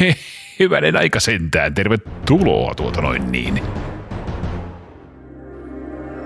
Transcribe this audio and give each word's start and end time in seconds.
He, 0.00 0.16
hyvänen 0.58 0.96
aika 0.96 1.20
sentään, 1.20 1.74
tervetuloa 1.74 2.74
tuota 2.74 3.00
noin 3.00 3.32
niin. 3.32 3.62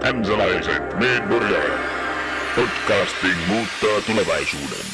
Kansalaiset, 0.03 0.99
me 1.01 1.21
norjalaiset. 1.29 1.87
Podcasting 2.56 3.37
muuttaa 3.48 4.01
tulevaisuuden. 4.06 4.87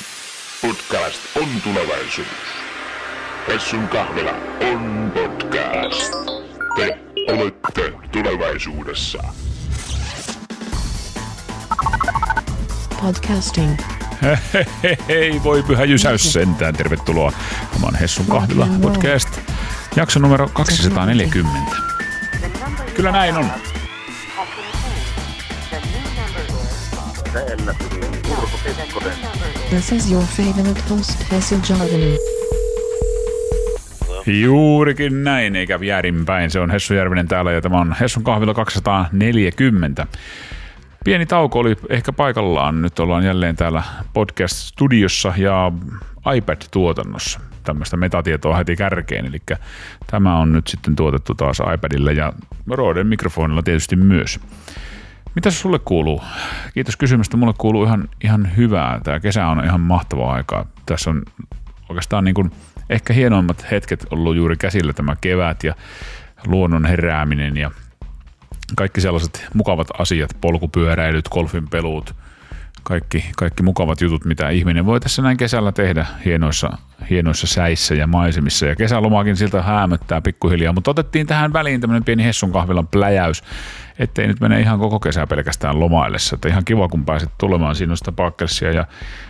Podcast 0.62 1.36
on 1.36 1.48
tulevaisuus. 1.64 2.26
Hessun 3.48 3.88
kahvila 3.88 4.34
on 4.72 5.12
podcast. 5.14 6.12
Te 6.76 6.98
olette 7.32 7.92
tulevaisuudessa. 8.12 9.22
Podcasting. 13.02 13.78
Hei, 15.08 15.40
voi 15.44 15.62
pyhä 15.62 15.84
jysäys 15.84 16.32
sentään, 16.32 16.74
tervetuloa. 16.74 17.32
Tämä 17.72 17.86
on 17.86 17.94
Hessun 17.94 18.26
kahvila 18.26 18.68
podcast, 18.82 19.40
jakso 19.96 20.20
numero 20.20 20.48
240. 20.52 21.76
Kyllä 22.94 23.12
näin 23.12 23.36
on. 23.36 23.50
This 29.68 29.92
is 29.92 30.12
your 30.12 30.24
favorite 30.24 30.80
host, 30.90 31.24
Jarvinen. 31.70 32.18
Juurikin 34.26 35.24
näin, 35.24 35.56
eikä 35.56 35.80
väärinpäin. 35.80 36.50
Se 36.50 36.60
on 36.60 36.70
Hessu 36.70 36.94
Järvinen 36.94 37.28
täällä 37.28 37.52
ja 37.52 37.60
tämä 37.60 37.80
on 37.80 37.96
Hessun 38.00 38.24
kahvila 38.24 38.54
240. 38.54 40.06
Pieni 41.04 41.26
tauko 41.26 41.58
oli 41.58 41.76
ehkä 41.88 42.12
paikallaan. 42.12 42.82
Nyt 42.82 42.98
ollaan 42.98 43.24
jälleen 43.24 43.56
täällä 43.56 43.82
podcast-studiossa 44.14 45.34
ja 45.36 45.72
iPad-tuotannossa. 46.34 47.40
Tämmöistä 47.62 47.96
metatietoa 47.96 48.56
heti 48.56 48.76
kärkeen. 48.76 49.26
Eli 49.26 49.38
tämä 50.06 50.38
on 50.38 50.52
nyt 50.52 50.66
sitten 50.66 50.96
tuotettu 50.96 51.34
taas 51.34 51.58
iPadilla 51.74 52.12
ja 52.12 52.32
Roden 52.70 53.06
mikrofonilla 53.06 53.62
tietysti 53.62 53.96
myös. 53.96 54.40
Mitä 55.34 55.50
sulle 55.50 55.78
kuuluu? 55.78 56.22
Kiitos 56.74 56.96
kysymästä. 56.96 57.36
Mulle 57.36 57.54
kuuluu 57.58 57.84
ihan, 57.84 58.08
ihan 58.24 58.56
hyvää. 58.56 59.00
Tämä 59.04 59.20
kesä 59.20 59.46
on 59.46 59.64
ihan 59.64 59.80
mahtavaa 59.80 60.32
aikaa. 60.32 60.66
Tässä 60.86 61.10
on 61.10 61.22
oikeastaan 61.88 62.24
niin 62.24 62.34
kuin 62.34 62.50
ehkä 62.90 63.12
hienoimmat 63.12 63.70
hetket 63.70 64.06
ollut 64.10 64.36
juuri 64.36 64.56
käsillä 64.56 64.92
tämä 64.92 65.16
kevät 65.20 65.64
ja 65.64 65.74
luonnon 66.46 66.84
herääminen 66.84 67.56
ja 67.56 67.70
kaikki 68.76 69.00
sellaiset 69.00 69.46
mukavat 69.54 69.88
asiat, 69.98 70.36
polkupyöräilyt, 70.40 71.28
golfin 71.28 71.68
peluut, 71.68 72.14
kaikki, 72.82 73.24
kaikki 73.36 73.62
mukavat 73.62 74.00
jutut, 74.00 74.24
mitä 74.24 74.48
ihminen 74.48 74.86
voi 74.86 75.00
tässä 75.00 75.22
näin 75.22 75.36
kesällä 75.36 75.72
tehdä 75.72 76.06
hienoissa, 76.24 76.76
hienoissa 77.10 77.46
säissä 77.46 77.94
ja 77.94 78.06
maisemissa. 78.06 78.66
Ja 78.66 78.76
kesälomaakin 78.76 79.36
siltä 79.36 79.62
häämöttää 79.62 80.20
pikkuhiljaa, 80.20 80.72
mutta 80.72 80.90
otettiin 80.90 81.26
tähän 81.26 81.52
väliin 81.52 81.80
tämmöinen 81.80 82.04
pieni 82.04 82.24
Hessun 82.24 82.52
kahvilan 82.52 82.86
pläjäys, 82.86 83.42
ettei 83.98 84.26
nyt 84.26 84.40
mene 84.40 84.60
ihan 84.60 84.78
koko 84.78 85.00
kesä 85.00 85.26
pelkästään 85.26 85.80
lomaillessa. 85.80 86.34
Että 86.34 86.48
ihan 86.48 86.64
kiva, 86.64 86.88
kun 86.88 87.04
pääset 87.04 87.30
tulemaan. 87.38 87.74
Siinä 87.74 87.92
on 87.92 87.96
sitä 87.96 88.12
pakkelsia 88.12 88.72
ja 88.72 88.86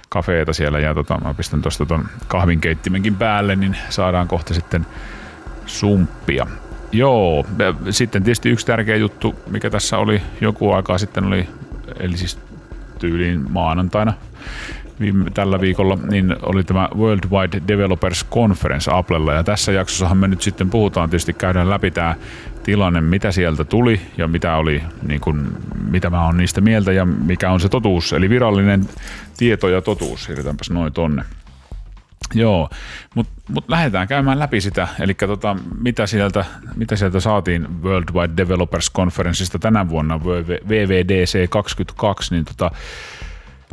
kafeeta 0.08 0.52
siellä 0.52 0.78
ja 0.78 0.94
tota, 0.94 1.18
mä 1.24 1.34
pistän 1.34 1.62
tuosta 1.62 1.86
ton 1.86 2.08
kahvinkeittimenkin 2.28 3.14
päälle, 3.14 3.56
niin 3.56 3.76
saadaan 3.88 4.28
kohta 4.28 4.54
sitten 4.54 4.86
sumppia. 5.66 6.46
Joo, 6.92 7.46
sitten 7.90 8.22
tietysti 8.22 8.50
yksi 8.50 8.66
tärkeä 8.66 8.96
juttu, 8.96 9.34
mikä 9.50 9.70
tässä 9.70 9.98
oli 9.98 10.22
joku 10.40 10.72
aikaa 10.72 10.98
sitten 10.98 11.24
oli, 11.24 11.48
eli 12.00 12.16
siis 12.16 12.38
tyyliin 12.98 13.50
maanantaina 13.50 14.12
viime, 15.00 15.30
tällä 15.30 15.60
viikolla, 15.60 15.98
niin 16.10 16.36
oli 16.42 16.64
tämä 16.64 16.88
World 16.96 17.30
Wide 17.30 17.62
Developers 17.68 18.26
Conference 18.30 18.90
Applella. 18.94 19.32
Ja 19.32 19.44
tässä 19.44 19.72
jaksossahan 19.72 20.16
me 20.16 20.28
nyt 20.28 20.42
sitten 20.42 20.70
puhutaan, 20.70 21.10
tietysti 21.10 21.32
käydään 21.32 21.70
läpi 21.70 21.90
tämä 21.90 22.14
tilanne, 22.62 23.00
mitä 23.00 23.32
sieltä 23.32 23.64
tuli 23.64 24.00
ja 24.18 24.28
mitä, 24.28 24.56
oli, 24.56 24.82
niin 25.06 25.20
kuin, 25.20 25.46
mitä 25.90 26.10
mä 26.10 26.24
oon 26.24 26.36
niistä 26.36 26.60
mieltä 26.60 26.92
ja 26.92 27.04
mikä 27.04 27.50
on 27.50 27.60
se 27.60 27.68
totuus. 27.68 28.12
Eli 28.12 28.30
virallinen 28.30 28.88
tieto 29.36 29.68
ja 29.68 29.82
totuus, 29.82 30.24
siirrytäänpäs 30.24 30.70
noin 30.70 30.92
tonne. 30.92 31.22
Joo, 32.34 32.70
mutta 33.14 33.32
mut 33.48 33.68
lähdetään 33.68 34.08
käymään 34.08 34.38
läpi 34.38 34.60
sitä, 34.60 34.88
eli 35.00 35.14
tota, 35.14 35.56
mitä, 35.80 36.06
sieltä, 36.06 36.44
mitä 36.76 36.96
sieltä 36.96 37.20
saatiin 37.20 37.82
World 37.82 38.14
Wide 38.14 38.32
Developers 38.36 38.92
Conferenceista 38.92 39.58
tänä 39.58 39.88
vuonna, 39.88 40.18
WWDC 40.68 41.50
22, 41.50 42.34
niin 42.34 42.44
tota, 42.44 42.70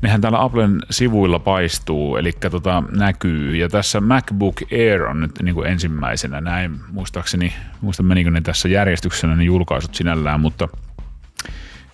nehän 0.01 0.21
täällä 0.21 0.41
Applen 0.41 0.81
sivuilla 0.89 1.39
paistuu, 1.39 2.17
eli 2.17 2.31
tota, 2.51 2.83
näkyy. 2.91 3.55
Ja 3.55 3.69
tässä 3.69 4.01
MacBook 4.01 4.55
Air 4.71 5.03
on 5.03 5.21
nyt 5.21 5.31
niin 5.41 5.55
kuin 5.55 5.67
ensimmäisenä, 5.67 6.41
näin 6.41 6.79
muistaakseni, 6.91 7.53
muista 7.81 8.03
menikö 8.03 8.31
ne 8.31 8.41
tässä 8.41 8.69
järjestyksessä 8.69 9.27
ne 9.27 9.43
julkaisut 9.43 9.95
sinällään, 9.95 10.39
mutta, 10.39 10.67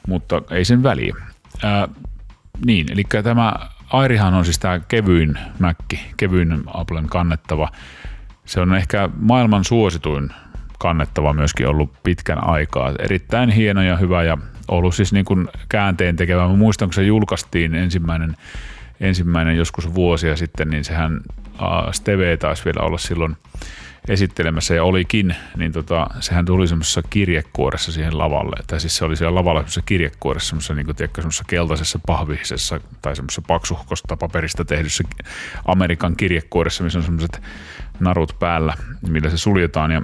mutta 0.08 0.42
ei 0.52 0.66
sen 0.66 0.84
väliä. 0.84 1.16
Ää, 1.64 1.88
niin, 2.66 2.92
eli 2.92 3.04
tämä 3.24 3.54
Airihan 3.96 4.34
on 4.34 4.46
siis 4.46 4.60
tämä 4.60 4.80
kevyin 4.80 5.40
Mäkki, 5.60 6.00
kevyin 6.18 6.64
Applen 6.68 7.08
kannettava. 7.08 7.72
Se 8.46 8.60
on 8.60 8.76
ehkä 8.76 9.10
maailman 9.20 9.64
suosituin 9.64 10.30
kannettava 10.80 11.34
myöskin 11.34 11.68
ollut 11.68 12.04
pitkän 12.04 12.48
aikaa. 12.48 12.94
Erittäin 13.00 13.50
hieno 13.50 13.82
ja 13.82 13.98
hyvä 13.98 14.24
ja 14.24 14.38
ollut 14.68 14.96
siis 14.96 15.14
niin 15.14 15.26
kuin 15.26 15.48
käänteen 15.70 16.16
tekevä. 16.16 16.48
Mä 16.48 16.56
muistan, 16.56 16.88
kun 16.88 16.94
se 16.94 17.04
julkaistiin 17.04 17.76
ensimmäinen, 17.76 18.36
ensimmäinen 19.00 19.58
joskus 19.58 19.94
vuosia 19.94 20.36
sitten, 20.36 20.70
niin 20.70 20.84
sehän 20.84 21.22
Steve 21.92 22.38
taisi 22.38 22.66
vielä 22.66 22.86
olla 22.86 22.98
silloin 22.98 23.38
esittelemässä 24.08 24.76
ja 24.76 24.84
olikin, 24.84 25.36
niin 25.58 25.72
tota, 25.72 26.08
sehän 26.20 26.46
tuli 26.46 26.68
semmoisessa 26.68 27.02
kirjekuoressa 27.10 27.92
siihen 27.92 28.18
lavalle. 28.18 28.56
Tai 28.68 28.80
siis 28.80 28.98
se 28.98 29.06
oli 29.06 29.16
siellä 29.16 29.36
lavalla 29.36 29.60
semmoisessa 29.60 29.82
kirjekuoressa, 29.82 30.50
semmoisessa, 30.50 30.74
niin 30.74 30.86
kuin, 30.86 30.96
tiedätkö, 30.96 31.22
semmoisessa 31.22 31.44
keltaisessa 31.48 32.00
pahvisessa 32.08 32.80
tai 33.02 33.16
semmoisessa 33.16 33.42
paksuhkosta 33.48 34.18
paperista 34.18 34.66
tehdyssä 34.66 35.04
Amerikan 35.66 36.16
kirjekuoressa, 36.16 36.84
missä 36.84 37.00
on 37.00 37.06
semmoiset 37.06 37.42
narut 38.00 38.36
päällä, 38.40 38.74
millä 39.10 39.30
se 39.30 39.38
suljetaan. 39.38 39.92
Ja 39.92 40.02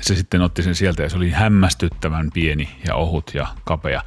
se 0.00 0.14
sitten 0.14 0.42
otti 0.42 0.62
sen 0.62 0.74
sieltä 0.74 1.02
ja 1.02 1.08
se 1.08 1.16
oli 1.16 1.30
hämmästyttävän 1.30 2.30
pieni 2.34 2.68
ja 2.86 2.94
ohut 2.94 3.30
ja 3.34 3.46
kapea. 3.64 4.02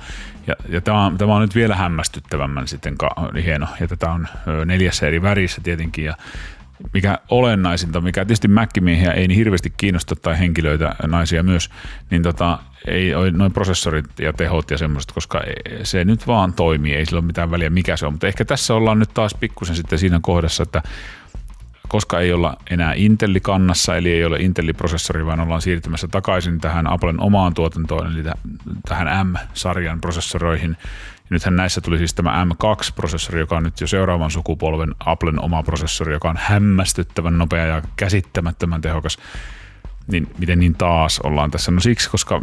Ja, 0.48 0.56
ja 0.70 0.82
tämä, 0.82 1.06
on, 1.06 1.18
tämä 1.18 1.36
on 1.36 1.42
nyt 1.42 1.56
vielä 1.56 1.76
hämmästyttävämmän 1.76 2.68
sitten 2.68 2.98
ka, 2.98 3.10
hieno. 3.44 3.68
Ja 3.80 3.88
tätä 3.88 4.12
on 4.12 4.28
neljässä 4.66 5.08
eri 5.08 5.22
värissä 5.22 5.62
tietenkin 5.62 6.06
ja 6.06 6.18
mikä 6.94 7.20
olennaisinta, 7.30 8.02
mikä 8.02 8.26
tietysti 8.26 8.48
mäkkimiehiä 8.48 9.12
ei 9.12 9.28
niin 9.28 9.38
hirveästi 9.38 9.74
kiinnosta 9.78 10.16
tai 10.16 10.40
henkilöitä, 10.40 10.96
naisia 11.08 11.44
myös, 11.44 11.70
niin 12.10 12.24
tota, 12.24 12.60
ei 12.88 13.16
ole 13.16 13.32
noin 13.32 13.52
prosessorit 13.52 14.06
ja 14.20 14.34
tehot 14.34 14.72
ja 14.72 14.78
semmoiset, 14.78 15.12
koska 15.12 15.42
se 15.84 16.06
nyt 16.06 16.28
vaan 16.28 16.54
toimii, 16.54 16.94
ei 16.94 17.06
sillä 17.06 17.20
ole 17.20 17.26
mitään 17.26 17.52
väliä 17.52 17.70
mikä 17.70 17.98
se 17.98 18.06
on. 18.06 18.14
Mutta 18.14 18.28
ehkä 18.28 18.46
tässä 18.46 18.74
ollaan 18.74 19.00
nyt 19.00 19.14
taas 19.14 19.36
pikkusen 19.40 19.76
sitten 19.76 20.00
siinä 20.00 20.20
kohdassa, 20.22 20.64
että 20.64 20.82
koska 21.88 22.20
ei 22.20 22.34
olla 22.34 22.58
enää 22.70 22.94
Intelli 22.96 23.40
kannassa, 23.40 23.96
eli 23.96 24.12
ei 24.12 24.26
ole 24.26 24.40
Intelli-prosessori, 24.40 25.26
vaan 25.26 25.40
ollaan 25.40 25.62
siirtymässä 25.62 26.08
takaisin 26.08 26.62
tähän 26.62 26.88
Applen 26.88 27.20
omaan 27.20 27.54
tuotantoon, 27.54 28.08
eli 28.08 28.24
tähän 28.88 29.28
M-sarjan 29.28 30.02
prosessoroihin. 30.02 30.78
Ja 31.26 31.30
nythän 31.30 31.56
näissä 31.56 31.82
tuli 31.82 31.98
siis 31.98 32.14
tämä 32.14 32.46
M2-prosessori, 32.46 33.40
joka 33.40 33.58
on 33.58 33.64
nyt 33.64 33.82
jo 33.82 33.88
seuraavan 33.88 34.32
sukupolven 34.32 34.96
Applen 35.06 35.42
oma 35.42 35.64
prosessori, 35.64 36.14
joka 36.14 36.30
on 36.30 36.40
hämmästyttävän 36.40 37.38
nopea 37.38 37.66
ja 37.66 37.82
käsittämättömän 37.96 38.82
tehokas. 38.82 39.18
Niin 40.08 40.28
miten 40.38 40.60
niin 40.60 40.76
taas 40.76 41.20
ollaan 41.20 41.52
tässä? 41.52 41.72
No 41.72 41.80
siksi, 41.80 42.10
koska 42.10 42.42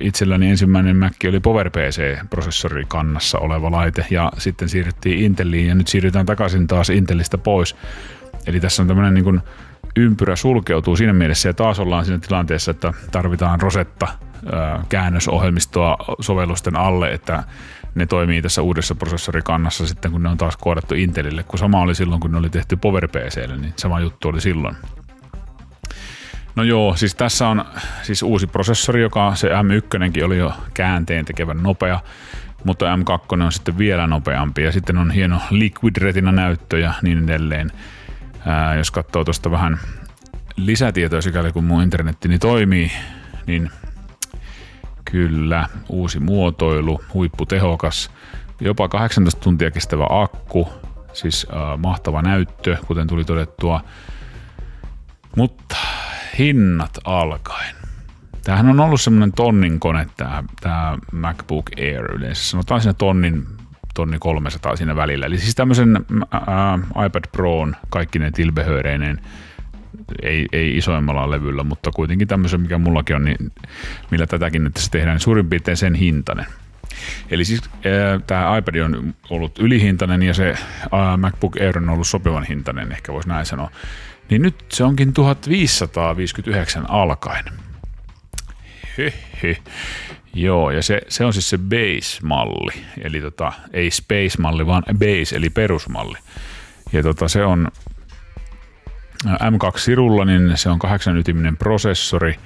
itselläni 0.00 0.50
ensimmäinen 0.50 0.96
Mac 0.96 1.14
oli 1.28 1.40
PowerPC-prosessori 1.40 2.84
kannassa 2.88 3.38
oleva 3.38 3.70
laite 3.70 4.06
ja 4.10 4.32
sitten 4.38 4.68
siirryttiin 4.68 5.24
Intelliin 5.24 5.68
ja 5.68 5.74
nyt 5.74 5.88
siirrytään 5.88 6.26
takaisin 6.26 6.66
taas 6.66 6.90
Intelistä 6.90 7.38
pois. 7.38 7.76
Eli 8.46 8.60
tässä 8.60 8.82
on 8.82 8.88
tämmöinen 8.88 9.14
niin 9.14 9.24
kuin 9.24 9.40
ympyrä 9.96 10.36
sulkeutuu 10.36 10.96
siinä 10.96 11.12
mielessä 11.12 11.48
ja 11.48 11.54
taas 11.54 11.80
ollaan 11.80 12.04
siinä 12.04 12.18
tilanteessa, 12.18 12.70
että 12.70 12.92
tarvitaan 13.12 13.60
rosetta 13.60 14.08
käännösohjelmistoa 14.88 15.96
sovellusten 16.20 16.76
alle, 16.76 17.12
että 17.12 17.44
ne 17.94 18.06
toimii 18.06 18.42
tässä 18.42 18.62
uudessa 18.62 18.94
prosessorikannassa 18.94 19.86
sitten, 19.86 20.12
kun 20.12 20.22
ne 20.22 20.28
on 20.28 20.36
taas 20.36 20.56
koodattu 20.56 20.94
Intelille, 20.94 21.42
kun 21.42 21.58
sama 21.58 21.80
oli 21.80 21.94
silloin, 21.94 22.20
kun 22.20 22.32
ne 22.32 22.38
oli 22.38 22.50
tehty 22.50 22.76
PowerPClle, 22.76 23.56
niin 23.56 23.72
sama 23.76 24.00
juttu 24.00 24.28
oli 24.28 24.40
silloin. 24.40 24.76
No 26.56 26.62
joo, 26.62 26.96
siis 26.96 27.14
tässä 27.14 27.48
on 27.48 27.64
siis 28.02 28.22
uusi 28.22 28.46
prosessori, 28.46 29.02
joka 29.02 29.34
se 29.34 29.48
M1 29.48 30.24
oli 30.24 30.38
jo 30.38 30.52
käänteen 30.74 31.24
tekevän 31.24 31.62
nopea, 31.62 32.00
mutta 32.64 32.96
M2 32.96 33.42
on 33.44 33.52
sitten 33.52 33.78
vielä 33.78 34.06
nopeampi 34.06 34.62
ja 34.62 34.72
sitten 34.72 34.98
on 34.98 35.10
hieno 35.10 35.40
Liquid 35.50 35.96
Retina 35.96 36.32
näyttö 36.32 36.78
ja 36.78 36.92
niin 37.02 37.24
edelleen. 37.24 37.70
Ää, 38.46 38.74
jos 38.74 38.90
katsoo 38.90 39.24
tuosta 39.24 39.50
vähän 39.50 39.78
lisätietoa 40.56 41.20
sikäli 41.20 41.52
kun 41.52 41.64
mun 41.64 41.82
internettini 41.82 42.38
toimii, 42.38 42.92
niin 43.46 43.70
kyllä, 45.14 45.68
uusi 45.88 46.20
muotoilu, 46.20 47.00
huipputehokas, 47.14 48.10
jopa 48.60 48.88
18 48.88 49.40
tuntia 49.40 49.70
kestävä 49.70 50.06
akku, 50.10 50.68
siis 51.12 51.46
äh, 51.52 51.78
mahtava 51.78 52.22
näyttö, 52.22 52.76
kuten 52.86 53.06
tuli 53.06 53.24
todettua. 53.24 53.80
Mutta 55.36 55.76
hinnat 56.38 56.98
alkaen. 57.04 57.76
Tämähän 58.44 58.68
on 58.68 58.80
ollut 58.80 59.00
semmoinen 59.00 59.32
tonnin 59.32 59.80
kone, 59.80 60.06
tämä, 60.16 60.44
tämä 60.60 60.98
MacBook 61.12 61.70
Air 61.78 62.12
yleensä. 62.12 62.44
Sanotaan 62.44 62.80
siinä 62.80 62.94
tonnin, 62.94 63.46
tonni 63.94 64.18
300 64.18 64.76
siinä 64.76 64.96
välillä. 64.96 65.26
Eli 65.26 65.38
siis 65.38 65.54
tämmöisen 65.54 66.04
ää, 66.30 66.78
iPad 67.06 67.24
Proon 67.32 67.76
kaikki 67.88 68.18
ne 68.18 68.30
ei, 70.22 70.46
ei 70.52 70.76
isoimmalla 70.76 71.30
levyllä, 71.30 71.64
mutta 71.64 71.90
kuitenkin 71.90 72.28
tämmöisen, 72.28 72.60
mikä 72.60 72.78
mullakin 72.78 73.16
on, 73.16 73.24
niin 73.24 73.52
millä 74.10 74.26
tätäkin 74.26 74.64
nyt 74.64 74.88
tehdään, 74.90 75.14
niin 75.14 75.20
suurin 75.20 75.48
piirtein 75.48 75.76
sen 75.76 75.94
hintainen. 75.94 76.46
Eli 77.30 77.44
siis 77.44 77.62
tämä 78.26 78.58
iPad 78.58 78.74
on 78.74 79.14
ollut 79.30 79.58
ylihintainen 79.58 80.22
ja 80.22 80.34
se 80.34 80.54
ää, 80.92 81.16
MacBook 81.16 81.56
Air 81.60 81.78
on 81.78 81.88
ollut 81.88 82.06
sopivan 82.06 82.44
hintainen, 82.44 82.92
ehkä 82.92 83.12
voisi 83.12 83.28
näin 83.28 83.46
sanoa. 83.46 83.70
Niin 84.30 84.42
nyt 84.42 84.64
se 84.72 84.84
onkin 84.84 85.12
1559 85.12 86.90
alkaen. 86.90 87.44
Hehe. 88.98 89.56
Joo, 90.34 90.70
ja 90.70 90.82
se, 90.82 91.00
se 91.08 91.24
on 91.24 91.32
siis 91.32 91.50
se 91.50 91.58
base-malli, 91.58 92.84
eli 93.02 93.20
tota, 93.20 93.52
ei 93.72 93.90
space-malli, 93.90 94.66
vaan 94.66 94.82
base, 94.92 95.36
eli 95.36 95.50
perusmalli. 95.50 96.18
Ja 96.92 97.02
tota, 97.02 97.28
se 97.28 97.44
on 97.44 97.68
M2-sirulla, 99.26 100.24
niin 100.24 100.52
se 100.56 100.70
on 100.70 100.78
8 100.78 101.16
ytiminen 101.16 101.56
prosessori, 101.56 102.38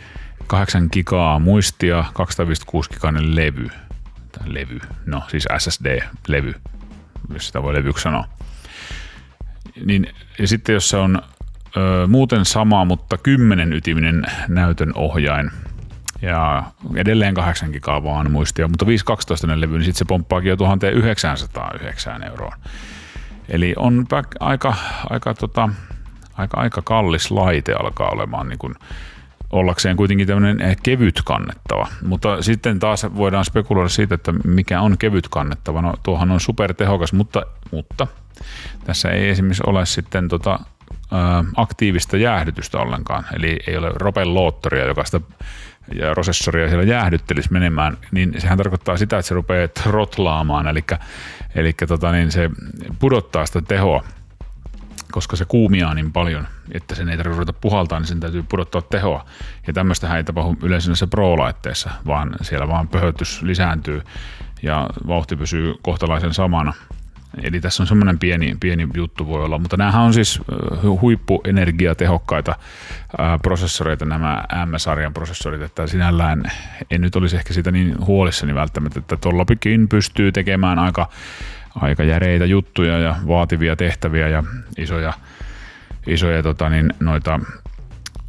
8 0.47 0.89
gigaa 0.93 1.39
muistia, 1.39 2.05
256 2.13 2.91
gigainen 2.91 3.37
levy. 3.37 3.69
Tai 4.33 4.55
levy, 4.55 4.81
no 5.07 5.23
siis 5.29 5.49
SSD-levy, 5.59 6.55
jos 7.33 7.47
sitä 7.47 7.63
voi 7.63 7.75
levyksi 7.75 8.03
sanoa. 8.03 8.25
Niin, 9.85 10.07
ja 10.39 10.49
sitten 10.49 10.73
jos 10.73 10.89
se 10.89 10.97
on 10.97 11.23
ö, 11.77 12.07
muuten 12.07 12.45
sama, 12.45 12.85
mutta 12.85 13.19
10 13.19 13.73
ytiminen 13.73 14.23
näytön 14.49 14.93
ohjain, 14.95 15.51
ja 16.23 16.63
edelleen 16.97 17.35
8 17.35 17.71
gigaa 17.71 18.05
vaan 18.05 18.31
muistia, 18.31 18.69
mutta 18.69 18.87
512 18.87 19.61
levy, 19.61 19.73
niin 19.73 19.85
sitten 19.85 19.99
se 19.99 20.05
pomppaakin 20.05 20.49
jo 20.49 20.57
1909 20.57 22.23
euroon. 22.23 22.53
Eli 23.49 23.75
on 23.77 24.07
aika, 24.41 24.75
aika, 25.11 25.35
tota, 25.35 25.69
aika, 26.39 26.61
aika 26.61 26.83
kallis 26.83 27.31
laite 27.31 27.73
alkaa 27.73 28.11
olemaan 28.11 28.49
niin 28.49 28.59
kuin 28.59 28.75
ollakseen 29.51 29.97
kuitenkin 29.97 30.27
tämmöinen 30.27 30.77
kevyt 30.83 31.21
kannettava. 31.25 31.89
Mutta 32.07 32.43
sitten 32.43 32.79
taas 32.79 33.07
voidaan 33.17 33.45
spekuloida 33.45 33.89
siitä, 33.89 34.15
että 34.15 34.33
mikä 34.33 34.81
on 34.81 34.99
kevyt 34.99 35.29
kannettava. 35.29 35.83
No 35.83 35.95
tuohan 36.03 36.31
on 36.31 36.41
supertehokas, 36.41 37.13
mutta, 37.13 37.43
mutta 37.71 38.07
tässä 38.85 39.11
ei 39.11 39.29
esimerkiksi 39.29 39.63
ole 39.67 39.87
sitten 39.87 40.29
tota, 40.29 40.61
aktiivista 41.57 42.17
jäähdytystä 42.17 42.79
ollenkaan. 42.79 43.25
Eli 43.37 43.59
ei 43.67 43.77
ole 43.77 43.91
Ropen 43.95 44.35
Loottoria, 44.35 44.87
joka 44.87 45.05
sitä 45.05 45.21
ja 45.95 46.11
prosessoria 46.13 46.69
siellä 46.69 46.85
jäähdyttelisi 46.85 47.53
menemään, 47.53 47.99
niin 48.11 48.35
sehän 48.39 48.59
tarkoittaa 48.59 48.97
sitä, 48.97 49.19
että 49.19 49.29
se 49.29 49.35
rupeaa 49.35 49.69
trotlaamaan, 49.69 50.69
eli, 50.69 50.85
eli 51.55 51.73
tota, 51.73 52.13
niin 52.13 52.33
se 52.33 52.51
pudottaa 52.99 53.47
sitä 53.47 53.63
tehoa, 53.63 54.05
koska 55.13 55.37
se 55.37 55.45
kuumiaa 55.45 55.95
niin 55.95 56.13
paljon, 56.13 56.47
että 56.73 56.95
sen 56.95 57.09
ei 57.09 57.17
tarvitse 57.17 57.37
ruveta 57.37 57.53
puhaltaa, 57.53 57.99
niin 57.99 58.07
sen 58.07 58.21
täytyy 58.21 58.43
pudottaa 58.43 58.83
tehoa. 58.83 59.25
Ja 59.67 59.73
tämmöistä 59.73 60.17
ei 60.17 60.25
tapahdu 60.25 60.57
yleensä 60.63 60.91
näissä 60.91 61.07
Pro-laitteissa, 61.07 61.91
vaan 62.07 62.35
siellä 62.43 62.69
vaan 62.69 62.89
pöhötys 62.89 63.43
lisääntyy 63.43 64.03
ja 64.63 64.91
vauhti 65.07 65.37
pysyy 65.37 65.75
kohtalaisen 65.83 66.35
samana– 66.35 66.73
Eli 67.43 67.61
tässä 67.61 67.83
on 67.83 67.87
semmoinen 67.87 68.19
pieni, 68.19 68.57
pieni 68.61 68.89
juttu 68.95 69.27
voi 69.27 69.45
olla, 69.45 69.59
mutta 69.59 69.77
nämähän 69.77 70.03
on 70.03 70.15
siis 70.15 70.41
huippuenergiatehokkaita 71.01 72.57
prosessoreita, 73.43 74.05
nämä 74.05 74.45
M-sarjan 74.67 75.15
prosessorit, 75.15 75.63
että 75.63 75.87
sinällään 75.87 76.43
en 76.91 77.01
nyt 77.01 77.17
olisi 77.17 77.37
ehkä 77.37 77.55
siitä 77.55 77.71
niin 77.71 78.07
huolissani 78.07 78.55
välttämättä, 78.55 78.99
että 78.99 79.17
tuollapikin 79.17 79.89
pystyy 79.89 80.33
tekemään 80.33 80.79
aika, 80.79 81.09
aika 81.83 82.05
järeitä 82.05 82.45
juttuja 82.45 82.99
ja 82.99 83.17
vaativia 83.27 83.77
tehtäviä 83.77 84.29
ja 84.29 84.43
isoja, 84.79 85.13
isoja 86.07 86.43
tota 86.43 86.69
niin, 86.69 86.93
noita 87.01 87.41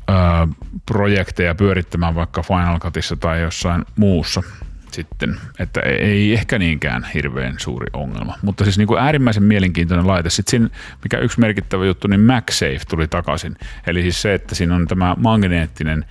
ää, 0.07 0.47
projekteja 0.85 1.55
pyörittämään 1.55 2.15
vaikka 2.15 2.41
Final 2.41 2.79
Cutissa 2.79 3.15
tai 3.15 3.41
jossain 3.41 3.85
muussa– 3.95 4.43
sitten, 4.91 5.39
että 5.59 5.81
ei 5.81 6.33
ehkä 6.33 6.59
niinkään 6.59 7.07
hirveän 7.13 7.55
suuri 7.57 7.87
ongelma. 7.93 8.35
Mutta 8.41 8.63
siis 8.63 8.77
niin 8.77 8.87
kuin 8.87 9.01
äärimmäisen 9.01 9.43
mielenkiintoinen 9.43 10.07
laite. 10.07 10.29
Sitten 10.29 10.51
siinä, 10.51 10.69
mikä 11.03 11.17
yksi 11.17 11.39
merkittävä 11.39 11.85
juttu, 11.85 12.07
niin 12.07 12.21
MagSafe 12.21 12.79
tuli 12.89 13.07
takaisin. 13.07 13.57
Eli 13.87 14.01
siis 14.01 14.21
se, 14.21 14.33
että 14.33 14.55
siinä 14.55 14.75
on 14.75 14.87
tämä 14.87 15.15
magneettinen 15.17 16.05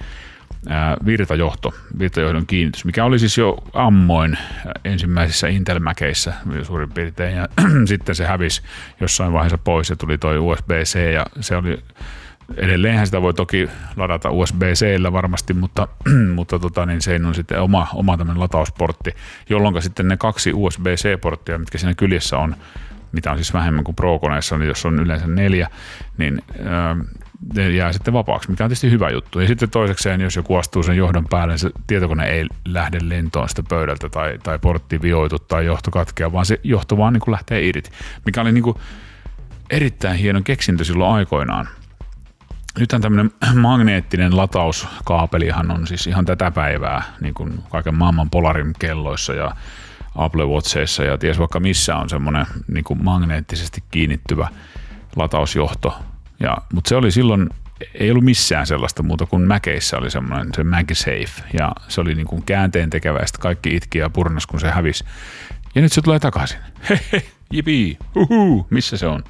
virtajohto, 1.06 1.74
virtajohdon 1.98 2.46
kiinnitys, 2.46 2.84
mikä 2.84 3.04
oli 3.04 3.18
siis 3.18 3.38
jo 3.38 3.58
ammoin 3.72 4.38
ensimmäisissä 4.84 5.48
Intel 5.48 5.80
Maceissä 5.80 6.34
suurin 6.62 6.92
piirtein, 6.92 7.36
ja 7.36 7.48
sitten 7.88 8.14
se 8.14 8.26
hävisi 8.26 8.62
jossain 9.00 9.32
vaiheessa 9.32 9.58
pois 9.58 9.90
ja 9.90 9.96
tuli 9.96 10.18
toi 10.18 10.38
USB-C, 10.38 11.12
ja 11.12 11.26
se 11.40 11.56
oli 11.56 11.78
Edelleenhän 12.56 13.06
sitä 13.06 13.22
voi 13.22 13.34
toki 13.34 13.68
ladata 13.96 14.30
USB-C 14.30 15.12
varmasti, 15.12 15.54
mutta, 15.54 15.88
mutta 16.34 16.58
tota, 16.58 16.86
niin 16.86 17.00
se 17.00 17.20
on 17.26 17.34
sitten 17.34 17.60
oma, 17.60 17.86
oma 17.94 18.18
tämmöinen 18.18 18.40
latausportti, 18.40 19.14
jolloin 19.48 19.82
sitten 19.82 20.08
ne 20.08 20.16
kaksi 20.16 20.52
USB-C-porttia, 20.54 21.58
mitkä 21.58 21.78
siinä 21.78 21.94
kyljessä 21.94 22.38
on, 22.38 22.56
mitä 23.12 23.30
on 23.30 23.36
siis 23.36 23.54
vähemmän 23.54 23.84
kuin 23.84 23.94
Pro-koneessa, 23.94 24.58
niin 24.58 24.68
jos 24.68 24.86
on 24.86 24.98
yleensä 24.98 25.26
neljä, 25.26 25.68
niin 26.18 26.42
ne 27.54 27.70
jää 27.70 27.92
sitten 27.92 28.14
vapaaksi, 28.14 28.50
mikä 28.50 28.64
on 28.64 28.68
tietysti 28.68 28.90
hyvä 28.90 29.10
juttu. 29.10 29.40
Ja 29.40 29.46
sitten 29.46 29.70
toisekseen, 29.70 30.20
jos 30.20 30.36
joku 30.36 30.56
astuu 30.56 30.82
sen 30.82 30.96
johdon 30.96 31.24
päälle, 31.30 31.52
niin 31.52 31.58
se 31.58 31.70
tietokone 31.86 32.26
ei 32.26 32.46
lähde 32.64 32.98
lentoon 33.02 33.48
sitä 33.48 33.62
pöydältä 33.68 34.08
tai, 34.08 34.38
tai 34.42 34.58
portti 34.58 35.02
vioitu 35.02 35.38
tai 35.38 35.66
johto 35.66 35.90
katkeaa, 35.90 36.32
vaan 36.32 36.46
se 36.46 36.60
johto 36.64 36.96
vaan 36.96 37.12
niin 37.12 37.20
kuin 37.20 37.32
lähtee 37.32 37.66
irti, 37.66 37.90
mikä 38.26 38.40
oli 38.40 38.52
niin 38.52 38.64
kuin 38.64 38.76
erittäin 39.70 40.16
hieno 40.16 40.42
keksintö 40.42 40.84
silloin 40.84 41.14
aikoinaan 41.14 41.68
nythän 42.78 43.02
tämmöinen 43.02 43.30
magneettinen 43.54 44.36
latauskaapelihan 44.36 45.70
on 45.70 45.86
siis 45.86 46.06
ihan 46.06 46.24
tätä 46.24 46.50
päivää 46.50 47.02
niin 47.20 47.34
kuin 47.34 47.62
kaiken 47.70 47.94
maailman 47.94 48.30
Polarin 48.30 48.72
kelloissa 48.78 49.34
ja 49.34 49.56
Apple 50.14 50.44
Watcheissa 50.44 51.04
ja 51.04 51.18
ties 51.18 51.38
vaikka 51.38 51.60
missä 51.60 51.96
on 51.96 52.08
semmoinen 52.08 52.46
niin 52.68 52.84
kuin 52.84 53.04
magneettisesti 53.04 53.82
kiinnittyvä 53.90 54.48
latausjohto. 55.16 55.98
Ja, 56.40 56.56
mutta 56.72 56.88
se 56.88 56.96
oli 56.96 57.10
silloin, 57.10 57.50
ei 57.94 58.10
ollut 58.10 58.24
missään 58.24 58.66
sellaista 58.66 59.02
muuta 59.02 59.26
kuin 59.26 59.42
Mäkeissä 59.42 59.98
oli 59.98 60.10
semmoinen 60.10 60.48
se 60.54 60.64
MagSafe 60.64 61.42
ja 61.58 61.72
se 61.88 62.00
oli 62.00 62.14
niin 62.14 62.26
kuin 62.26 62.42
käänteen 62.42 62.90
tekevä 62.90 63.18
ja 63.18 63.26
kaikki 63.40 63.76
itki 63.76 63.98
ja 63.98 64.10
purnas 64.10 64.46
kun 64.46 64.60
se 64.60 64.70
hävisi. 64.70 65.04
Ja 65.74 65.82
nyt 65.82 65.92
se 65.92 66.02
tulee 66.02 66.18
takaisin. 66.18 66.58
Hehe, 66.90 67.26
jipi, 67.52 67.98
uhu, 68.16 68.66
missä 68.70 68.96
se 68.96 69.06
on? 69.06 69.24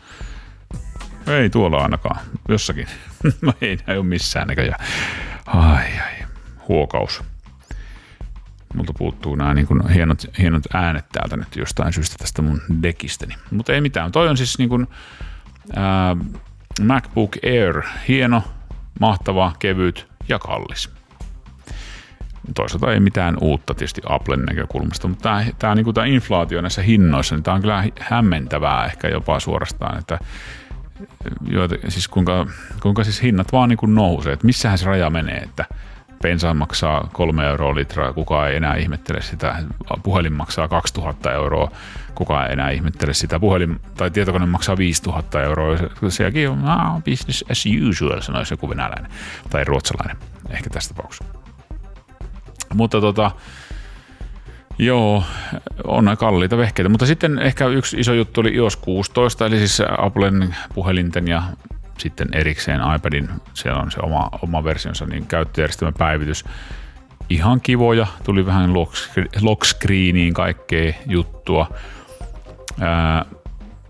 Ei 1.26 1.50
tuolla 1.50 1.82
ainakaan, 1.82 2.20
jossakin. 2.48 2.86
no 3.42 3.52
ei 3.60 3.78
näy 3.86 3.96
ole 3.96 4.06
missään 4.06 4.48
näköjään. 4.48 4.86
Ai 5.46 5.86
ai, 5.86 6.26
huokaus. 6.68 7.22
Multa 8.74 8.92
puuttuu 8.98 9.34
nämä 9.34 9.54
niin 9.54 9.66
kuin 9.66 9.88
hienot, 9.88 10.26
hienot 10.38 10.62
äänet 10.74 11.04
täältä 11.12 11.36
nyt 11.36 11.56
jostain 11.56 11.92
syystä 11.92 12.16
tästä 12.18 12.42
mun 12.42 12.60
dekistäni. 12.82 13.34
Mutta 13.50 13.72
ei 13.72 13.80
mitään. 13.80 14.12
Toi 14.12 14.28
on 14.28 14.36
siis 14.36 14.58
niin 14.58 14.68
kuin, 14.68 14.86
ää, 15.76 16.16
MacBook 16.80 17.36
Air. 17.44 17.82
Hieno, 18.08 18.42
mahtava, 19.00 19.52
kevyt 19.58 20.08
ja 20.28 20.38
kallis. 20.38 20.90
Toisaalta 22.54 22.92
ei 22.92 23.00
mitään 23.00 23.36
uutta 23.40 23.74
tietysti 23.74 24.00
Applen 24.08 24.40
näkökulmasta, 24.42 25.08
mutta 25.08 25.22
tämä, 25.22 25.44
tämä, 25.58 25.74
niin 25.74 25.94
tämä 25.94 26.06
inflaatio 26.06 26.60
näissä 26.60 26.82
hinnoissa, 26.82 27.34
niin 27.34 27.42
tämä 27.42 27.54
on 27.54 27.60
kyllä 27.60 27.84
hämmentävää 28.00 28.86
ehkä 28.86 29.08
jopa 29.08 29.40
suorastaan, 29.40 29.98
että 29.98 30.18
joita, 31.50 31.74
siis 31.88 32.08
kuinka, 32.08 32.46
kuinka 32.82 33.04
siis 33.04 33.22
hinnat 33.22 33.52
vaan 33.52 33.68
niin 33.68 33.94
nousee, 33.94 34.32
että 34.32 34.46
missähän 34.46 34.78
se 34.78 34.86
raja 34.86 35.10
menee, 35.10 35.36
että 35.36 35.64
bensa 36.22 36.54
maksaa 36.54 37.10
kolme 37.12 37.46
euroa 37.46 37.74
litraa, 37.74 38.12
kukaan 38.12 38.50
ei 38.50 38.56
enää 38.56 38.74
ihmettele 38.74 39.22
sitä, 39.22 39.56
puhelin 40.02 40.32
maksaa 40.32 40.68
2000 40.68 41.32
euroa, 41.32 41.70
kukaan 42.18 42.46
ei 42.46 42.52
enää 42.52 42.70
ihmettele 42.70 43.14
sitä, 43.14 43.40
puhelin 43.40 43.80
tai 43.96 44.10
tietokone 44.10 44.46
maksaa 44.46 44.76
5000 44.76 45.42
euroa, 45.42 45.76
sekin 46.08 46.48
on 46.48 46.64
ah, 46.64 47.02
business 47.02 47.44
as 47.50 47.64
usual, 47.88 48.20
sanoisi 48.20 48.52
joku 48.52 48.68
venäläinen 48.68 49.10
tai 49.50 49.64
ruotsalainen, 49.64 50.16
ehkä 50.50 50.70
tässä 50.70 50.94
tapauksessa. 50.94 51.24
Mutta 52.74 53.00
tota, 53.00 53.30
Joo, 54.80 55.24
on 55.84 56.16
kalliita 56.18 56.56
vehkeitä, 56.56 56.88
mutta 56.88 57.06
sitten 57.06 57.38
ehkä 57.38 57.66
yksi 57.66 58.00
iso 58.00 58.12
juttu 58.12 58.40
oli 58.40 58.54
iOS 58.54 58.76
16, 58.76 59.46
eli 59.46 59.58
siis 59.58 59.82
Applen 59.98 60.56
puhelinten 60.74 61.28
ja 61.28 61.42
sitten 61.98 62.28
erikseen 62.32 62.80
iPadin, 62.96 63.28
siellä 63.54 63.80
on 63.80 63.90
se 63.90 64.00
oma, 64.02 64.28
oma 64.42 64.64
versionsa, 64.64 65.06
niin 65.06 65.26
käyttöjärjestelmäpäivitys. 65.26 66.44
Ihan 67.30 67.60
kivoja, 67.60 68.06
tuli 68.24 68.46
vähän 68.46 68.72
lock 69.42 69.64
screeniin 69.64 70.34
kaikkea 70.34 70.92
juttua. 71.06 71.68
Ää, 72.80 73.24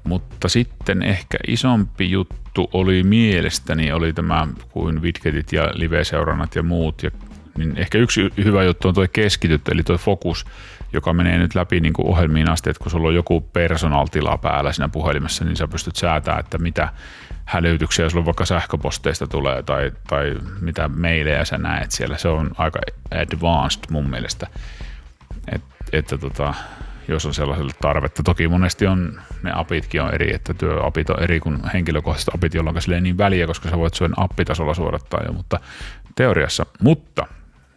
Mutta 0.05 0.49
sitten 0.49 1.03
ehkä 1.03 1.39
isompi 1.49 2.11
juttu 2.11 2.71
oli 2.73 3.03
mielestäni, 3.03 3.93
oli 3.93 4.13
tämä 4.13 4.49
kuin 4.69 5.03
widgetit 5.03 5.53
ja 5.53 5.71
live-seurannat 5.75 6.55
ja 6.55 6.63
muut. 6.63 7.03
Ja, 7.03 7.11
niin 7.59 7.77
ehkä 7.77 7.99
yksi 7.99 8.31
hyvä 8.45 8.63
juttu 8.63 8.89
on 8.89 8.95
tuo 8.95 9.07
keskityt, 9.13 9.69
eli 9.69 9.83
tuo 9.83 9.99
fokus, 9.99 10.47
joka 10.93 11.13
menee 11.13 11.39
nyt 11.39 11.55
läpi 11.55 11.81
niin 11.81 11.93
kuin 11.93 12.09
ohjelmiin 12.09 12.51
asti, 12.51 12.71
että 12.71 12.83
kun 12.83 12.91
sulla 12.91 13.09
on 13.09 13.15
joku 13.15 13.41
personal-tila 13.41 14.39
päällä 14.39 14.73
siinä 14.73 14.89
puhelimessa, 14.89 15.45
niin 15.45 15.57
sä 15.57 15.69
pystyt 15.69 15.97
säätämään, 15.97 16.41
että 16.41 16.59
mitä 16.59 16.89
hälytyksiä 17.45 18.09
sulla 18.09 18.25
vaikka 18.25 18.45
sähköposteista 18.45 19.27
tulee 19.27 19.63
tai, 19.63 19.93
tai 20.09 20.37
mitä 20.61 20.89
meilejä 20.89 21.45
sä 21.45 21.59
näet 21.59 21.91
siellä. 21.91 22.19
Se 22.19 22.29
on 22.29 22.51
aika 22.59 22.81
advanced 23.11 23.81
mun 23.91 24.11
mielestä, 24.11 24.47
Et, 25.53 25.63
että 25.93 26.19
tota, 26.19 26.55
jos 27.09 27.27
on 27.27 27.35
sellaiselle 27.35 27.73
tarvetta. 27.81 28.23
Toki 28.23 28.49
monesti 28.49 28.87
on, 28.87 29.21
ne 29.43 29.53
apitkin 29.55 30.03
on 30.03 30.15
eri, 30.15 30.35
että 30.35 30.55
työapit 30.55 31.11
on 31.11 31.23
eri 31.23 31.41
kuin 31.41 31.59
henkilökohtaiset 31.73 32.35
apit, 32.35 32.55
jolloin 32.55 32.83
sille 32.83 32.95
ei 32.95 33.01
niin 33.01 33.19
väliä, 33.19 33.47
koska 33.47 33.71
sä 33.71 33.79
voit 33.79 33.95
sen 33.95 34.13
appitasolla 34.17 34.75
suodattaa 34.75 35.21
jo, 35.27 35.33
mutta 35.33 35.61
teoriassa. 36.15 36.67
Mutta 36.83 37.27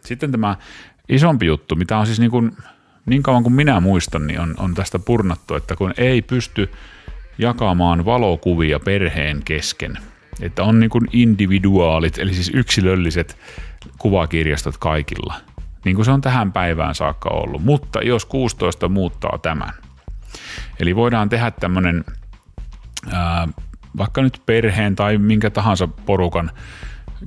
sitten 0.00 0.32
tämä 0.32 0.56
isompi 1.08 1.46
juttu, 1.46 1.76
mitä 1.76 1.98
on 1.98 2.06
siis 2.06 2.20
niin 2.20 2.30
kuin, 2.30 2.56
niin 3.06 3.22
kauan 3.22 3.42
kuin 3.42 3.52
minä 3.52 3.80
muistan, 3.80 4.26
niin 4.26 4.40
on, 4.40 4.54
on 4.58 4.74
tästä 4.74 4.98
purnattu, 4.98 5.54
että 5.54 5.76
kun 5.76 5.94
ei 5.96 6.22
pysty 6.22 6.70
jakamaan 7.38 8.04
valokuvia 8.04 8.80
perheen 8.80 9.42
kesken, 9.44 9.98
että 10.40 10.62
on 10.62 10.80
niin 10.80 10.90
kuin 10.90 11.08
individuaalit, 11.12 12.18
eli 12.18 12.34
siis 12.34 12.50
yksilölliset 12.54 13.38
kuvakirjastot 13.98 14.76
kaikilla, 14.76 15.34
niin 15.84 15.96
kuin 15.96 16.04
se 16.04 16.10
on 16.10 16.20
tähän 16.20 16.52
päivään 16.52 16.94
saakka 16.94 17.28
ollut. 17.28 17.64
Mutta 17.64 18.00
jos 18.00 18.24
16 18.24 18.88
muuttaa 18.88 19.38
tämän, 19.42 19.72
eli 20.80 20.96
voidaan 20.96 21.28
tehdä 21.28 21.50
tämmöinen 21.50 22.04
vaikka 23.96 24.22
nyt 24.22 24.42
perheen 24.46 24.96
tai 24.96 25.18
minkä 25.18 25.50
tahansa 25.50 25.88
porukan 25.88 26.50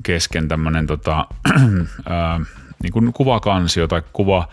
kesken 0.04 0.48
tämmöinen 0.48 0.88
tota, 0.88 1.26
ää, 2.10 2.40
niin 2.84 2.94
kuin 2.94 3.14
kuvakansio 3.14 3.88
tai 3.88 4.02
kuva, 4.14 4.48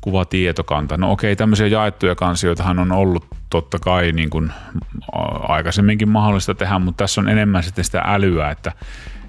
kuvatietokanta. 0.00 0.96
No 0.96 1.12
okei, 1.12 1.36
tämmöisiä 1.36 1.66
jaettuja 1.66 2.14
kansioitahan 2.14 2.78
on 2.78 2.92
ollut 2.92 3.26
totta 3.50 3.78
kai 3.78 4.12
niin 4.12 4.30
kuin 4.30 4.52
aikaisemminkin 5.48 6.08
mahdollista 6.08 6.54
tehdä, 6.54 6.78
mutta 6.78 7.04
tässä 7.04 7.20
on 7.20 7.28
enemmän 7.28 7.62
sitten 7.62 7.84
sitä 7.84 8.02
älyä, 8.06 8.50
että, 8.50 8.72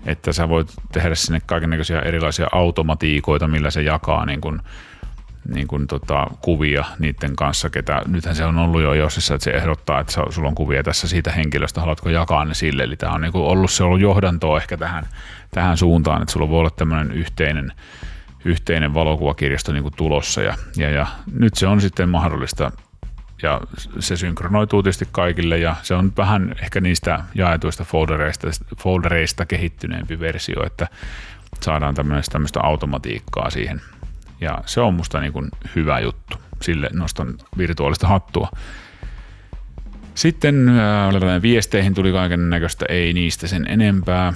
että 0.06 0.34
sä 0.34 0.50
voit 0.50 0.74
tehdä 0.92 1.16
sinne 1.16 1.42
kaikenlaisia 1.46 2.02
erilaisia 2.02 2.48
automatiikoita, 2.52 3.48
millä 3.48 3.72
se 3.72 3.82
jakaa 3.82 4.26
niin 4.26 4.42
kuin, 4.42 4.62
niin 5.54 5.68
kuin 5.68 5.88
tota, 5.88 6.28
kuvia 6.42 6.86
niiden 7.00 7.36
kanssa, 7.36 7.70
ketä, 7.70 8.02
nythän 8.08 8.36
se 8.36 8.46
on 8.46 8.58
ollut 8.58 8.82
jo 8.82 8.94
josissa, 8.94 9.36
että 9.36 9.44
se 9.44 9.52
ehdottaa, 9.52 10.00
että 10.00 10.14
sulla 10.30 10.48
on 10.48 10.56
kuvia 10.56 10.84
tässä 10.84 11.08
siitä 11.08 11.32
henkilöstä, 11.32 11.82
haluatko 11.82 12.10
jakaa 12.10 12.46
ne 12.46 12.54
sille, 12.54 12.84
eli 12.84 12.96
tämä 12.96 13.14
on 13.14 13.22
niin 13.22 13.32
kuin 13.32 13.44
ollut, 13.44 13.72
se 13.72 13.84
ollut 13.84 14.02
johdantoa 14.02 14.58
ehkä 14.58 14.78
tähän, 14.78 15.08
tähän 15.52 15.78
suuntaan, 15.78 16.22
että 16.22 16.32
sulla 16.32 16.50
voi 16.50 16.60
olla 16.60 16.70
tämmöinen 16.70 17.12
yhteinen, 17.12 17.74
yhteinen 18.46 18.94
valokuvakirjasto 18.94 19.72
niin 19.72 19.84
kuin 19.84 19.96
tulossa 19.98 20.42
ja, 20.42 20.56
ja, 20.78 20.90
ja 20.90 21.08
nyt 21.34 21.56
se 21.56 21.68
on 21.68 21.82
sitten 21.82 22.10
mahdollista 22.10 22.72
ja 23.44 23.62
se 24.00 24.18
synkronoituu 24.18 24.84
tietysti 24.84 25.08
kaikille 25.12 25.58
ja 25.58 25.76
se 25.84 25.96
on 25.96 26.14
vähän 26.18 26.56
ehkä 26.62 26.82
niistä 26.82 27.24
jaetuista 27.36 27.84
foldereista, 27.84 28.48
foldereista 28.78 29.46
kehittyneempi 29.46 30.20
versio, 30.20 30.66
että 30.66 30.88
saadaan 31.62 31.96
tämmöistä 31.96 32.60
automatiikkaa 32.62 33.50
siihen 33.50 33.82
ja 34.42 34.58
se 34.66 34.82
on 34.82 34.94
musta 34.94 35.20
niin 35.20 35.34
kuin 35.34 35.50
hyvä 35.76 36.00
juttu. 36.00 36.38
Sille 36.62 36.90
nostan 36.94 37.38
virtuaalista 37.58 38.08
hattua. 38.08 38.52
Sitten 40.16 40.70
äh, 40.70 41.42
viesteihin 41.42 41.94
tuli 41.94 42.12
kaiken 42.12 42.50
näköistä, 42.50 42.86
ei 42.90 43.14
niistä 43.14 43.48
sen 43.48 43.68
enempää. 43.68 44.34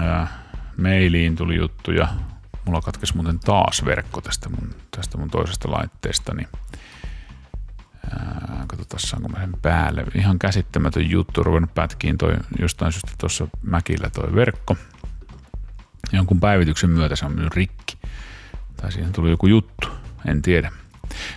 Äh, 0.00 0.28
mailiin 0.76 1.36
tuli 1.36 1.56
juttuja, 1.56 2.08
Mulla 2.68 2.80
katkesi 2.80 3.14
muuten 3.14 3.38
taas 3.38 3.84
verkko 3.84 4.20
tästä 4.20 4.48
mun, 4.48 4.74
tästä 4.90 5.18
mun 5.18 5.30
toisesta 5.30 5.70
laitteestani. 5.70 6.48
Katsotaan, 8.66 9.00
saanko 9.00 9.28
mä 9.28 9.38
sen 9.38 9.52
päälle. 9.62 10.04
Ihan 10.14 10.38
käsittämätön 10.38 11.10
juttu. 11.10 11.42
Ruvennut 11.42 11.74
pätkiin 11.74 12.18
toi, 12.18 12.36
jostain 12.58 12.92
syystä 12.92 13.12
tuossa 13.18 13.48
mäkillä 13.62 14.10
toi 14.10 14.34
verkko. 14.34 14.76
Jonkun 16.12 16.40
päivityksen 16.40 16.90
myötä 16.90 17.16
se 17.16 17.26
on 17.26 17.32
mennyt 17.32 17.54
rikki. 17.54 17.98
Tai 18.76 18.92
siihen 18.92 19.12
tuli 19.12 19.30
joku 19.30 19.46
juttu, 19.46 19.88
en 20.26 20.42
tiedä. 20.42 20.72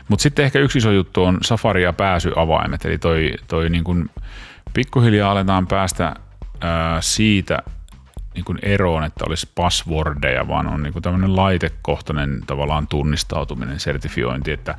Mutta 0.08 0.24
sitten 0.24 0.46
ehkä 0.46 0.60
yksi 0.60 0.78
iso 0.78 0.92
juttu 0.92 1.24
on 1.24 1.38
Safari 1.42 1.84
ja 1.84 1.94
pääsyavaimet. 1.94 2.86
Eli 2.86 2.98
toi, 2.98 3.34
toi 3.48 3.70
niin 3.70 3.84
kun 3.84 4.10
pikkuhiljaa 4.74 5.32
aletaan 5.32 5.68
päästä 5.68 6.16
ää, 6.62 7.02
siitä 7.02 7.60
niin 8.36 8.46
kuin 8.46 8.60
eroon, 8.62 9.04
että 9.04 9.26
olisi 9.28 9.50
passwordeja, 9.56 10.48
vaan 10.48 10.68
on 10.68 10.84
niin 10.84 11.02
tämmöinen 11.02 11.36
laitekohtainen 11.36 12.42
tavallaan 12.48 12.88
tunnistautuminen, 12.88 13.80
sertifiointi, 13.80 14.52
että, 14.52 14.76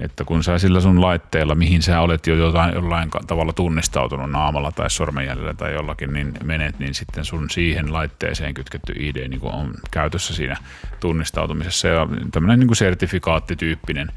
että 0.00 0.24
kun 0.24 0.44
sä 0.44 0.58
sillä 0.58 0.80
sun 0.80 1.00
laitteella, 1.00 1.54
mihin 1.54 1.82
sä 1.82 2.00
olet 2.00 2.26
jo 2.26 2.34
jotain, 2.34 2.74
jollain 2.74 3.10
tavalla 3.26 3.52
tunnistautunut 3.52 4.30
naamalla 4.30 4.72
tai 4.72 4.90
sormenjäljellä 4.90 5.54
tai 5.54 5.72
jollakin, 5.74 6.12
niin 6.12 6.34
menet, 6.44 6.78
niin 6.78 6.94
sitten 6.94 7.24
sun 7.24 7.50
siihen 7.50 7.92
laitteeseen 7.92 8.54
kytketty 8.54 8.92
ID 8.96 9.28
niin 9.28 9.40
on 9.42 9.74
käytössä 9.90 10.34
siinä 10.34 10.56
tunnistautumisessa 11.00 11.88
ja 11.88 12.08
tämmöinen 12.32 12.60
niin 12.60 12.76
sertifikaattityyppinen 12.76 14.12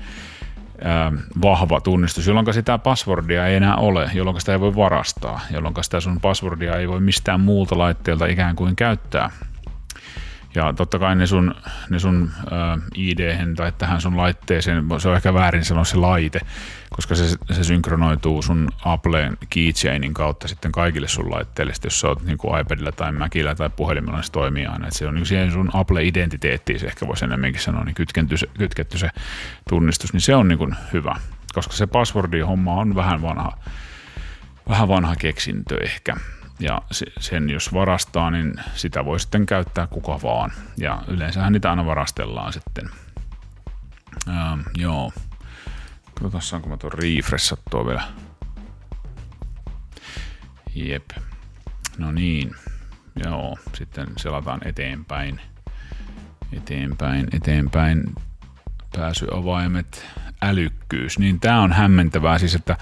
Ähm, 0.85 1.15
vahva 1.41 1.81
tunnistus, 1.81 2.27
jolloin 2.27 2.53
sitä 2.53 2.77
passwordia 2.77 3.47
ei 3.47 3.55
enää 3.55 3.75
ole, 3.75 4.09
jolloin 4.13 4.39
sitä 4.39 4.51
ei 4.51 4.59
voi 4.59 4.75
varastaa, 4.75 5.39
jolloin 5.51 5.75
sitä 5.81 6.00
sun 6.00 6.21
passwordia 6.21 6.75
ei 6.75 6.88
voi 6.88 7.00
mistään 7.00 7.39
muulta 7.41 7.77
laitteelta 7.77 8.25
ikään 8.25 8.55
kuin 8.55 8.75
käyttää. 8.75 9.31
Ja 10.55 10.74
totta 10.74 11.00
kai 11.00 11.15
ne 11.15 11.27
sun, 11.27 11.55
ne 11.89 12.00
sun 12.00 12.31
äh, 12.39 12.81
id 12.96 13.20
tai 13.55 13.72
tähän 13.77 14.01
sun 14.01 14.17
laitteeseen, 14.17 14.86
se 14.98 15.10
on 15.10 15.15
ehkä 15.15 15.34
väärin 15.34 15.65
sanoa 15.65 15.84
se 15.84 15.98
laite, 15.98 16.39
koska 16.89 17.15
se, 17.15 17.38
se 17.51 17.63
synkronoituu 17.63 18.41
sun 18.41 18.70
Applen 18.86 19.38
keychainin 19.50 20.13
kautta 20.13 20.48
sitten 20.48 20.72
kaikille 20.72 21.08
sun 21.08 21.31
laitteille, 21.31 21.74
jos 21.84 22.00
sä 22.00 22.08
oot 22.08 22.24
niin 22.24 22.38
kuin 22.38 22.62
iPadilla 22.62 22.91
tai 22.91 23.12
Macillä 23.12 23.55
tai 23.55 23.70
puhelimella, 23.70 24.17
niin 24.17 24.24
se 24.24 24.31
toimii 24.31 24.65
aina. 24.65 24.88
Et 24.88 24.93
se 24.93 25.08
on 25.08 25.15
niin 25.15 25.25
siihen 25.25 25.51
sun 25.51 25.70
Apple-identiteettiin, 25.74 26.79
se 26.79 26.88
ehkä 26.88 27.08
voisi 27.08 27.25
enemmänkin 27.25 27.62
sanoa, 27.62 27.84
niin 27.84 27.96
kytketty 27.96 28.38
se, 28.38 28.48
kytketty 28.58 28.98
se 28.98 29.10
tunnistus, 29.70 30.13
niin 30.13 30.22
se 30.22 30.36
on 30.36 30.48
niin 30.48 30.58
kuin 30.58 30.75
hyvä, 30.93 31.15
koska 31.53 31.74
se 31.74 31.86
passwordi-homma 31.86 32.74
on 32.74 32.96
vähän 32.96 33.22
vanha, 33.22 33.58
vähän 34.70 34.88
vanha 34.88 35.15
keksintö 35.15 35.84
ehkä 35.84 36.15
ja 36.62 36.82
sen 37.20 37.50
jos 37.50 37.74
varastaa, 37.74 38.32
niin 38.32 38.53
sitä 38.75 39.06
voi 39.06 39.20
sitten 39.20 39.46
käyttää 39.46 39.88
kuka 39.88 40.20
vaan. 40.24 40.51
Ja 40.77 41.01
yleensähän 41.08 41.53
niitä 41.53 41.70
aina 41.70 41.86
varastellaan 41.86 42.53
sitten. 42.53 42.89
Ähm, 44.30 44.60
joo. 44.77 45.13
Katsotaan, 46.13 46.41
saanko 46.41 46.70
mä 46.70 46.77
tuon 46.77 46.94
refressattua 46.94 47.86
vielä. 47.86 48.03
Jep. 50.75 51.10
No 51.98 52.12
niin. 52.12 52.56
Joo, 53.25 53.58
sitten 53.74 54.08
selataan 54.18 54.68
eteenpäin. 54.68 55.41
Eteenpäin, 56.53 57.27
eteenpäin. 57.34 58.03
Pääsyavaimet, 58.96 60.06
älykkyys. 60.41 61.20
Niin 61.20 61.39
tää 61.39 61.62
on 61.62 61.72
hämmentävää 61.72 62.38
siis, 62.38 62.56
että 62.56 62.77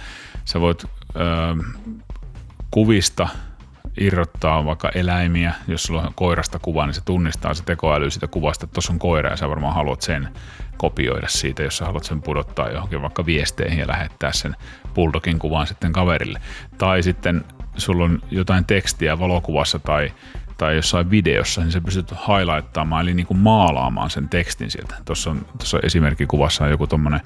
sä 0.46 0.60
voit 0.60 0.86
öö, 1.16 1.56
kuvista– 2.72 3.28
irrottaa 3.98 4.66
vaikka 4.66 4.90
eläimiä, 4.96 5.54
jos 5.68 5.84
sulla 5.84 6.02
on 6.02 6.14
koirasta 6.16 6.60
kuva, 6.60 6.86
niin 6.86 6.94
se 6.94 7.02
tunnistaa 7.06 7.54
se 7.54 7.64
tekoäly 7.64 8.10
siitä 8.10 8.28
kuvasta, 8.28 8.66
että 8.66 8.74
tuossa 8.74 8.94
on 8.94 9.00
koira 9.00 9.30
ja 9.30 9.38
sä 9.38 9.50
varmaan 9.50 9.76
haluat 9.76 10.02
sen 10.02 10.30
kopioida 10.78 11.28
siitä, 11.28 11.64
jos 11.64 11.78
sä 11.78 11.86
haluat 11.86 12.04
sen 12.04 12.22
pudottaa 12.22 12.70
johonkin 12.70 13.02
vaikka 13.02 13.26
viesteihin 13.26 13.80
ja 13.80 13.88
lähettää 13.88 14.34
sen 14.34 14.56
bulldogin 14.96 15.40
kuvan 15.40 15.68
sitten 15.68 15.94
kaverille. 15.94 16.42
Tai 16.78 17.04
sitten 17.04 17.46
sulla 17.78 18.06
on 18.06 18.22
jotain 18.32 18.66
tekstiä 18.66 19.20
valokuvassa 19.20 19.80
tai, 19.80 20.14
tai 20.58 20.76
jossain 20.76 21.12
videossa, 21.12 21.62
niin 21.62 21.72
sä 21.72 21.82
pystyt 21.82 22.12
highlighttaamaan, 22.12 23.02
eli 23.02 23.14
niin 23.14 23.28
kuin 23.28 23.40
maalaamaan 23.40 24.10
sen 24.10 24.30
tekstin 24.30 24.72
sieltä. 24.72 24.96
Tuossa 25.06 25.30
on, 25.30 25.46
tuossa 25.58 25.80
esimerkkikuvassa 25.84 26.64
on 26.64 26.72
joku 26.72 26.88
tommonen 26.88 27.22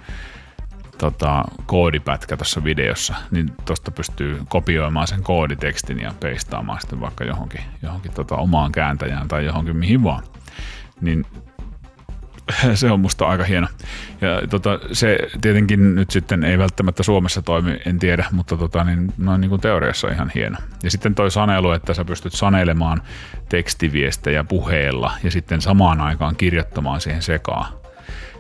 tota, 1.04 1.44
koodipätkä 1.66 2.38
tuossa 2.38 2.64
videossa, 2.64 3.16
niin 3.32 3.52
tuosta 3.66 3.92
pystyy 3.92 4.42
kopioimaan 4.50 5.08
sen 5.08 5.24
kooditekstin 5.24 6.00
ja 6.00 6.14
peistaamaan 6.20 6.82
sitten 6.82 7.02
vaikka 7.02 7.24
johonkin, 7.24 7.62
johonkin 7.82 8.12
tota, 8.12 8.36
omaan 8.36 8.72
kääntäjään 8.72 9.28
tai 9.28 9.46
johonkin 9.46 9.78
mihin 9.78 10.04
vaan. 10.04 10.24
Niin 11.02 11.26
se 12.74 12.92
on 12.92 13.00
musta 13.00 13.26
aika 13.26 13.44
hieno. 13.44 13.68
Ja 14.22 14.48
tota, 14.48 14.80
se 14.92 15.18
tietenkin 15.42 15.96
nyt 15.96 16.12
sitten 16.12 16.44
ei 16.44 16.58
välttämättä 16.58 17.04
Suomessa 17.04 17.42
toimi, 17.42 17.80
en 17.86 18.00
tiedä, 18.00 18.26
mutta 18.32 18.58
tota, 18.58 18.84
niin, 18.84 19.14
noin 19.18 19.42
niin 19.42 19.50
kuin 19.50 19.62
teoriassa 19.62 20.10
ihan 20.10 20.32
hieno. 20.36 20.58
Ja 20.84 20.92
sitten 20.92 21.16
toi 21.16 21.32
sanelu, 21.32 21.72
että 21.72 21.94
sä 21.94 22.06
pystyt 22.06 22.34
sanelemaan 22.34 23.02
tekstiviestejä 23.50 24.44
puheella 24.44 25.12
ja 25.24 25.32
sitten 25.32 25.62
samaan 25.62 26.02
aikaan 26.02 26.36
kirjoittamaan 26.36 27.02
siihen 27.02 27.22
sekaan 27.22 27.83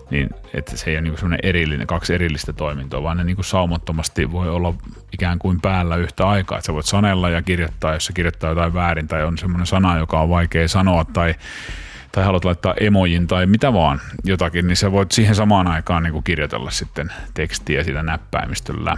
niin 0.10 0.30
että 0.54 0.78
se 0.78 0.90
ei 0.90 0.96
ole 0.96 1.02
niin 1.02 1.18
semmoinen 1.18 1.40
erillinen, 1.44 1.88
kaksi 1.88 2.14
erillistä 2.14 2.54
toimintoa, 2.54 3.04
vaan 3.04 3.18
ne 3.18 3.24
niin 3.24 3.36
kuin 3.36 3.46
saumattomasti 3.46 4.32
voi 4.32 4.50
olla 4.50 4.74
ikään 5.14 5.40
kuin 5.40 5.62
päällä 5.62 5.96
yhtä 5.96 6.28
aikaa. 6.28 6.58
Että 6.58 6.66
sä 6.66 6.74
voit 6.74 6.86
sanella 6.86 7.30
ja 7.30 7.42
kirjoittaa, 7.42 7.94
jos 7.94 8.06
sä 8.06 8.14
kirjoittaa 8.14 8.50
jotain 8.50 8.74
väärin 8.74 9.08
tai 9.08 9.24
on 9.24 9.38
semmoinen 9.38 9.68
sana, 9.68 9.98
joka 9.98 10.22
on 10.22 10.30
vaikea 10.30 10.68
sanoa 10.68 11.06
tai 11.06 11.36
tai 12.12 12.24
haluat 12.24 12.46
laittaa 12.46 12.74
emojin 12.80 13.28
tai 13.28 13.46
mitä 13.46 13.74
vaan 13.74 14.02
jotakin, 14.24 14.68
niin 14.68 14.78
sä 14.78 14.92
voit 14.92 15.12
siihen 15.12 15.36
samaan 15.36 15.68
aikaan 15.68 16.04
niin 16.04 16.14
kuin 16.14 16.24
kirjoitella 16.24 16.72
sitten 16.72 17.10
tekstiä 17.34 17.84
sillä 17.84 18.04
näppäimistöllä 18.04 18.98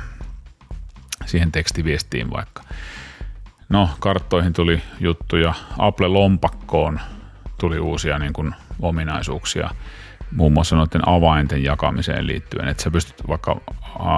siihen 1.25 1.51
tekstiviestiin 1.51 2.31
vaikka. 2.31 2.63
No, 3.69 3.89
karttoihin 3.99 4.53
tuli 4.53 4.81
juttuja. 4.99 5.53
Apple-lompakkoon 5.77 6.99
tuli 7.59 7.79
uusia 7.79 8.19
niin 8.19 8.33
kuin, 8.33 8.55
ominaisuuksia 8.79 9.69
muun 10.31 10.53
muassa 10.53 10.75
noiden 10.75 11.07
avainten 11.07 11.63
jakamiseen 11.63 12.27
liittyen, 12.27 12.67
että 12.67 12.83
sä 12.83 12.91
pystyt 12.91 13.27
vaikka 13.27 13.61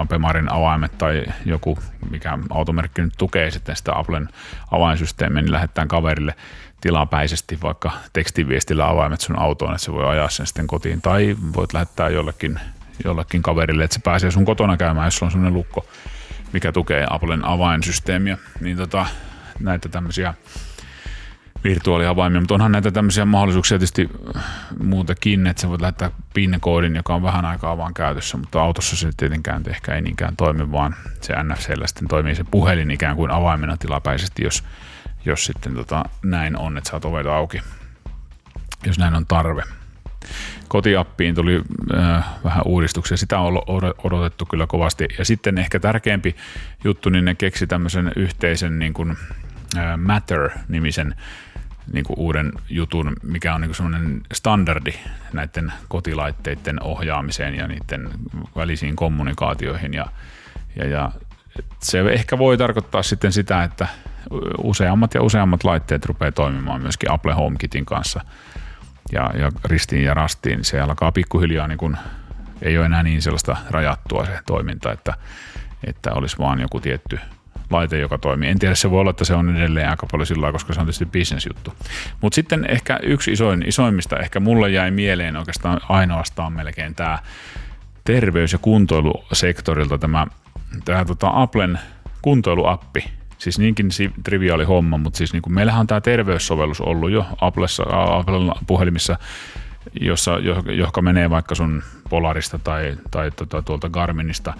Pemarin 0.10 0.52
avaimet 0.52 0.98
tai 0.98 1.26
joku, 1.46 1.80
mikä 2.10 2.38
automerkki 2.50 3.02
nyt 3.02 3.14
tukee 3.18 3.52
sitten 3.52 3.76
sitä 3.76 3.98
Applen 3.98 4.30
avainsysteemiä, 4.72 5.42
niin 5.42 5.52
lähettää 5.52 5.86
kaverille 5.86 6.36
tilapäisesti 6.82 7.58
vaikka 7.62 7.92
tekstiviestillä 8.14 8.90
avaimet 8.90 9.22
sun 9.22 9.40
autoon, 9.40 9.72
että 9.72 9.86
se 9.86 9.94
voi 9.94 10.06
ajaa 10.06 10.30
sen 10.30 10.48
sitten 10.48 10.68
kotiin, 10.68 11.02
tai 11.02 11.38
voit 11.56 11.74
lähettää 11.74 12.10
jollekin, 12.10 12.60
jollekin 13.06 13.42
kaverille, 13.42 13.84
että 13.84 13.94
se 13.94 14.02
pääsee 14.04 14.32
sun 14.32 14.46
kotona 14.46 14.78
käymään, 14.78 15.08
jos 15.08 15.24
on 15.24 15.32
sellainen 15.32 15.54
lukko, 15.54 15.86
mikä 16.54 16.72
tukee 16.72 17.08
Applen 17.10 17.46
avainsysteemiä, 17.46 18.38
niin 18.62 18.78
tota, 18.78 19.06
näitä 19.60 19.90
tämmöisiä 19.90 20.34
virtuaaliavaimia, 21.64 22.42
mutta 22.42 22.54
onhan 22.54 22.72
näitä 22.72 22.92
tämmöisiä 22.92 23.26
mahdollisuuksia 23.26 23.80
tietysti 23.80 24.10
muutakin, 24.84 25.48
että 25.48 25.62
sä 25.62 25.70
voit 25.70 25.82
lähettää 25.82 26.12
PIN-koodin, 26.34 26.96
joka 26.96 27.16
on 27.16 27.24
vähän 27.24 27.46
aikaa 27.46 27.78
vaan 27.78 27.94
käytössä, 27.94 28.38
mutta 28.38 28.62
autossa 28.62 28.96
se 28.96 29.10
tietenkään 29.18 29.64
ehkä 29.70 29.96
ei 29.96 30.02
niinkään 30.02 30.36
toimi, 30.36 30.72
vaan 30.72 30.96
se 31.22 31.34
NFCllä 31.44 31.88
sitten 31.88 32.08
toimii 32.08 32.36
se 32.36 32.44
puhelin 32.52 32.92
ikään 32.92 33.16
kuin 33.16 33.32
avaimena 33.32 33.78
tilapäisesti, 33.78 34.44
jos, 34.44 34.64
jos 35.26 35.46
sitten 35.46 35.76
tota, 35.76 36.06
näin 36.24 36.58
on, 36.58 36.78
että 36.78 36.90
saat 36.90 37.06
ovet 37.06 37.28
auki, 37.28 37.62
jos 38.86 39.00
näin 39.00 39.16
on 39.16 39.26
tarve. 39.26 39.64
Kotiappiin 40.68 41.36
tuli 41.36 41.62
äh, 41.98 42.26
vähän 42.44 42.62
uudistuksia, 42.66 43.18
sitä 43.18 43.40
on 43.40 43.62
odotettu 44.04 44.46
kyllä 44.46 44.68
kovasti. 44.68 45.08
Ja 45.18 45.26
sitten 45.26 45.58
ehkä 45.58 45.80
tärkeämpi 45.80 46.36
juttu, 46.84 47.10
niin 47.10 47.26
ne 47.26 47.36
keksi 47.36 47.68
tämmöisen 47.68 48.12
yhteisen 48.16 48.80
niin 48.80 48.94
kuin, 48.94 49.18
äh, 49.78 49.98
Matter-nimisen 49.98 51.16
niin 51.94 52.06
kuin 52.06 52.20
uuden 52.20 52.51
jutun, 52.70 53.15
mikä 53.24 53.56
on 53.56 53.62
niin 53.62 53.75
semmoinen 53.75 54.22
standardi 54.34 54.94
näiden 55.34 55.74
kotilaitteiden 55.88 56.84
ohjaamiseen 56.84 57.56
ja 57.56 57.67
niiden 57.67 58.10
välisiin 58.56 58.96
kommunikaatioihin. 58.96 59.94
Ja, 59.94 60.06
ja, 60.75 60.86
ja 60.86 61.12
se 61.79 62.00
ehkä 62.00 62.38
voi 62.38 62.58
tarkoittaa 62.58 63.03
sitten 63.03 63.32
sitä, 63.32 63.63
että 63.63 63.88
useammat 64.58 65.13
ja 65.13 65.22
useammat 65.22 65.63
laitteet 65.63 66.06
rupeaa 66.06 66.32
toimimaan 66.32 66.82
myöskin 66.82 67.12
Apple 67.12 67.34
HomeKitin 67.34 67.86
kanssa 67.86 68.22
ja, 69.12 69.32
ja 69.39 69.51
ristiin 69.65 70.03
ja 70.03 70.13
rastiin. 70.13 70.63
Se 70.63 70.79
alkaa 70.79 71.12
pikkuhiljaa, 71.12 71.67
niin 71.67 71.77
kuin, 71.77 71.98
ei 72.62 72.77
ole 72.77 72.86
enää 72.86 73.03
niin 73.03 73.22
sellaista 73.22 73.58
rajattua 73.70 74.25
se 74.25 74.39
toiminta, 74.46 74.91
että, 74.91 75.13
että 75.84 76.13
olisi 76.13 76.38
vaan 76.38 76.60
joku 76.60 76.79
tietty 76.79 77.20
laite, 77.69 78.00
joka 78.00 78.17
toimii. 78.17 78.50
En 78.50 78.59
tiedä, 78.59 78.75
se 78.75 78.91
voi 78.91 79.00
olla, 79.00 79.09
että 79.09 79.25
se 79.25 79.33
on 79.33 79.57
edelleen 79.57 79.89
aika 79.89 80.07
paljon 80.12 80.27
sillä 80.27 80.51
koska 80.51 80.74
se 80.74 80.79
on 80.79 80.86
tietysti 80.86 81.05
bisnesjuttu. 81.05 81.74
Mutta 82.21 82.36
sitten 82.36 82.65
ehkä 82.69 83.00
yksi 83.03 83.31
isoin, 83.31 83.63
isoimmista, 83.67 84.19
ehkä 84.19 84.39
mulle 84.39 84.69
jäi 84.69 84.91
mieleen 84.91 85.38
oikeastaan 85.38 85.81
ainoastaan 85.89 86.53
melkein 86.53 86.95
tämä 86.95 87.19
terveys- 88.03 88.53
ja 88.53 88.59
kuntoilusektorilta 88.59 89.97
tämä, 89.97 90.27
tämä 90.86 91.05
tota 91.05 91.31
Applen 91.33 91.79
kuntoiluappi, 92.21 93.03
Siis 93.38 93.59
niinkin 93.59 93.89
triviaali 94.24 94.63
homma, 94.63 94.97
mutta 94.97 95.17
siis 95.17 95.33
niin 95.33 95.41
kuin 95.41 95.53
meillähän 95.53 95.81
on 95.81 95.88
tämä 95.88 96.01
terveyssovellus 96.01 96.81
ollut 96.81 97.12
jo 97.12 97.25
Applessa, 97.41 97.83
Applen 97.89 98.51
puhelimissa, 98.67 99.17
jossa, 100.01 100.31
johon 100.75 101.03
menee 101.03 101.30
vaikka 101.30 101.56
sun 101.56 101.84
Polarista 102.10 102.60
tai, 102.60 102.97
tai 103.12 103.32
tota, 103.32 103.62
tuolta 103.62 103.89
Garminista 103.89 104.53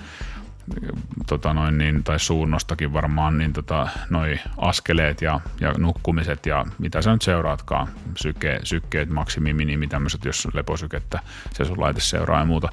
tota 1.28 1.54
noin, 1.54 1.78
niin, 1.78 2.04
tai 2.04 2.20
suunnostakin 2.20 2.94
varmaan, 2.94 3.38
niin 3.38 3.54
tota, 3.54 3.88
noi 4.10 4.40
askeleet 4.58 5.22
ja, 5.22 5.40
ja 5.62 5.74
nukkumiset 5.78 6.46
ja 6.46 6.66
mitä 6.80 7.02
sä 7.02 7.12
nyt 7.12 7.22
seuraatkaan, 7.22 7.88
syke, 8.16 8.60
sykkeet, 8.64 9.10
maksimi, 9.10 9.54
minimi, 9.54 9.88
tämmöiset, 9.88 10.26
jos 10.26 10.48
leposykettä 10.54 11.20
se 11.54 11.66
sun 11.66 11.80
laite 11.80 12.00
seuraa 12.00 12.40
ja 12.40 12.46
muuta, 12.46 12.70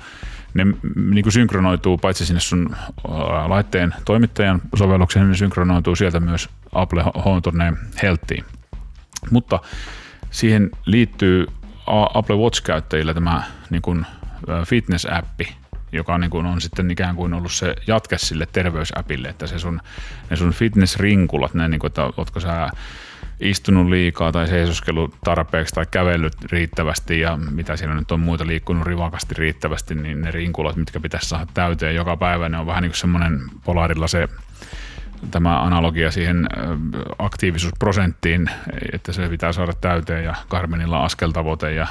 ne 0.55 0.65
niin 1.11 1.23
kuin 1.23 1.33
synkronoituu 1.33 1.99
paitsi 1.99 2.27
sinne 2.27 2.41
sun 2.41 2.77
laitteen 3.47 3.95
toimittajan 4.05 4.63
sovellukseen, 4.77 5.27
niin 5.27 5.37
synkronoituu 5.37 5.97
sieltä 5.97 6.21
myös 6.21 6.49
Apple 6.73 7.03
Home 7.03 7.73
Healthiin. 8.03 8.45
Mutta 9.31 9.61
siihen 10.31 10.71
liittyy 10.87 11.47
Apple 12.15 12.37
Watch-käyttäjillä 12.37 13.15
tämä 13.15 13.43
niin 13.71 13.83
kuin 13.83 14.07
fitness-appi, 14.67 15.55
joka 15.95 16.19
niin 16.19 16.31
kuin 16.31 16.47
on 16.47 16.61
sitten 16.61 16.91
ikään 16.91 17.17
kuin 17.17 17.35
ollut 17.35 17.53
se 17.53 17.75
jatke 17.87 18.19
sille 18.19 18.47
terveysäpille, 18.53 19.29
että 19.29 19.47
se 19.47 19.59
sun, 19.59 19.81
ne 20.31 20.37
sun 20.37 20.53
fitness-rinkulat, 20.53 21.55
ne 21.55 21.69
niin 21.69 21.81
kuin, 21.81 21.89
että 21.89 22.03
ootko 22.17 22.41
sä 22.41 22.71
istunut 23.41 23.89
liikaa 23.89 24.33
tai 24.33 24.49
seisoskellut 24.49 25.15
tarpeeksi 25.25 25.75
tai 25.75 25.87
kävellyt 25.91 26.45
riittävästi 26.53 27.21
ja 27.21 27.37
mitä 27.37 27.77
siinä 27.77 27.95
nyt 27.95 28.13
on 28.13 28.21
muita 28.21 28.47
liikkunut 28.47 28.87
rivakasti 28.87 29.35
riittävästi, 29.39 29.95
niin 29.95 30.21
ne 30.21 30.31
rinkulat, 30.31 30.77
mitkä 30.77 31.01
pitäisi 31.01 31.29
saada 31.29 31.47
täyteen 31.55 31.95
joka 31.95 32.17
päivä, 32.17 32.49
ne 32.49 32.59
on 32.59 32.67
vähän 32.67 32.83
niin 32.83 32.91
kuin 32.91 32.99
semmoinen 32.99 33.41
polarilla 33.65 34.09
se 34.09 34.29
tämä 35.31 35.63
analogia 35.63 36.11
siihen 36.11 36.47
aktiivisuusprosenttiin, 37.19 38.51
että 38.93 39.13
se 39.13 39.29
pitää 39.29 39.53
saada 39.53 39.73
täyteen 39.73 40.25
ja 40.25 40.35
Garminilla 40.51 41.05
askeltavoite 41.05 41.75
ja, 41.75 41.87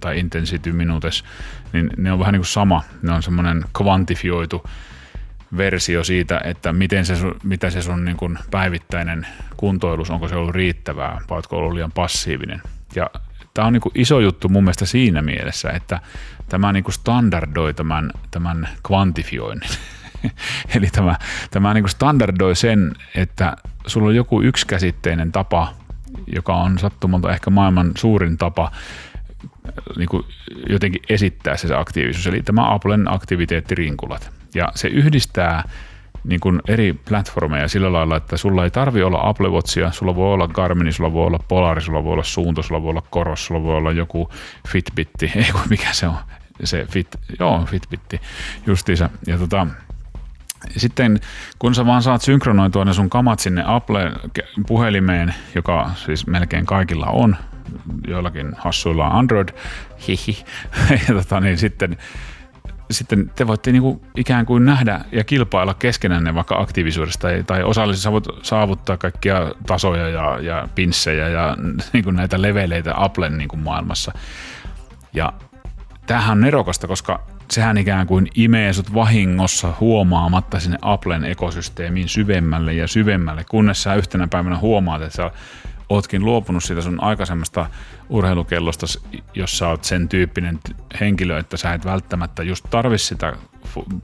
tai 0.00 0.18
intensity 0.18 0.72
minutes, 0.72 1.24
niin 1.72 1.90
ne 1.96 2.12
on 2.12 2.18
vähän 2.18 2.32
niin 2.32 2.40
kuin 2.40 2.46
sama. 2.46 2.82
Ne 3.02 3.12
on 3.12 3.22
semmoinen 3.22 3.64
kvantifioitu 3.76 4.64
versio 5.56 6.04
siitä, 6.04 6.40
että 6.44 6.72
miten 6.72 7.06
se, 7.06 7.14
mitä 7.42 7.70
se 7.70 7.82
sun 7.82 8.04
niin 8.04 8.16
kuin 8.16 8.38
päivittäinen 8.50 9.26
kuntoilus, 9.56 10.10
onko 10.10 10.28
se 10.28 10.36
ollut 10.36 10.54
riittävää 10.54 11.20
vai 11.30 11.36
oletko 11.36 11.56
ollut 11.56 11.72
liian 11.72 11.92
passiivinen. 11.92 12.62
Ja 12.94 13.10
tämä 13.54 13.66
on 13.66 13.72
niin 13.72 13.80
kuin 13.80 13.92
iso 13.94 14.20
juttu 14.20 14.48
mun 14.48 14.64
mielestä 14.64 14.86
siinä 14.86 15.22
mielessä, 15.22 15.70
että 15.70 16.00
tämä 16.48 16.72
niin 16.72 16.84
kuin 16.84 16.94
standardoi 16.94 17.74
tämän, 17.74 18.10
tämän 18.30 18.68
kvantifioinnin. 18.86 19.70
Eli 20.76 20.86
tämä, 20.86 21.16
tämä 21.50 21.74
niin 21.74 21.88
standardoi 21.88 22.56
sen, 22.56 22.92
että 23.14 23.56
sulla 23.86 24.08
on 24.08 24.16
joku 24.16 24.42
yksikäsitteinen 24.42 25.32
tapa, 25.32 25.74
joka 26.34 26.54
on 26.54 26.78
sattumalta 26.78 27.32
ehkä 27.32 27.50
maailman 27.50 27.92
suurin 27.96 28.38
tapa 28.38 28.70
niin 29.96 30.08
kuin 30.08 30.24
jotenkin 30.68 31.02
esittää 31.08 31.56
se, 31.56 31.68
se 31.68 31.74
aktiivisuus. 31.74 32.26
Eli 32.26 32.42
tämä 32.42 32.74
Applen 32.74 33.12
aktiviteettirinkulat. 33.12 34.30
Ja 34.54 34.72
se 34.74 34.88
yhdistää 34.88 35.68
niin 36.24 36.40
kuin 36.40 36.62
eri 36.68 36.94
platformeja 37.08 37.68
sillä 37.68 37.92
lailla, 37.92 38.16
että 38.16 38.36
sulla 38.36 38.64
ei 38.64 38.70
tarvi 38.70 39.02
olla 39.02 39.28
Apple 39.28 39.48
Watchia, 39.48 39.92
sulla 39.92 40.14
voi 40.14 40.32
olla 40.32 40.48
Garmin, 40.48 40.92
sulla 40.92 41.12
voi 41.12 41.26
olla 41.26 41.38
Polari, 41.48 41.80
sulla 41.80 42.04
voi 42.04 42.12
olla 42.12 42.22
Suunto, 42.22 42.62
sulla 42.62 42.82
voi 42.82 42.90
olla 42.90 43.02
Koros, 43.10 43.46
sulla 43.46 43.62
voi 43.62 43.76
olla 43.76 43.92
joku 43.92 44.30
Fitbitti, 44.68 45.32
ei 45.36 45.52
kun 45.52 45.60
mikä 45.70 45.92
se 45.92 46.08
on, 46.08 46.16
se 46.64 46.86
Fit, 46.90 47.08
joo, 47.40 47.66
Fitbitti 47.66 48.20
justiinsa. 48.66 49.10
Ja 49.26 49.38
tota, 49.38 49.66
sitten 50.76 51.20
kun 51.58 51.74
sä 51.74 51.86
vaan 51.86 52.02
saat 52.02 52.22
synkronoitua 52.22 52.84
ne 52.84 52.92
sun 52.92 53.10
kamat 53.10 53.38
sinne 53.38 53.62
Apple-puhelimeen, 53.66 55.34
joka 55.54 55.90
siis 55.94 56.26
melkein 56.26 56.66
kaikilla 56.66 57.06
on, 57.06 57.36
joillakin 58.08 58.52
hassuilla 58.58 59.06
on 59.06 59.12
Android, 59.12 59.48
hihi, 60.08 60.44
ja 61.08 61.14
tota, 61.14 61.40
niin 61.40 61.58
sitten, 61.58 61.96
sitten 62.90 63.32
te 63.34 63.46
voitte 63.46 63.72
niinku 63.72 64.02
ikään 64.16 64.46
kuin 64.46 64.64
nähdä 64.64 65.00
ja 65.12 65.24
kilpailla 65.24 65.74
keskenänne 65.74 66.34
vaikka 66.34 66.58
aktiivisuudesta 66.58 67.28
tai, 67.28 67.44
tai 67.46 67.62
osallisesti 67.62 68.08
saavuttaa 68.42 68.96
kaikkia 68.96 69.52
tasoja 69.66 70.08
ja, 70.08 70.38
ja 70.40 70.68
pinssejä 70.74 71.28
ja 71.28 71.56
niinku 71.92 72.10
näitä 72.10 72.42
leveleitä 72.42 72.92
Applen 72.96 73.38
niinku 73.38 73.56
maailmassa. 73.56 74.12
Ja 75.12 75.32
tämähän 76.06 76.38
on 76.38 76.40
nerokasta, 76.40 76.86
koska 76.86 77.35
sehän 77.50 77.78
ikään 77.78 78.06
kuin 78.06 78.28
imee 78.34 78.72
sut 78.72 78.94
vahingossa 78.94 79.74
huomaamatta 79.80 80.60
sinne 80.60 80.78
Applen 80.82 81.24
ekosysteemiin 81.24 82.08
syvemmälle 82.08 82.72
ja 82.72 82.88
syvemmälle, 82.88 83.44
kunnes 83.50 83.82
sä 83.82 83.94
yhtenä 83.94 84.28
päivänä 84.28 84.58
huomaat, 84.58 85.02
että 85.02 85.16
sä 85.16 85.30
ootkin 85.88 86.24
luopunut 86.24 86.64
siitä 86.64 86.82
sun 86.82 87.02
aikaisemmasta 87.02 87.70
urheilukellosta, 88.08 88.86
jos 89.34 89.58
sä 89.58 89.68
oot 89.68 89.84
sen 89.84 90.08
tyyppinen 90.08 90.58
henkilö, 91.00 91.38
että 91.38 91.56
sä 91.56 91.74
et 91.74 91.84
välttämättä 91.84 92.42
just 92.42 92.66
tarvi 92.70 92.98
sitä 92.98 93.32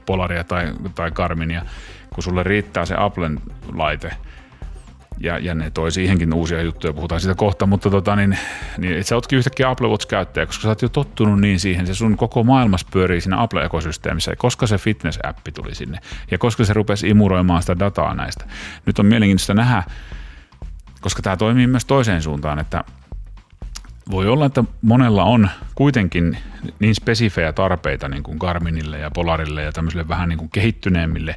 Polaria 0.05 0.43
tai, 0.43 0.73
tai 0.95 1.11
Garminia, 1.11 1.65
kun 2.13 2.23
sulle 2.23 2.43
riittää 2.43 2.85
se 2.85 2.95
Applen 2.97 3.39
laite, 3.73 4.11
ja, 5.19 5.37
ja 5.37 5.55
ne 5.55 5.71
toi 5.71 5.91
siihenkin 5.91 6.33
uusia 6.33 6.61
juttuja, 6.61 6.93
puhutaan 6.93 7.21
siitä 7.21 7.35
kohta, 7.35 7.65
mutta 7.65 7.89
tota, 7.89 8.15
niin, 8.15 8.37
niin 8.77 8.97
et 8.97 9.07
sä 9.07 9.15
ootkin 9.15 9.37
yhtäkkiä 9.37 9.69
Apple 9.69 9.87
Watch-käyttäjä, 9.87 10.45
koska 10.45 10.61
sä 10.61 10.69
oot 10.69 10.81
jo 10.81 10.89
tottunut 10.89 11.41
niin 11.41 11.59
siihen, 11.59 11.87
se 11.87 11.95
sun 11.95 12.17
koko 12.17 12.43
maailmas 12.43 12.85
pyörii 12.85 13.21
siinä 13.21 13.41
Apple-ekosysteemissä, 13.41 14.35
koska 14.37 14.67
se 14.67 14.75
fitness-appi 14.75 15.51
tuli 15.51 15.75
sinne, 15.75 15.99
ja 16.31 16.37
koska 16.37 16.65
se 16.65 16.73
rupesi 16.73 17.09
imuroimaan 17.09 17.61
sitä 17.61 17.79
dataa 17.79 18.15
näistä. 18.15 18.45
Nyt 18.85 18.99
on 18.99 19.05
mielenkiintoista 19.05 19.53
nähdä, 19.53 19.83
koska 21.01 21.21
tämä 21.21 21.37
toimii 21.37 21.67
myös 21.67 21.85
toiseen 21.85 22.21
suuntaan, 22.21 22.59
että 22.59 22.83
voi 24.11 24.27
olla, 24.27 24.45
että 24.45 24.63
monella 24.81 25.23
on 25.23 25.49
kuitenkin 25.75 26.37
niin 26.79 26.95
spesifejä 26.95 27.53
tarpeita 27.53 28.09
niin 28.09 28.23
kuin 28.23 28.37
Garminille 28.37 28.99
ja 28.99 29.11
Polarille 29.11 29.63
ja 29.63 29.71
tämmöisille 29.71 30.07
vähän 30.07 30.29
niin 30.29 30.39
kuin 30.39 30.49
kehittyneemmille, 30.49 31.35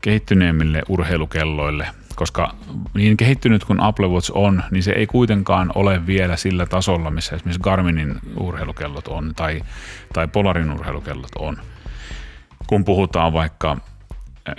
kehittyneemmille 0.00 0.82
urheilukelloille, 0.88 1.86
koska 2.14 2.54
niin 2.94 3.16
kehittynyt 3.16 3.64
kuin 3.64 3.80
Apple 3.80 4.08
Watch 4.08 4.30
on, 4.34 4.62
niin 4.70 4.82
se 4.82 4.92
ei 4.92 5.06
kuitenkaan 5.06 5.72
ole 5.74 6.06
vielä 6.06 6.36
sillä 6.36 6.66
tasolla, 6.66 7.10
missä 7.10 7.36
esimerkiksi 7.36 7.62
Garminin 7.62 8.14
urheilukellot 8.36 9.08
on 9.08 9.32
tai, 9.36 9.62
tai 10.12 10.28
Polarin 10.28 10.72
urheilukellot 10.72 11.30
on. 11.38 11.56
Kun 12.66 12.84
puhutaan 12.84 13.32
vaikka 13.32 13.76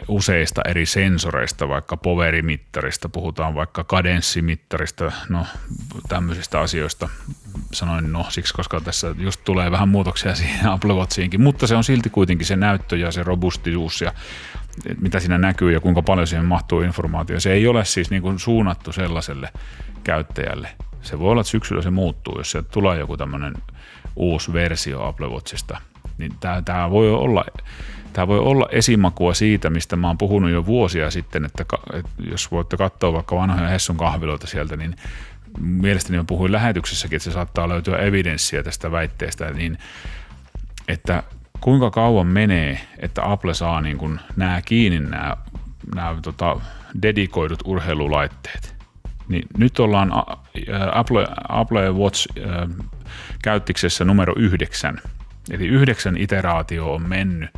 useista 0.07 0.61
eri 0.67 0.85
sensoreista, 0.85 1.69
vaikka 1.69 1.97
poverimittarista, 1.97 3.09
puhutaan 3.09 3.55
vaikka 3.55 3.83
kadenssimittarista, 3.83 5.11
no 5.29 5.45
tämmöisistä 6.09 6.59
asioista. 6.59 7.09
Sanoin 7.73 8.11
no 8.11 8.25
siksi, 8.29 8.53
koska 8.53 8.81
tässä 8.81 9.15
just 9.17 9.41
tulee 9.43 9.71
vähän 9.71 9.89
muutoksia 9.89 10.35
siihen 10.35 10.69
Apple 10.69 10.93
Watchiinkin, 10.93 11.41
mutta 11.41 11.67
se 11.67 11.75
on 11.75 11.83
silti 11.83 12.09
kuitenkin 12.09 12.47
se 12.47 12.55
näyttö 12.55 12.97
ja 12.97 13.11
se 13.11 13.23
robustius 13.23 14.01
ja 14.01 14.13
mitä 15.01 15.19
siinä 15.19 15.37
näkyy 15.37 15.71
ja 15.71 15.79
kuinka 15.79 16.01
paljon 16.01 16.27
siihen 16.27 16.45
mahtuu 16.45 16.81
informaatio. 16.81 17.39
Se 17.39 17.51
ei 17.51 17.67
ole 17.67 17.85
siis 17.85 18.09
niin 18.09 18.21
kuin 18.21 18.39
suunnattu 18.39 18.91
sellaiselle 18.91 19.49
käyttäjälle. 20.03 20.69
Se 21.01 21.19
voi 21.19 21.31
olla, 21.31 21.41
että 21.41 21.51
syksyllä 21.51 21.81
se 21.81 21.89
muuttuu, 21.89 22.37
jos 22.37 22.51
se 22.51 22.61
tulee 22.61 22.99
joku 22.99 23.17
tämmöinen 23.17 23.53
uusi 24.15 24.53
versio 24.53 25.07
Apple 25.07 25.27
Watchista. 25.27 25.81
Niin 26.17 26.33
tämä, 26.39 26.61
tämä 26.61 26.89
voi 26.89 27.11
olla 27.11 27.45
Tämä 28.13 28.27
voi 28.27 28.39
olla 28.39 28.67
esimakua 28.71 29.33
siitä, 29.33 29.69
mistä 29.69 29.95
mä 29.95 30.07
oon 30.07 30.17
puhunut 30.17 30.51
jo 30.51 30.65
vuosia 30.65 31.11
sitten, 31.11 31.45
että, 31.45 31.65
että 31.93 32.11
jos 32.29 32.51
voitte 32.51 32.77
katsoa 32.77 33.13
vaikka 33.13 33.35
vanhoja 33.35 33.67
Hessun 33.67 33.97
kahviloita 33.97 34.47
sieltä, 34.47 34.77
niin 34.77 34.95
mielestäni 35.59 36.17
mä 36.17 36.23
puhuin 36.23 36.51
lähetyksessäkin, 36.51 37.15
että 37.15 37.23
se 37.23 37.31
saattaa 37.31 37.69
löytyä 37.69 37.97
evidenssiä 37.97 38.63
tästä 38.63 38.91
väitteestä, 38.91 39.51
niin 39.51 39.77
että 40.87 41.23
kuinka 41.63 41.91
kauan 41.91 42.27
menee, 42.27 42.79
että 42.99 43.31
Apple 43.31 43.53
saa 43.53 43.81
niin 43.81 43.97
kuin 43.97 44.19
nämä 44.35 44.61
kiinni 44.61 44.99
nämä, 44.99 45.37
nämä 45.95 46.15
tota, 46.21 46.61
dedikoidut 47.01 47.59
urheilulaitteet. 47.65 48.75
Niin 49.27 49.47
nyt 49.57 49.79
ollaan 49.79 50.13
Apple, 50.93 51.27
Apple 51.49 51.91
Watch 51.91 52.27
käyttiksessä 53.43 54.05
numero 54.05 54.33
yhdeksän. 54.37 55.01
Eli 55.51 55.67
yhdeksän 55.67 56.17
iteraatio 56.17 56.93
on 56.93 57.09
mennyt 57.09 57.49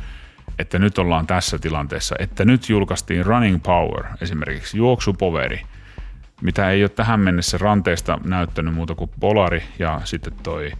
että 0.58 0.78
nyt 0.78 0.98
ollaan 0.98 1.26
tässä 1.26 1.58
tilanteessa, 1.58 2.16
että 2.18 2.44
nyt 2.44 2.68
julkaistiin 2.68 3.26
Running 3.26 3.62
Power, 3.62 4.04
esimerkiksi 4.20 4.78
juoksupoveri, 4.78 5.62
mitä 6.42 6.70
ei 6.70 6.82
ole 6.82 6.88
tähän 6.88 7.20
mennessä 7.20 7.58
ranteesta 7.58 8.18
näyttänyt 8.24 8.74
muuta 8.74 8.94
kuin 8.94 9.10
Polari 9.20 9.62
ja 9.78 10.00
sitten 10.04 10.32
toi, 10.42 10.72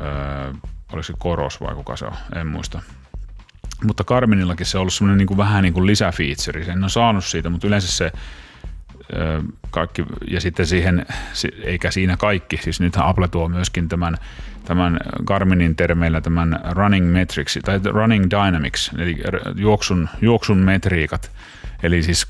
öö, 0.00 0.52
oliko 0.92 1.02
se 1.02 1.12
Koros 1.18 1.60
vai 1.60 1.74
kuka 1.74 1.96
se 1.96 2.04
on, 2.04 2.12
en 2.36 2.46
muista. 2.46 2.82
Mutta 3.84 4.04
Carminillakin 4.04 4.66
se 4.66 4.78
on 4.78 4.80
ollut 4.80 4.94
semmoinen 4.94 5.18
niin 5.18 5.26
kuin 5.26 5.38
vähän 5.38 5.62
niin 5.62 5.74
kuin 5.74 5.86
lisäfeature, 5.86 6.62
en 6.62 6.82
ole 6.84 6.88
saanut 6.88 7.24
siitä, 7.24 7.50
mutta 7.50 7.66
yleensä 7.66 7.92
se 7.92 8.12
öö, 9.16 9.42
kaikki, 9.70 10.04
ja 10.30 10.40
sitten 10.40 10.66
siihen, 10.66 11.06
eikä 11.62 11.90
siinä 11.90 12.16
kaikki, 12.16 12.56
siis 12.56 12.80
nythän 12.80 13.06
Apple 13.06 13.28
tuo 13.28 13.48
myöskin 13.48 13.88
tämän 13.88 14.16
tämän 14.64 14.98
Garminin 15.24 15.76
termeillä 15.76 16.20
tämän 16.20 16.60
running 16.70 17.12
metrics 17.12 17.58
tai 17.64 17.80
running 17.84 18.24
dynamics, 18.30 18.90
eli 18.98 19.16
juoksun, 19.56 20.08
juoksun 20.20 20.58
metriikat, 20.58 21.30
eli 21.82 22.02
siis 22.02 22.26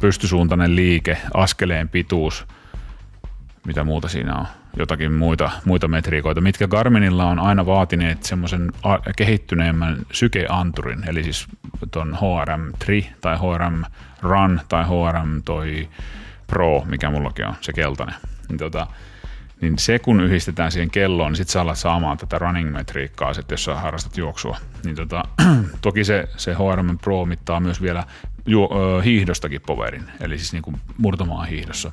pystysuuntainen 0.00 0.76
liike, 0.76 1.18
askeleen 1.34 1.88
pituus, 1.88 2.46
mitä 3.66 3.84
muuta 3.84 4.08
siinä 4.08 4.34
on, 4.34 4.46
jotakin 4.78 5.12
muita, 5.12 5.50
muita 5.64 5.88
metriikoita, 5.88 6.40
mitkä 6.40 6.68
Garminilla 6.68 7.24
on 7.24 7.38
aina 7.38 7.66
vaatineet 7.66 8.22
semmoisen 8.22 8.72
kehittyneemmän 9.16 9.96
sykeanturin, 10.12 11.08
eli 11.08 11.22
siis 11.22 11.46
tuon 11.90 12.18
HRM3 12.20 13.04
tai 13.20 13.36
HRM 13.36 13.82
Run 14.22 14.60
tai 14.68 14.84
HRM 14.84 15.42
toi 15.44 15.88
Pro, 16.46 16.84
mikä 16.86 17.10
mullakin 17.10 17.46
on, 17.46 17.54
se 17.60 17.72
keltainen. 17.72 18.14
Niin 18.48 18.58
tota, 18.58 18.86
niin 19.60 19.78
se 19.78 19.98
kun 19.98 20.20
yhdistetään 20.20 20.72
siihen 20.72 20.90
kelloon, 20.90 21.32
niin 21.32 21.36
sitten 21.36 21.52
sä 21.52 21.60
alat 21.60 21.78
saamaan 21.78 22.18
tätä 22.18 22.38
running-metriikkaa, 22.38 23.34
sit, 23.34 23.50
jos 23.50 23.64
sä 23.64 23.74
harrastat 23.74 24.16
juoksua. 24.16 24.56
Niin 24.84 24.96
tota, 24.96 25.24
toki 25.82 26.04
se, 26.04 26.28
se 26.36 26.54
HRM 26.54 26.98
Pro 26.98 27.26
mittaa 27.26 27.60
myös 27.60 27.82
vielä 27.82 28.04
ju, 28.46 28.64
ö, 28.64 29.02
hiihdostakin 29.02 29.60
powerin, 29.66 30.04
eli 30.20 30.38
siis 30.38 30.52
niin 30.52 30.80
murtomaan 30.98 31.48
hiihdossa. 31.48 31.92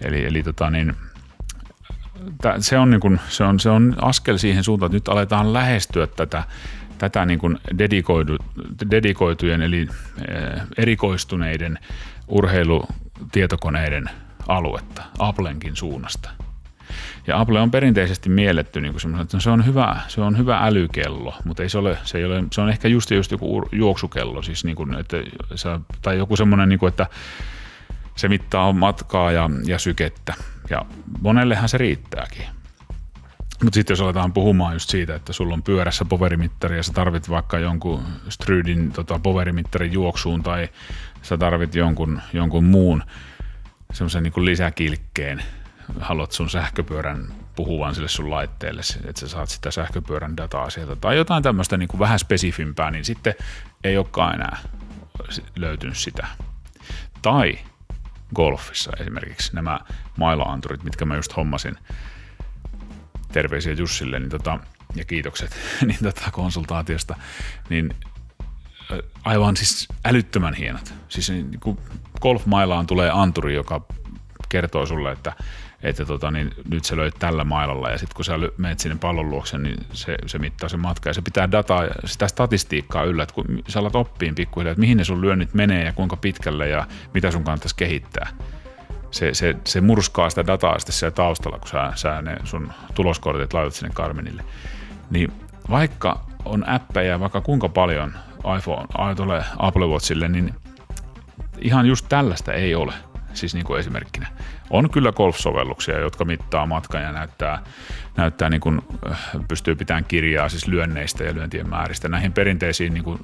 Eli, 0.00 0.24
eli 0.24 0.42
tota, 0.42 0.70
niin, 0.70 0.94
se, 2.58 2.78
on 2.78 2.90
niin 2.90 3.00
kuin, 3.00 3.20
se, 3.28 3.44
on, 3.44 3.60
se 3.60 3.70
on 3.70 3.96
askel 4.00 4.36
siihen 4.36 4.64
suuntaan, 4.64 4.86
että 4.86 4.96
nyt 4.96 5.08
aletaan 5.08 5.52
lähestyä 5.52 6.06
tätä, 6.06 6.44
tätä 6.98 7.26
niin 7.26 7.38
kuin 7.38 7.58
dedikoidu, 7.78 8.36
dedikoitujen 8.90 9.62
eli 9.62 9.88
erikoistuneiden 10.76 11.78
urheilutietokoneiden 12.28 14.10
aluetta 14.48 15.02
Applenkin 15.18 15.76
suunnasta. 15.76 16.30
Ja 17.26 17.40
Apple 17.40 17.60
on 17.60 17.70
perinteisesti 17.70 18.28
mielletty 18.28 18.80
niin 18.80 18.94
kuin 18.94 19.20
että 19.20 19.40
se 19.40 19.50
on 19.50 19.66
hyvä, 19.66 19.96
se 20.08 20.20
on 20.20 20.38
hyvä 20.38 20.58
älykello, 20.58 21.34
mutta 21.44 21.62
ei 21.62 21.68
se 21.68 21.78
ole, 21.78 21.98
se, 22.04 22.18
ei 22.18 22.24
ole, 22.24 22.44
se 22.52 22.60
on 22.60 22.68
ehkä 22.68 22.88
just, 22.88 23.10
just 23.10 23.30
joku 23.30 23.68
juoksukello, 23.72 24.42
siis 24.42 24.64
niin 24.64 24.76
kuin, 24.76 24.94
että 24.94 25.16
tai 26.02 26.18
joku 26.18 26.36
semmoinen, 26.36 26.68
niin 26.68 26.78
kuin, 26.78 26.88
että 26.88 27.06
se 28.16 28.28
mittaa 28.28 28.72
matkaa 28.72 29.32
ja, 29.32 29.50
ja 29.66 29.78
sykettä. 29.78 30.34
Ja 30.70 30.84
monellehan 31.20 31.68
se 31.68 31.78
riittääkin. 31.78 32.44
Mutta 33.64 33.74
sitten 33.74 33.92
jos 33.94 34.00
aletaan 34.00 34.32
puhumaan 34.32 34.72
just 34.72 34.90
siitä, 34.90 35.14
että 35.14 35.32
sulla 35.32 35.54
on 35.54 35.62
pyörässä 35.62 36.04
poverimittari 36.04 36.76
ja 36.76 36.82
sä 36.82 36.92
tarvit 36.92 37.30
vaikka 37.30 37.58
jonkun 37.58 38.02
Strydin 38.28 38.92
tota, 38.92 39.18
poverimittarin 39.18 39.92
juoksuun 39.92 40.42
tai 40.42 40.68
sä 41.22 41.36
tarvit 41.36 41.74
jonkun, 41.74 42.20
jonkun 42.32 42.64
muun 42.64 43.02
semmoisen 43.92 44.22
niin 44.22 44.44
lisäkilkkeen, 44.44 45.42
haluat 46.00 46.32
sun 46.32 46.50
sähköpyörän 46.50 47.34
puhuvan 47.56 47.94
sille 47.94 48.08
sun 48.08 48.30
laitteelle, 48.30 48.82
että 49.04 49.20
sä 49.20 49.28
saat 49.28 49.48
sitä 49.48 49.70
sähköpyörän 49.70 50.36
dataa 50.36 50.70
sieltä 50.70 50.96
tai 50.96 51.16
jotain 51.16 51.42
tämmöistä 51.42 51.76
niin 51.76 51.88
kuin 51.88 52.00
vähän 52.00 52.18
spesifimpää, 52.18 52.90
niin 52.90 53.04
sitten 53.04 53.34
ei 53.84 53.96
olekaan 53.96 54.34
enää 54.34 54.58
löytynyt 55.56 55.96
sitä. 55.96 56.26
Tai 57.22 57.58
golfissa 58.34 58.92
esimerkiksi 59.00 59.54
nämä 59.54 59.80
mailaanturit, 60.16 60.82
mitkä 60.82 61.04
mä 61.04 61.16
just 61.16 61.36
hommasin, 61.36 61.76
terveisiä 63.32 63.72
Jussille 63.72 64.18
niin 64.18 64.30
tota, 64.30 64.58
ja 64.94 65.04
kiitokset 65.04 65.56
niin 65.86 65.98
tota 66.02 66.30
konsultaatiosta, 66.30 67.16
niin 67.68 67.94
aivan 69.24 69.56
siis 69.56 69.88
älyttömän 70.04 70.54
hienot. 70.54 70.94
Siis 71.08 71.30
niin 71.30 71.60
kuin 71.60 71.78
golfmailaan 72.20 72.86
tulee 72.86 73.10
anturi, 73.10 73.54
joka 73.54 73.86
kertoo 74.48 74.86
sulle, 74.86 75.12
että 75.12 75.32
että 75.82 76.04
tota, 76.04 76.30
niin 76.30 76.50
nyt 76.70 76.84
sä 76.84 76.96
löit 76.96 77.14
tällä 77.18 77.44
mailalla 77.44 77.90
ja 77.90 77.98
sitten 77.98 78.16
kun 78.16 78.24
sä 78.24 78.34
menet 78.56 78.78
sinne 78.78 78.96
pallon 79.00 79.30
luokse, 79.30 79.58
niin 79.58 79.76
se, 79.92 80.16
se 80.26 80.38
mittaa 80.38 80.68
sen 80.68 80.80
matka 80.80 81.10
ja 81.10 81.14
se 81.14 81.22
pitää 81.22 81.50
dataa, 81.50 81.84
sitä 82.04 82.28
statistiikkaa 82.28 83.04
yllä, 83.04 83.22
että 83.22 83.34
kun 83.34 83.62
sä 83.68 83.78
alat 83.78 83.96
oppiin 83.96 84.34
pikkuhiljaa, 84.34 84.72
että 84.72 84.80
mihin 84.80 84.96
ne 84.96 85.04
sun 85.04 85.20
lyönnit 85.20 85.54
menee 85.54 85.84
ja 85.84 85.92
kuinka 85.92 86.16
pitkälle 86.16 86.68
ja 86.68 86.86
mitä 87.14 87.30
sun 87.30 87.44
kannattaisi 87.44 87.76
kehittää. 87.76 88.28
Se, 89.10 89.34
se, 89.34 89.56
se 89.64 89.80
murskaa 89.80 90.30
sitä 90.30 90.46
dataa 90.46 90.78
sitten 90.78 90.94
siellä 90.94 91.14
taustalla, 91.14 91.58
kun 91.58 91.68
sä, 91.68 91.92
sä 91.94 92.22
ne 92.22 92.36
sun 92.44 92.72
tuloskortit 92.94 93.52
laitat 93.52 93.74
sinne 93.74 93.94
Carmenille. 93.94 94.44
Niin 95.10 95.32
vaikka 95.70 96.26
on 96.44 96.68
appeja 96.68 97.20
vaikka 97.20 97.40
kuinka 97.40 97.68
paljon 97.68 98.14
iPhone, 98.58 99.14
tulee 99.14 99.44
Apple 99.58 99.86
Watchille, 99.86 100.28
niin 100.28 100.54
ihan 101.58 101.86
just 101.86 102.06
tällaista 102.08 102.52
ei 102.52 102.74
ole– 102.74 102.92
siis 103.38 103.54
niin 103.54 103.64
kuin 103.64 103.80
esimerkkinä. 103.80 104.26
On 104.70 104.90
kyllä 104.90 105.12
golf-sovelluksia, 105.12 105.98
jotka 105.98 106.24
mittaa 106.24 106.66
matkan 106.66 107.02
ja 107.02 107.12
näyttää, 107.12 107.62
näyttää 108.16 108.50
niin 108.50 108.60
kuin, 108.60 108.80
äh, 109.10 109.30
pystyy 109.48 109.74
pitämään 109.74 110.04
kirjaa 110.04 110.48
siis 110.48 110.68
lyönneistä 110.68 111.24
ja 111.24 111.34
lyöntien 111.34 111.68
määristä. 111.68 112.08
Näihin 112.08 112.32
perinteisiin 112.32 112.94
niin 112.94 113.04
kuin 113.04 113.20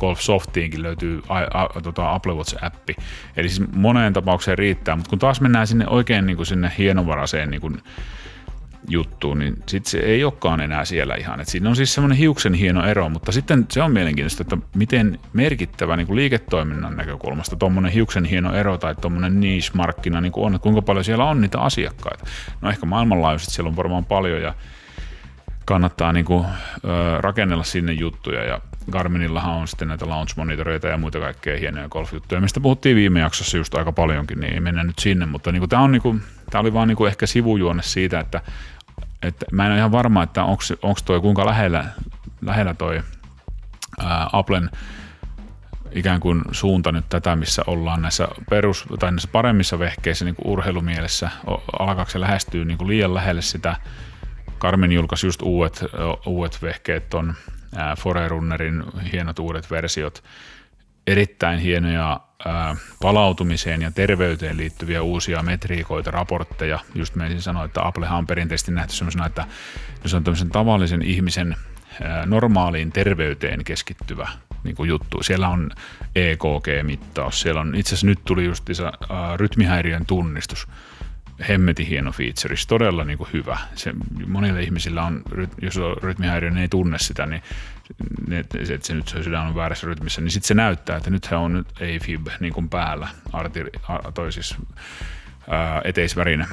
Golf 0.00 0.20
Softiinkin 0.20 0.82
löytyy 0.82 1.22
a, 1.28 1.38
a, 1.38 1.80
tota 1.82 2.14
Apple 2.14 2.32
Watch-appi. 2.32 2.94
Eli 3.36 3.48
siis 3.48 3.72
moneen 3.72 4.12
tapaukseen 4.12 4.58
riittää, 4.58 4.96
mutta 4.96 5.10
kun 5.10 5.18
taas 5.18 5.40
mennään 5.40 5.66
sinne 5.66 5.88
oikein 5.88 6.26
niin 6.26 6.36
kuin 6.36 6.46
sinne 6.46 6.72
hienovaraiseen 6.78 7.50
niin 7.50 7.60
kuin 7.60 7.82
juttuun, 8.88 9.38
niin 9.38 9.56
sitten 9.66 9.90
se 9.90 9.98
ei 9.98 10.24
olekaan 10.24 10.60
enää 10.60 10.84
siellä 10.84 11.14
ihan. 11.14 11.40
Et 11.40 11.48
siinä 11.48 11.68
on 11.68 11.76
siis 11.76 11.94
semmoinen 11.94 12.18
hiuksen 12.18 12.54
hieno 12.54 12.86
ero, 12.86 13.08
mutta 13.08 13.32
sitten 13.32 13.66
se 13.70 13.82
on 13.82 13.92
mielenkiintoista, 13.92 14.42
että 14.42 14.56
miten 14.74 15.18
merkittävä 15.32 15.96
niin 15.96 16.06
kuin 16.06 16.16
liiketoiminnan 16.16 16.96
näkökulmasta 16.96 17.56
tuommoinen 17.56 17.92
hiuksen 17.92 18.24
hieno 18.24 18.54
ero 18.54 18.78
tai 18.78 18.94
tuommoinen 18.94 19.40
niche-markkina 19.40 20.20
niin 20.20 20.32
on, 20.36 20.54
että 20.54 20.62
kuinka 20.62 20.82
paljon 20.82 21.04
siellä 21.04 21.24
on 21.24 21.40
niitä 21.40 21.60
asiakkaita. 21.60 22.24
No 22.60 22.70
ehkä 22.70 22.86
maailmanlaajuisesti 22.86 23.54
siellä 23.54 23.68
on 23.68 23.76
varmaan 23.76 24.04
paljon 24.04 24.42
ja 24.42 24.54
kannattaa 25.64 26.12
niin 26.12 26.24
kuin, 26.24 26.44
ö, 26.44 27.20
rakennella 27.20 27.64
sinne 27.64 27.92
juttuja 27.92 28.44
ja 28.44 28.60
Garminillahan 28.90 29.54
on 29.54 29.68
sitten 29.68 29.88
näitä 29.88 30.06
launch-monitoreita 30.06 30.88
ja 30.88 30.96
muita 30.96 31.20
kaikkea 31.20 31.58
hienoja 31.58 31.88
golfjuttuja, 31.88 32.40
mistä 32.40 32.60
puhuttiin 32.60 32.96
viime 32.96 33.20
jaksossa 33.20 33.56
just 33.56 33.74
aika 33.74 33.92
paljonkin, 33.92 34.40
niin 34.40 34.54
ei 34.54 34.60
mennä 34.60 34.84
nyt 34.84 34.98
sinne, 34.98 35.26
mutta 35.26 35.52
niin 35.52 35.68
tämä 35.68 35.82
on 35.82 35.92
niin 35.92 36.02
kuin, 36.02 36.22
tämä 36.50 36.60
oli 36.60 36.72
vaan 36.72 36.88
niin 36.88 36.96
kuin 36.96 37.08
ehkä 37.08 37.26
sivujuonne 37.26 37.82
siitä, 37.82 38.20
että, 38.20 38.40
että 39.26 39.46
mä 39.52 39.66
en 39.66 39.72
ole 39.72 39.78
ihan 39.78 39.92
varma, 39.92 40.22
että 40.22 40.44
onko 40.44 40.98
toi 41.04 41.20
kuinka 41.20 41.46
lähellä, 41.46 41.84
lähellä 42.42 42.74
toi 42.74 43.02
ää, 44.00 44.30
Applen 44.32 44.70
ikään 45.92 46.20
kuin 46.20 46.42
suunta 46.52 46.92
nyt 46.92 47.08
tätä, 47.08 47.36
missä 47.36 47.62
ollaan 47.66 48.02
näissä 48.02 48.28
perus, 48.50 48.84
tai 48.98 49.12
näissä 49.12 49.28
paremmissa 49.32 49.78
vehkeissä 49.78 50.24
niin 50.24 50.34
kuin 50.34 50.52
urheilumielessä, 50.52 51.30
alkaako 51.78 52.10
se 52.10 52.20
lähestyä 52.20 52.64
niin 52.64 52.78
kuin 52.78 52.88
liian 52.88 53.14
lähelle 53.14 53.42
sitä, 53.42 53.76
Karmin 54.58 54.92
julkaisi 54.92 55.26
just 55.26 55.42
uudet, 55.42 55.84
uudet 56.26 56.62
vehkeet 56.62 57.14
on 57.14 57.34
Forerunnerin 57.98 58.84
hienot 59.12 59.38
uudet 59.38 59.70
versiot, 59.70 60.24
erittäin 61.06 61.58
hienoja 61.58 62.20
palautumiseen 63.02 63.82
ja 63.82 63.90
terveyteen 63.90 64.56
liittyviä 64.56 65.02
uusia 65.02 65.42
metriikoita, 65.42 66.10
raportteja. 66.10 66.78
Just 66.94 67.14
menisin 67.14 67.42
sanoa, 67.42 67.64
että 67.64 67.86
Applehan 67.86 68.18
on 68.18 68.26
perinteisesti 68.26 68.72
nähty 68.72 68.94
sellaisena, 68.94 69.26
että 69.26 69.44
se 70.06 70.16
on 70.16 70.24
tämmöisen 70.24 70.50
tavallisen 70.50 71.02
ihmisen 71.02 71.56
normaaliin 72.26 72.92
terveyteen 72.92 73.64
keskittyvä 73.64 74.28
niin 74.64 74.76
kuin 74.76 74.88
juttu. 74.88 75.22
Siellä 75.22 75.48
on 75.48 75.70
EKG-mittaus, 76.14 77.40
siellä 77.40 77.60
on 77.60 77.74
itse 77.74 77.88
asiassa 77.88 78.06
nyt 78.06 78.18
tuli 78.24 78.44
just 78.44 78.64
ää, 78.80 79.36
rytmihäiriön 79.36 80.06
tunnistus 80.06 80.68
hemmetin 81.48 81.86
hieno 81.86 82.12
feature, 82.12 82.54
todella 82.68 83.04
niin 83.04 83.18
kuin 83.18 83.30
hyvä. 83.32 83.58
Se, 83.74 83.92
monilla 84.26 84.60
ihmisillä 84.60 85.02
on, 85.02 85.22
jos 85.62 85.76
on 85.76 85.96
rytmihäiriö, 85.96 86.50
niin 86.50 86.62
ei 86.62 86.68
tunne 86.68 86.98
sitä, 86.98 87.26
niin 87.26 87.42
että 88.30 88.58
se 88.80 88.94
nyt 88.94 89.08
se 89.08 89.22
sydän 89.22 89.46
on 89.46 89.54
väärässä 89.54 89.86
rytmissä, 89.86 90.20
niin 90.20 90.30
sitten 90.30 90.48
se 90.48 90.54
näyttää, 90.54 90.96
että 90.96 91.10
nyt 91.10 91.30
he 91.30 91.36
on 91.36 91.52
nyt 91.52 91.66
AFib 91.76 92.26
niin 92.40 92.52
kuin 92.52 92.68
päällä, 92.68 93.08
artiri, 93.32 93.70
toi 94.14 94.32
siis 94.32 94.56
ää, 95.50 95.80
eteisvärinä. 95.84 96.48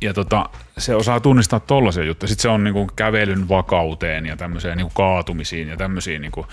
Ja 0.00 0.14
tota, 0.14 0.50
se 0.78 0.94
osaa 0.94 1.20
tunnistaa 1.20 1.60
tollaisia 1.60 2.04
juttuja. 2.04 2.28
Sitten 2.28 2.42
se 2.42 2.48
on 2.48 2.64
niin 2.64 2.74
kuin 2.74 2.90
kävelyn 2.96 3.48
vakauteen 3.48 4.26
ja 4.26 4.36
tämmöiseen 4.36 4.76
niin 4.76 4.84
kuin 4.84 4.94
kaatumisiin 4.94 5.68
ja 5.68 5.76
tämmöisiin 5.76 6.22
niin 6.22 6.32
kuin, 6.32 6.46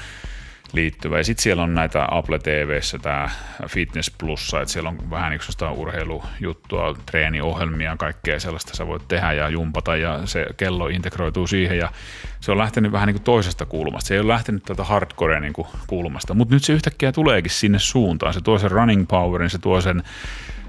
liittyvä. 0.73 1.17
Ja 1.17 1.23
sitten 1.23 1.43
siellä 1.43 1.63
on 1.63 1.75
näitä 1.75 2.07
Apple 2.11 2.39
TVssä 2.39 2.99
tämä 2.99 3.29
Fitness 3.67 4.11
Plussa, 4.17 4.61
että 4.61 4.71
siellä 4.71 4.89
on 4.89 5.09
vähän 5.09 5.33
yksi 5.33 5.65
urheilujuttua, 5.75 6.95
treeniohjelmia, 7.05 7.97
kaikkea 7.97 8.39
sellaista 8.39 8.75
sä 8.75 8.87
voit 8.87 9.07
tehdä 9.07 9.33
ja 9.33 9.49
jumpata 9.49 9.95
ja 9.95 10.19
se 10.25 10.45
kello 10.57 10.87
integroituu 10.87 11.47
siihen 11.47 11.77
ja 11.77 11.91
se 12.39 12.51
on 12.51 12.57
lähtenyt 12.57 12.91
vähän 12.91 13.07
niin 13.07 13.15
kuin 13.15 13.23
toisesta 13.23 13.65
kulmasta. 13.65 14.07
Se 14.07 14.13
ei 14.13 14.19
ole 14.19 14.33
lähtenyt 14.33 14.63
tätä 14.63 14.83
hardcore 14.83 15.39
niin 15.39 15.53
kuin 15.53 15.67
kulmasta, 15.87 16.33
mutta 16.33 16.55
nyt 16.55 16.63
se 16.63 16.73
yhtäkkiä 16.73 17.11
tuleekin 17.11 17.51
sinne 17.51 17.79
suuntaan. 17.79 18.33
Se 18.33 18.41
tuo 18.41 18.57
sen 18.57 18.71
running 18.71 19.07
powerin, 19.07 19.49
se 19.49 19.57
tuo 19.57 19.81
sen 19.81 20.03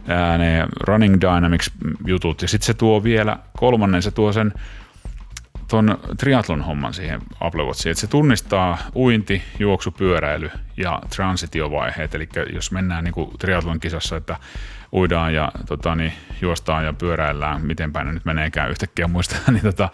ää, 0.08 0.38
ne 0.38 0.66
running 0.80 1.20
dynamics 1.20 1.70
jutut 2.06 2.42
ja 2.42 2.48
sitten 2.48 2.66
se 2.66 2.74
tuo 2.74 3.04
vielä 3.04 3.38
kolmannen, 3.56 4.02
se 4.02 4.10
tuo 4.10 4.32
sen 4.32 4.52
tuon 5.70 5.98
triatlon 6.18 6.62
homman 6.62 6.94
siihen 6.94 7.20
Apple 7.40 7.64
Watchiin, 7.64 7.90
että 7.90 8.00
se 8.00 8.06
tunnistaa 8.06 8.78
uinti, 8.94 9.42
juoksu, 9.58 9.90
pyöräily 9.90 10.50
ja 10.76 11.00
transitiovaiheet, 11.16 12.14
eli 12.14 12.28
jos 12.52 12.72
mennään 12.72 13.04
niin 13.04 13.14
kuin 13.14 13.30
triatlon 13.38 13.80
kisassa, 13.80 14.16
että 14.16 14.36
uidaan 14.92 15.34
ja 15.34 15.52
tota, 15.66 15.94
niin, 15.94 16.12
juostaan 16.40 16.84
ja 16.84 16.92
pyöräillään, 16.92 17.66
miten 17.66 17.92
päin 17.92 18.06
ne 18.06 18.12
nyt 18.12 18.24
meneekään 18.24 18.70
yhtäkkiä 18.70 19.08
muistaa, 19.08 19.38
niin, 19.52 19.62
tota, 19.62 19.88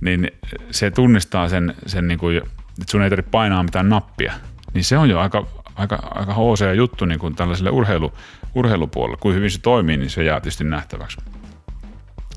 niin 0.00 0.30
se 0.70 0.90
tunnistaa 0.90 1.48
sen, 1.48 1.74
sen 1.86 2.08
niin 2.08 2.18
kuin, 2.18 2.36
että 2.36 2.90
sun 2.90 3.02
ei 3.02 3.10
tarvitse 3.10 3.30
painaa 3.30 3.62
mitään 3.62 3.88
nappia, 3.88 4.32
niin 4.74 4.84
se 4.84 4.98
on 4.98 5.10
jo 5.10 5.20
aika, 5.20 5.46
aika, 5.74 5.98
aika 6.14 6.34
HC 6.34 6.76
juttu 6.76 7.04
niin 7.04 7.20
kuin 7.20 7.34
tällaiselle 7.34 7.70
urheilu, 7.70 8.12
urheilupuolelle. 8.54 9.16
Kuin 9.20 9.34
hyvin 9.34 9.50
se 9.50 9.60
toimii, 9.60 9.96
niin 9.96 10.10
se 10.10 10.24
jää 10.24 10.40
tietysti 10.40 10.64
nähtäväksi. 10.64 11.18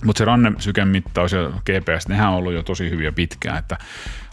Mutta 0.06 0.18
se 0.18 0.26
rannesyken 0.26 0.88
mittaus 0.88 1.32
ja 1.32 1.50
GPS, 1.50 2.08
nehän 2.08 2.30
on 2.30 2.36
ollut 2.36 2.54
jo 2.54 2.64
tosi 2.64 2.90
hyviä 2.90 3.12
pitkään, 3.12 3.58
että 3.58 3.78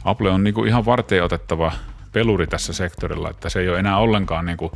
Apple 0.04 0.30
on 0.30 0.44
niinku 0.44 0.64
ihan 0.64 0.86
varteen 0.86 1.24
otettava 1.24 1.72
peluri 2.12 2.46
tässä 2.46 2.72
sektorilla, 2.72 3.30
että 3.30 3.48
se 3.48 3.60
ei 3.60 3.68
ole 3.68 3.78
enää 3.78 3.98
ollenkaan 3.98 4.46
niinku, 4.46 4.72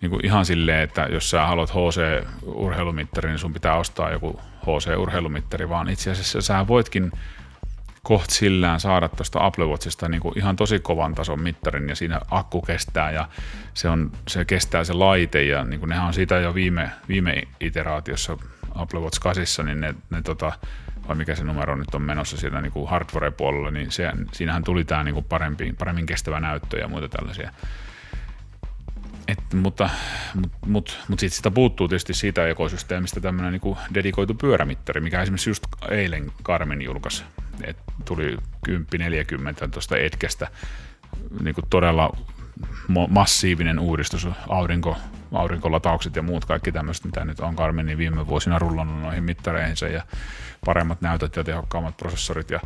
niinku 0.00 0.18
ihan 0.22 0.44
silleen, 0.44 0.82
että 0.82 1.06
jos 1.10 1.30
sä 1.30 1.46
haluat 1.46 1.70
HC-urheilumittari, 1.70 3.28
niin 3.28 3.38
sun 3.38 3.52
pitää 3.52 3.74
ostaa 3.74 4.10
joku 4.10 4.40
HC-urheilumittari, 4.62 5.68
vaan 5.68 5.88
itse 5.88 6.10
asiassa 6.10 6.40
sä 6.40 6.66
voitkin 6.68 7.12
koht 8.02 8.30
sillään 8.30 8.80
saada 8.80 9.08
tuosta 9.08 9.46
Apple 9.46 9.64
Watchista 9.64 10.08
niin 10.08 10.20
kuin 10.20 10.38
ihan 10.38 10.56
tosi 10.56 10.80
kovan 10.80 11.14
tason 11.14 11.42
mittarin 11.42 11.88
ja 11.88 11.94
siinä 11.94 12.20
akku 12.30 12.62
kestää 12.62 13.10
ja 13.10 13.28
se, 13.74 13.88
on, 13.88 14.12
se 14.28 14.44
kestää 14.44 14.84
se 14.84 14.92
laite 14.92 15.42
ja 15.42 15.64
niin 15.64 15.80
kuin 15.80 15.88
nehän 15.88 16.06
on 16.06 16.14
siitä 16.14 16.38
jo 16.38 16.54
viime, 16.54 16.90
viime 17.08 17.42
iteraatiossa 17.60 18.36
Apple 18.74 19.00
Watch 19.00 19.20
8, 19.20 19.66
niin 19.66 19.80
ne, 19.80 19.94
ne 20.10 20.22
tota, 20.22 20.52
vai 21.08 21.16
mikä 21.16 21.34
se 21.34 21.44
numero 21.44 21.76
nyt 21.76 21.94
on 21.94 22.02
menossa 22.02 22.36
siellä 22.36 22.60
niin 22.60 22.72
kuin 22.72 22.88
hardware-puolella, 22.88 23.70
niin 23.70 23.90
se, 23.90 24.12
siinähän 24.32 24.64
tuli 24.64 24.84
tämä 24.84 25.04
niin 25.04 25.14
kuin 25.14 25.26
parempi, 25.28 25.72
paremmin 25.78 26.06
kestävä 26.06 26.40
näyttö 26.40 26.78
ja 26.78 26.88
muita 26.88 27.08
tällaisia. 27.08 27.52
Et, 29.28 29.54
mutta 29.54 29.90
mut, 30.34 30.52
mut, 30.66 30.98
mut 31.08 31.20
sit 31.20 31.32
sitä 31.32 31.50
puuttuu 31.50 31.88
tietysti 31.88 32.14
siitä 32.14 32.46
ekosysteemistä 32.46 33.20
tämmöinen 33.20 33.52
niin 33.52 33.76
dedikoitu 33.94 34.34
pyörämittari, 34.34 35.00
mikä 35.00 35.22
esimerkiksi 35.22 35.50
just 35.50 35.66
eilen 35.90 36.32
Karmin 36.42 36.82
julkaisi. 36.82 37.24
Et 37.64 37.76
tuli 38.04 38.36
10-40 38.68 38.72
tuosta 39.70 39.96
etkestä 39.98 40.48
niin 41.42 41.54
todella 41.70 42.16
massiivinen 43.08 43.78
uudistus, 43.78 44.28
aurinko, 44.48 44.96
aurinkolataukset 45.32 46.16
ja 46.16 46.22
muut 46.22 46.44
kaikki 46.44 46.72
tämmöiset, 46.72 47.04
mitä 47.04 47.24
nyt 47.24 47.40
on 47.40 47.54
Garminin 47.54 47.98
viime 47.98 48.26
vuosina 48.26 48.58
rullannut 48.58 49.02
noihin 49.02 49.24
mittareihinsa 49.24 49.88
ja 49.88 50.02
paremmat 50.64 51.00
näytöt 51.00 51.36
ja 51.36 51.44
tehokkaammat 51.44 51.96
prosessorit 51.96 52.50
ja 52.50 52.60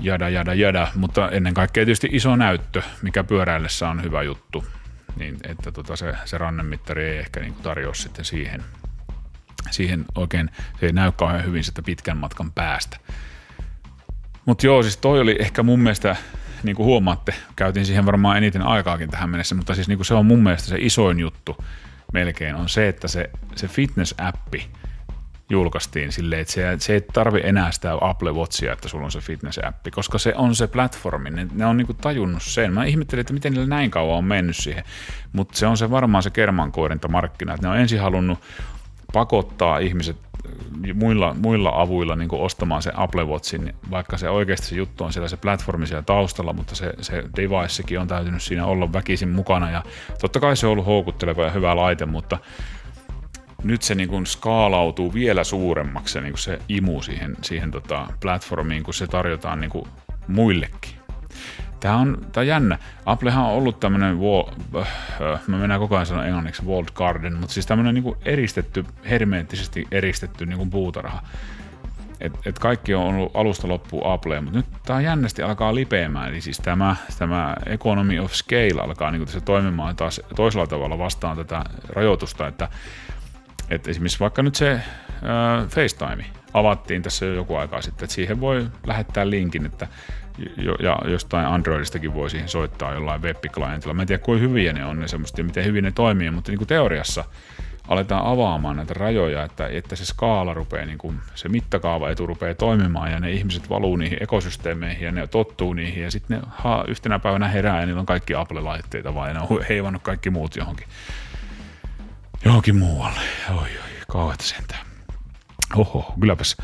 jada 0.00 0.28
jada 0.28 0.54
jada, 0.54 0.88
mutta 0.94 1.30
ennen 1.30 1.54
kaikkea 1.54 1.84
tietysti 1.84 2.08
iso 2.12 2.36
näyttö, 2.36 2.82
mikä 3.02 3.24
pyöräillessä 3.24 3.88
on 3.88 4.02
hyvä 4.02 4.22
juttu, 4.22 4.64
niin 5.16 5.36
että 5.48 5.72
tota 5.72 5.96
se, 5.96 6.14
se 6.24 6.38
rannemittari 6.38 7.04
ei 7.04 7.18
ehkä 7.18 7.40
niin 7.40 7.54
tarjoa 7.54 7.94
sitten 7.94 8.24
siihen, 8.24 8.64
siihen 9.70 10.04
oikein, 10.14 10.50
se 10.80 10.86
ei 10.86 10.92
näy 10.92 11.12
kauhean 11.12 11.44
hyvin 11.44 11.64
sitä 11.64 11.82
pitkän 11.82 12.16
matkan 12.16 12.52
päästä. 12.52 12.96
Mutta 14.44 14.66
joo, 14.66 14.82
siis 14.82 14.96
toi 14.96 15.20
oli 15.20 15.36
ehkä 15.40 15.62
mun 15.62 15.80
mielestä 15.80 16.16
niin 16.64 16.76
kuin 16.76 16.86
huomaatte, 16.86 17.34
käytin 17.56 17.86
siihen 17.86 18.06
varmaan 18.06 18.36
eniten 18.36 18.62
aikaakin 18.62 19.10
tähän 19.10 19.30
mennessä, 19.30 19.54
mutta 19.54 19.74
siis 19.74 19.88
niin 19.88 19.98
kuin 19.98 20.06
se 20.06 20.14
on 20.14 20.26
mun 20.26 20.42
mielestä 20.42 20.68
se 20.68 20.76
isoin 20.78 21.20
juttu 21.20 21.56
melkein 22.12 22.54
on 22.54 22.68
se, 22.68 22.88
että 22.88 23.08
se, 23.08 23.30
se 23.56 23.66
fitness-appi 23.66 24.62
julkaistiin 25.50 26.12
silleen, 26.12 26.40
että 26.40 26.52
se, 26.52 26.76
se 26.78 26.92
ei 26.92 27.00
tarvi 27.00 27.40
enää 27.44 27.72
sitä 27.72 27.98
Apple 28.00 28.32
Watchia, 28.32 28.72
että 28.72 28.88
sulla 28.88 29.04
on 29.04 29.12
se 29.12 29.18
fitness-appi, 29.18 29.90
koska 29.90 30.18
se 30.18 30.32
on 30.36 30.54
se 30.54 30.66
platformi, 30.66 31.30
ne, 31.30 31.46
ne 31.52 31.66
on 31.66 31.76
niinku 31.76 31.94
tajunnut 31.94 32.42
sen. 32.42 32.72
Mä 32.72 32.84
ihmettelin, 32.84 33.20
että 33.20 33.32
miten 33.32 33.52
niillä 33.52 33.66
näin 33.66 33.90
kauan 33.90 34.18
on 34.18 34.24
mennyt 34.24 34.56
siihen, 34.56 34.84
mutta 35.32 35.58
se 35.58 35.66
on 35.66 35.76
se 35.76 35.90
varmaan 35.90 36.22
se 36.22 36.30
kermankoirinta 36.30 37.08
markkina, 37.08 37.54
että 37.54 37.66
ne 37.66 37.70
on 37.70 37.78
ensin 37.78 38.00
halunnut 38.00 38.38
pakottaa 39.14 39.78
ihmiset 39.78 40.16
muilla, 40.94 41.34
muilla 41.38 41.72
avuilla 41.74 42.16
niin 42.16 42.28
ostamaan 42.32 42.82
se 42.82 42.92
Apple 42.94 43.24
Watchin, 43.24 43.74
vaikka 43.90 44.18
se 44.18 44.28
oikeasti 44.28 44.66
se 44.66 44.74
juttu 44.74 45.04
on 45.04 45.12
siellä 45.12 45.28
se 45.28 45.36
platformi 45.36 45.86
siellä 45.86 46.02
taustalla, 46.02 46.52
mutta 46.52 46.74
se, 46.74 46.92
se 47.00 47.24
devicekin 47.36 48.00
on 48.00 48.08
täytynyt 48.08 48.42
siinä 48.42 48.66
olla 48.66 48.92
väkisin 48.92 49.28
mukana 49.28 49.70
ja 49.70 49.82
totta 50.20 50.40
kai 50.40 50.56
se 50.56 50.66
on 50.66 50.72
ollut 50.72 50.86
houkutteleva 50.86 51.44
ja 51.44 51.50
hyvä 51.50 51.76
laite, 51.76 52.06
mutta 52.06 52.38
nyt 53.62 53.82
se 53.82 53.94
niin 53.94 54.08
kuin 54.08 54.26
skaalautuu 54.26 55.14
vielä 55.14 55.44
suuremmaksi 55.44 56.12
se, 56.12 56.20
niin 56.20 56.32
kuin 56.32 56.42
se 56.42 56.58
imu 56.68 57.02
siihen, 57.02 57.36
siihen 57.42 57.70
tota 57.70 58.06
platformiin, 58.20 58.82
kun 58.82 58.94
se 58.94 59.06
tarjotaan 59.06 59.60
niin 59.60 59.70
kuin 59.70 59.88
muillekin. 60.28 61.03
Tämä 61.84 61.96
on, 61.96 62.18
tämä 62.32 62.42
on 62.42 62.46
jännä. 62.46 62.78
Applehan 63.06 63.44
on 63.44 63.50
ollut 63.50 63.80
tämmöinen, 63.80 64.18
wall, 64.18 64.48
äh, 64.76 65.40
mä 65.46 65.56
mennään 65.56 65.80
koko 65.80 65.94
ajan 65.94 66.06
sanoa 66.06 66.24
englanniksi 66.24 66.64
walled 66.64 66.88
garden, 66.94 67.34
mutta 67.34 67.54
siis 67.54 67.66
tämmöinen 67.66 67.94
niin 67.94 68.14
eristetty, 68.24 68.84
hermeettisesti 69.10 69.84
eristetty 69.90 70.46
niin 70.46 70.58
kuin 70.58 70.70
puutarha. 70.70 71.22
Et, 72.20 72.32
et 72.46 72.58
kaikki 72.58 72.94
on 72.94 73.04
ollut 73.04 73.36
alusta 73.36 73.68
loppuun 73.68 74.12
Apple, 74.12 74.40
mutta 74.40 74.58
nyt 74.58 74.66
tämä 74.86 75.00
jännästi 75.00 75.42
alkaa 75.42 75.74
lipeämään. 75.74 76.28
Eli 76.28 76.40
siis 76.40 76.58
tämä, 76.58 76.96
tämä 77.18 77.54
economy 77.66 78.18
of 78.18 78.32
scale 78.32 78.82
alkaa 78.82 79.10
niin 79.10 79.20
kuin 79.20 79.26
tässä 79.26 79.40
toimimaan 79.40 79.96
taas 79.96 80.20
toisella 80.36 80.66
tavalla 80.66 80.98
vastaan 80.98 81.36
tätä 81.36 81.64
rajoitusta, 81.88 82.46
että, 82.46 82.68
että 83.70 83.90
esimerkiksi 83.90 84.20
vaikka 84.20 84.42
nyt 84.42 84.54
se 84.54 84.72
äh, 84.72 84.82
FaceTime, 85.68 86.24
avattiin 86.54 87.02
tässä 87.02 87.26
jo 87.26 87.34
joku 87.34 87.56
aikaa 87.56 87.82
sitten, 87.82 88.04
että 88.04 88.14
siihen 88.14 88.40
voi 88.40 88.66
lähettää 88.86 89.30
linkin, 89.30 89.66
että 89.66 89.88
ja 90.82 90.98
jostain 91.04 91.46
Androidistakin 91.46 92.14
voi 92.14 92.30
siihen 92.30 92.48
soittaa 92.48 92.94
jollain 92.94 93.22
web-klientilla. 93.22 93.94
Mä 93.94 94.02
en 94.02 94.08
tiedä, 94.08 94.22
kuinka 94.22 94.40
hyviä 94.48 94.72
ne 94.72 94.84
on 94.84 95.00
ne 95.00 95.08
semmoista 95.08 95.40
ja 95.40 95.44
miten 95.44 95.64
hyvin 95.64 95.84
ne 95.84 95.92
toimii, 95.92 96.30
mutta 96.30 96.50
niin 96.50 96.58
kuin 96.58 96.68
teoriassa 96.68 97.24
aletaan 97.88 98.26
avaamaan 98.26 98.76
näitä 98.76 98.94
rajoja, 98.94 99.44
että, 99.44 99.66
että 99.66 99.96
se 99.96 100.04
skaala 100.04 100.54
rupeaa, 100.54 100.86
niin 100.86 100.98
kuin, 100.98 101.20
se 101.34 101.48
mittakaava 101.48 102.10
etu 102.10 102.26
rupeaa 102.26 102.54
toimimaan 102.54 103.12
ja 103.12 103.20
ne 103.20 103.32
ihmiset 103.32 103.70
valuu 103.70 103.96
niihin 103.96 104.22
ekosysteemeihin 104.22 105.04
ja 105.04 105.12
ne 105.12 105.26
tottuu 105.26 105.72
niihin 105.72 106.02
ja 106.02 106.10
sitten 106.10 106.38
ne 106.38 106.46
ha, 106.50 106.84
yhtenä 106.88 107.18
päivänä 107.18 107.48
herää 107.48 107.80
ja 107.80 107.86
niillä 107.86 108.00
on 108.00 108.06
kaikki 108.06 108.34
Apple-laitteita 108.34 109.14
vaan 109.14 109.28
ja 109.28 109.34
ne 109.34 109.40
on 109.40 109.64
heivannut 109.68 110.02
kaikki 110.02 110.30
muut 110.30 110.56
johonkin, 110.56 110.86
johonkin 112.44 112.76
muualle. 112.76 113.20
Oi, 113.50 113.56
oi, 113.56 113.90
kauheata 114.08 114.44
sentään. 114.44 114.86
Oho, 115.76 116.14
kylläpäs, 116.20 116.56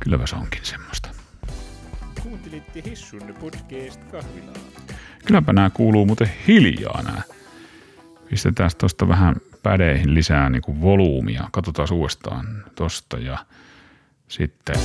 kylläpäs 0.00 0.32
onkin 0.32 0.64
semmoista. 0.64 1.17
Kuuntelitte 2.58 2.90
Hissun 2.90 3.34
podcast 3.40 4.04
kahvilaa. 4.04 4.54
Kylläpä 5.24 5.52
nämä 5.52 5.70
kuuluu 5.70 6.06
muuten 6.06 6.30
hiljaa 6.48 7.02
nämä. 7.02 7.22
Pistetään 8.30 8.70
tuosta 8.78 9.08
vähän 9.08 9.36
pädeihin 9.62 10.14
lisää 10.14 10.50
niin 10.50 10.62
kuin 10.62 10.80
volyymia. 10.80 11.48
Katsotaan 11.52 11.88
uudestaan 11.92 12.64
tosta 12.74 13.18
ja 13.18 13.38
sitten 14.28 14.76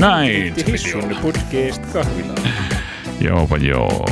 näin. 0.00 0.54
Hissun 0.66 1.16
podcast 1.22 1.86
kahvilaa. 1.92 2.34
Joopa 3.26 3.56
joo. 3.56 4.06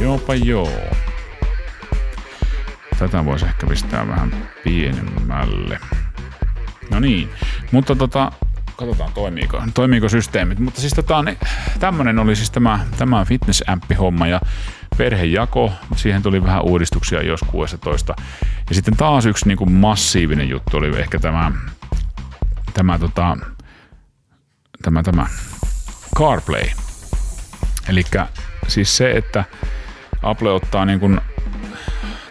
Joopa 0.00 0.34
joo. 0.34 0.90
Tätä 2.98 3.24
voisi 3.24 3.46
ehkä 3.46 3.66
pistää 3.66 4.08
vähän 4.08 4.48
pienemmälle. 4.64 5.80
No 6.90 7.00
niin, 7.00 7.28
mutta 7.72 7.94
tota, 7.94 8.32
katsotaan 8.78 9.12
toimiiko, 9.12 9.62
toimiiko 9.74 10.08
systeemit. 10.08 10.58
Mutta 10.58 10.80
siis 10.80 10.92
tota, 10.94 11.22
niin, 11.22 11.38
tämmönen 11.80 12.18
oli 12.18 12.36
siis 12.36 12.50
tämä, 12.50 12.86
tämä 12.98 13.24
fitness-äppi-homma 13.24 14.26
ja 14.26 14.40
perhejako. 14.98 15.72
Siihen 15.96 16.22
tuli 16.22 16.42
vähän 16.42 16.62
uudistuksia 16.62 17.22
jos 17.22 17.40
16. 17.46 18.14
Ja 18.68 18.74
sitten 18.74 18.96
taas 18.96 19.26
yksi 19.26 19.48
niin 19.48 19.58
kuin 19.58 19.72
massiivinen 19.72 20.48
juttu 20.48 20.76
oli 20.76 21.00
ehkä 21.00 21.18
tämä, 21.18 21.52
tämä, 22.74 22.98
tota, 22.98 23.36
tämä, 24.82 25.02
tämä 25.02 25.26
CarPlay. 26.16 26.64
Eli 27.88 28.04
siis 28.68 28.96
se, 28.96 29.10
että 29.10 29.44
Apple 30.22 30.50
ottaa 30.52 30.84
niin 30.84 31.00
kuin, 31.00 31.20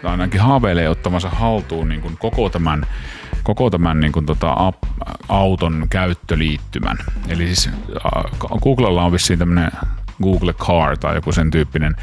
tai 0.02 0.10
ainakin 0.10 0.40
haaveilee 0.40 0.88
ottamansa 0.88 1.30
haltuun 1.30 1.88
niin 1.88 2.00
kuin 2.00 2.16
koko 2.18 2.50
tämän, 2.50 2.86
koko 3.48 3.70
tämän 3.70 4.00
niin 4.00 4.12
kuin 4.12 4.26
tota 4.26 4.72
auton 5.28 5.86
käyttöliittymän. 5.90 6.98
Eli 7.28 7.46
siis 7.46 7.70
Googlella 8.62 9.04
on 9.04 9.12
vissiin 9.12 9.38
tämmöinen 9.38 9.70
Google 10.22 10.52
Car 10.52 10.98
tai 10.98 11.14
joku 11.14 11.32
sen 11.32 11.50
tyyppinen 11.50 11.96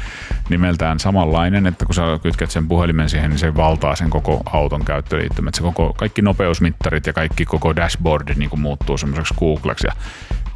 nimeltään 0.48 1.00
samanlainen, 1.00 1.66
että 1.66 1.86
kun 1.86 1.94
sä 1.94 2.02
kytket 2.22 2.50
sen 2.50 2.68
puhelimen 2.68 3.10
siihen, 3.10 3.30
niin 3.30 3.38
se 3.38 3.56
valtaa 3.56 3.96
sen 3.96 4.10
koko 4.10 4.42
auton 4.52 4.84
käyttöliittymät. 4.84 5.54
Se 5.54 5.62
koko, 5.62 5.94
kaikki 5.98 6.22
nopeusmittarit 6.22 7.06
ja 7.06 7.12
kaikki 7.12 7.44
koko 7.44 7.76
dashboardi 7.76 8.34
niin 8.34 8.50
kuin 8.50 8.60
muuttuu 8.60 8.98
semmoiseksi 8.98 9.34
Googleksi. 9.34 9.86
Ja 9.86 9.92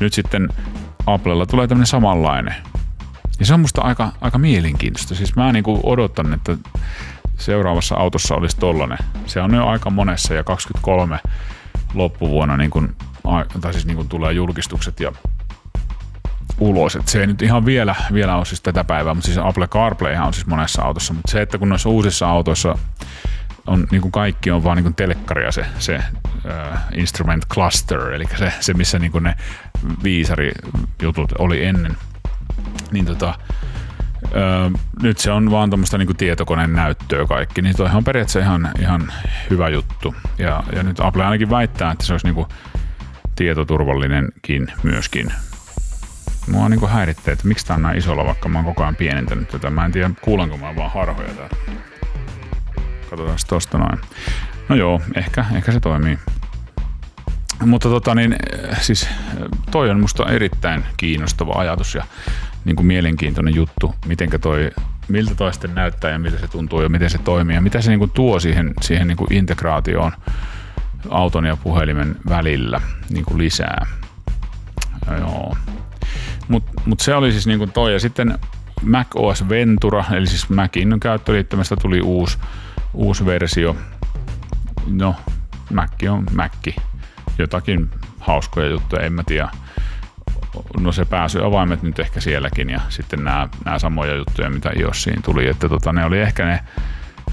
nyt 0.01 0.13
sitten 0.13 0.49
Applella 1.07 1.47
tulee 1.47 1.67
tämmöinen 1.67 1.87
samanlainen. 1.87 2.55
Ja 3.41 3.47
se 3.47 3.55
on 3.55 3.61
musta 3.61 3.83
aika, 3.83 4.13
aika 4.21 4.39
mielenkiintoista. 4.39 5.15
Siis 5.15 5.37
mä 5.37 5.53
niin 5.53 5.65
kuin 5.65 5.81
odotan, 5.83 6.35
että 6.35 6.57
seuraavassa 7.41 7.95
autossa 7.95 8.35
olisi 8.35 8.57
tollanen. 8.57 8.99
Se 9.27 9.41
on 9.41 9.55
jo 9.55 9.67
aika 9.67 9.91
monessa 9.91 10.35
ja 10.35 10.45
23 10.45 11.19
loppuvuonna 11.95 12.57
niin 12.57 12.71
kuin, 12.71 12.97
tai 13.61 13.73
siis 13.73 13.87
niin 13.87 13.97
kuin 13.97 14.09
tulee 14.09 14.33
julkistukset 14.33 15.01
ja 15.01 15.13
ulos. 16.59 16.97
Et 16.97 17.09
se 17.09 17.21
ei 17.21 17.27
nyt 17.27 17.43
ihan 17.43 17.67
vielä, 17.67 17.95
vielä 18.13 18.37
ole 18.37 18.45
siis 18.45 18.61
tätä 18.61 18.85
päivää, 18.85 19.15
mutta 19.15 19.27
siis 19.27 19.39
Apple 19.39 19.67
CarPlay 19.67 20.17
on 20.17 20.35
siis 20.35 20.47
monessa 20.47 20.83
autossa. 20.83 21.13
Mutta 21.13 21.33
se, 21.33 21.43
että 21.43 21.59
kun 21.59 21.69
noissa 21.69 21.89
uusissa 21.89 22.31
autoissa 22.31 22.79
on 23.67 23.87
niin 23.91 24.03
kuin 24.03 24.13
kaikki 24.13 24.51
on 24.51 24.65
vaan 24.65 24.77
niin 24.77 24.85
kuin 24.85 24.95
telekkaria 24.95 25.53
se, 25.53 25.67
se 25.79 25.97
uh, 25.97 26.79
instrument 26.93 27.47
cluster, 27.53 28.13
eli 28.13 28.25
se, 28.39 28.53
se 28.61 28.75
missä 28.75 28.99
niin 28.99 29.13
kuin 29.13 29.25
ne 29.25 29.35
viisarijutut 30.03 31.33
oli 31.39 31.65
ennen. 31.65 31.97
Niin 32.91 33.07
tota, 33.07 33.35
Öö, 34.37 34.71
nyt 35.03 35.19
se 35.19 35.33
on 35.33 35.51
vaan 35.51 35.71
tuommoista 35.71 35.99
niinku 35.99 36.15
tietokoneen 36.15 36.73
näyttöä 36.73 37.27
kaikki, 37.27 37.63
niin 37.63 37.77
toihan 37.77 37.97
on 37.97 38.05
periaatteessa 38.05 38.41
ihan, 38.41 38.71
ihan 38.81 39.13
hyvä 39.51 39.69
juttu. 39.69 40.15
Ja, 40.39 40.63
ja 40.77 40.83
nyt 40.83 41.01
Apple 41.01 41.25
ainakin 41.25 41.51
väittää, 41.51 41.93
että 41.93 42.05
se 42.05 42.13
olisi 42.13 42.27
niinku 42.27 42.49
tietoturvallinenkin 43.37 44.73
myöskin. 44.83 45.33
Mua 46.51 46.69
niinku 46.69 46.87
häiritsee, 46.87 47.33
että 47.33 47.49
miksi 47.49 47.67
tää 47.67 47.77
on 47.77 47.83
näin 47.83 47.99
isolla, 47.99 48.25
vaikka 48.25 48.49
mä 48.49 48.59
oon 48.59 48.65
koko 48.65 48.83
ajan 48.83 48.97
pienentänyt 48.97 49.49
tätä. 49.49 49.71
Mä 49.71 49.85
en 49.85 49.93
tiedä, 49.93 50.11
kuulanko 50.21 50.57
mä 50.57 50.77
vaan 50.77 50.91
harhoja 50.91 51.29
täällä. 51.29 51.57
Katsotaan 53.11 53.39
tosta 53.49 53.79
noin. 53.79 53.99
No 54.69 54.77
joo, 54.77 55.01
ehkä, 55.15 55.45
ehkä 55.55 55.73
se 55.73 55.81
toimii. 55.81 56.19
Mutta 57.67 57.89
tota 57.89 58.15
niin, 58.15 58.37
siis 58.81 59.09
toi 59.71 59.91
on 59.91 60.01
musta 60.01 60.31
erittäin 60.31 60.85
kiinnostava 60.97 61.53
ajatus 61.61 61.95
ja 61.95 62.05
niin 62.65 62.77
kuin 62.77 62.87
mielenkiintoinen 62.87 63.55
juttu, 63.55 63.95
mitenkä 64.07 64.39
toi, 64.39 64.71
miltä 65.09 65.35
toi 65.35 65.53
sitten 65.53 65.75
näyttää 65.75 66.11
ja 66.11 66.19
miltä 66.19 66.39
se 66.39 66.49
tuntuu 66.49 66.83
ja 66.83 66.89
miten 66.89 67.11
se 67.11 67.19
toimii 67.19 67.55
ja 67.55 67.63
mitä 67.63 67.81
se 67.81 67.91
niin 67.91 67.99
kuin 67.99 68.11
tuo 68.11 68.41
siihen, 68.41 68.75
siihen 68.81 69.09
niin 69.09 69.17
kuin 69.17 69.33
integraatioon 69.33 70.13
auton 71.09 71.45
ja 71.45 71.57
puhelimen 71.57 72.17
välillä 72.29 72.81
niin 73.11 73.25
kuin 73.25 73.39
lisää. 73.39 73.87
Joo. 75.19 75.57
Mutta 76.49 76.73
mut 76.85 77.01
se 77.01 77.15
oli 77.15 77.33
siis 77.33 77.47
niin 77.47 77.59
kuin 77.59 77.73
toi 77.73 77.93
ja 77.93 78.01
sitten 78.01 78.39
Mac 78.83 79.07
OS 79.15 79.49
Ventura, 79.49 80.05
eli 80.13 80.27
siis 80.27 80.49
Macin 80.49 81.01
käyttöliittymästä 81.01 81.77
tuli 81.77 82.01
uusi, 82.01 82.39
uusi 82.95 83.27
versio. 83.27 83.77
No, 84.87 85.17
Mac 85.73 85.93
on 86.11 86.27
Mac. 86.35 86.75
Jotakin 87.39 87.91
hauskoja 88.19 88.69
juttuja, 88.69 89.03
en 89.03 89.13
mä 89.13 89.23
tiedä 89.23 89.49
no 90.81 90.93
se 90.93 91.05
pääsyavaimet 91.05 91.83
nyt 91.83 91.99
ehkä 91.99 92.21
sielläkin 92.21 92.71
ja 92.71 92.81
sitten 92.89 93.25
nämä, 93.25 93.49
nämä 93.65 93.79
samoja 93.79 94.15
juttuja, 94.15 94.51
mitä 94.51 94.71
iOSiin 94.79 95.23
tuli, 95.23 95.49
että 95.49 95.69
tota, 95.69 95.93
ne 95.93 96.05
oli 96.05 96.21
ehkä 96.21 96.45
ne, 96.45 96.61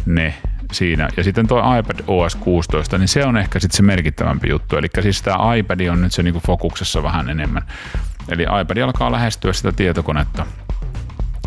ne 0.06 0.34
siinä. 0.72 1.10
Ja 1.18 1.24
sitten 1.24 1.48
tuo 1.48 1.78
iPad 1.80 2.00
OS 2.08 2.36
16, 2.36 2.98
niin 2.98 3.08
se 3.08 3.26
on 3.26 3.38
ehkä 3.38 3.60
sitten 3.60 3.78
se 3.78 3.84
merkittävämpi 3.84 4.50
juttu. 4.50 4.78
Eli 4.78 4.88
siis 5.02 5.22
tämä 5.22 5.56
iPad 5.56 5.88
on 5.88 6.02
nyt 6.02 6.12
se 6.12 6.24
niinku 6.24 6.42
fokuksessa 6.48 7.04
vähän 7.04 7.30
enemmän. 7.30 7.64
Eli 8.30 8.44
iPad 8.62 8.78
alkaa 8.78 9.12
lähestyä 9.12 9.54
sitä 9.54 9.72
tietokonetta. 9.72 10.46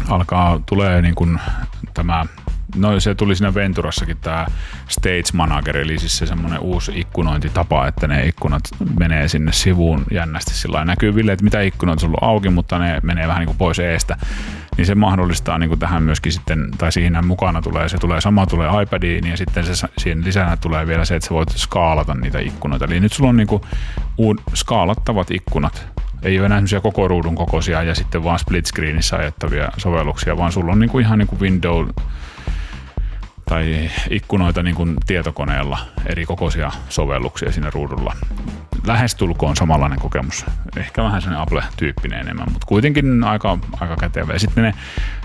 Alkaa, 0.08 0.60
tulee 0.66 1.02
niin 1.02 1.40
tämä 1.94 2.24
No 2.76 3.00
se 3.00 3.14
tuli 3.14 3.36
siinä 3.36 3.54
Venturassakin 3.54 4.16
tämä 4.16 4.46
Stage 4.88 5.22
Manager, 5.32 5.76
eli 5.76 5.98
siis 5.98 6.18
se 6.18 6.26
semmoinen 6.26 6.60
uusi 6.60 6.92
ikkunointitapa, 7.00 7.86
että 7.86 8.08
ne 8.08 8.26
ikkunat 8.26 8.62
menee 8.98 9.28
sinne 9.28 9.52
sivuun 9.52 10.04
jännästi 10.10 10.54
sillä 10.54 10.84
näkyville, 10.84 11.32
että 11.32 11.44
mitä 11.44 11.60
ikkunoita 11.60 12.06
on 12.06 12.08
ollut 12.08 12.22
auki, 12.22 12.48
mutta 12.48 12.78
ne 12.78 13.00
menee 13.02 13.28
vähän 13.28 13.40
niin 13.40 13.46
kuin 13.46 13.58
pois 13.58 13.78
eestä. 13.78 14.16
Niin 14.76 14.86
se 14.86 14.94
mahdollistaa 14.94 15.58
niin 15.58 15.68
kuin 15.68 15.78
tähän 15.78 16.02
myöskin 16.02 16.32
sitten, 16.32 16.68
tai 16.78 16.92
siihen 16.92 17.26
mukana 17.26 17.62
tulee, 17.62 17.88
se 17.88 17.98
tulee 17.98 18.20
sama 18.20 18.46
tulee 18.46 18.82
iPadiin 18.82 19.26
ja 19.26 19.36
sitten 19.36 19.76
se, 19.76 19.88
siihen 19.98 20.24
lisänä 20.24 20.56
tulee 20.56 20.86
vielä 20.86 21.04
se, 21.04 21.16
että 21.16 21.28
sä 21.28 21.34
voit 21.34 21.48
skaalata 21.48 22.14
niitä 22.14 22.38
ikkunoita. 22.38 22.84
Eli 22.84 23.00
nyt 23.00 23.12
sulla 23.12 23.30
on 23.30 23.36
niin 23.36 23.46
kuin 23.46 23.62
uud, 24.18 24.38
skaalattavat 24.54 25.30
ikkunat, 25.30 25.86
ei 26.22 26.38
ole 26.38 26.46
enää 26.46 26.58
semmoisia 26.58 26.80
koko 26.80 27.08
ruudun 27.08 27.34
kokoisia 27.34 27.82
ja 27.82 27.94
sitten 27.94 28.24
vaan 28.24 28.38
split 28.38 28.66
screenissä 28.66 29.16
ajettavia 29.16 29.68
sovelluksia, 29.76 30.36
vaan 30.36 30.52
sulla 30.52 30.72
on 30.72 30.78
niin 30.78 30.90
kuin 30.90 31.04
ihan 31.04 31.18
niin 31.18 31.28
kuin 31.28 31.40
Windows 31.40 31.88
tai 33.50 33.90
ikkunoita 34.10 34.62
niin 34.62 34.74
kuin 34.74 34.96
tietokoneella, 35.06 35.78
eri 36.06 36.26
kokoisia 36.26 36.70
sovelluksia 36.88 37.52
siinä 37.52 37.70
ruudulla. 37.74 38.16
Lähestulkoon 38.86 39.56
samanlainen 39.56 39.98
kokemus. 39.98 40.46
Ehkä 40.76 41.02
vähän 41.02 41.22
sen 41.22 41.36
Apple-tyyppinen 41.36 42.20
enemmän, 42.20 42.52
mutta 42.52 42.66
kuitenkin 42.66 43.24
aika, 43.24 43.58
aika 43.80 43.96
kätevä. 43.96 44.32
Ja 44.32 44.38
sitten 44.38 44.64
ne, 44.64 44.74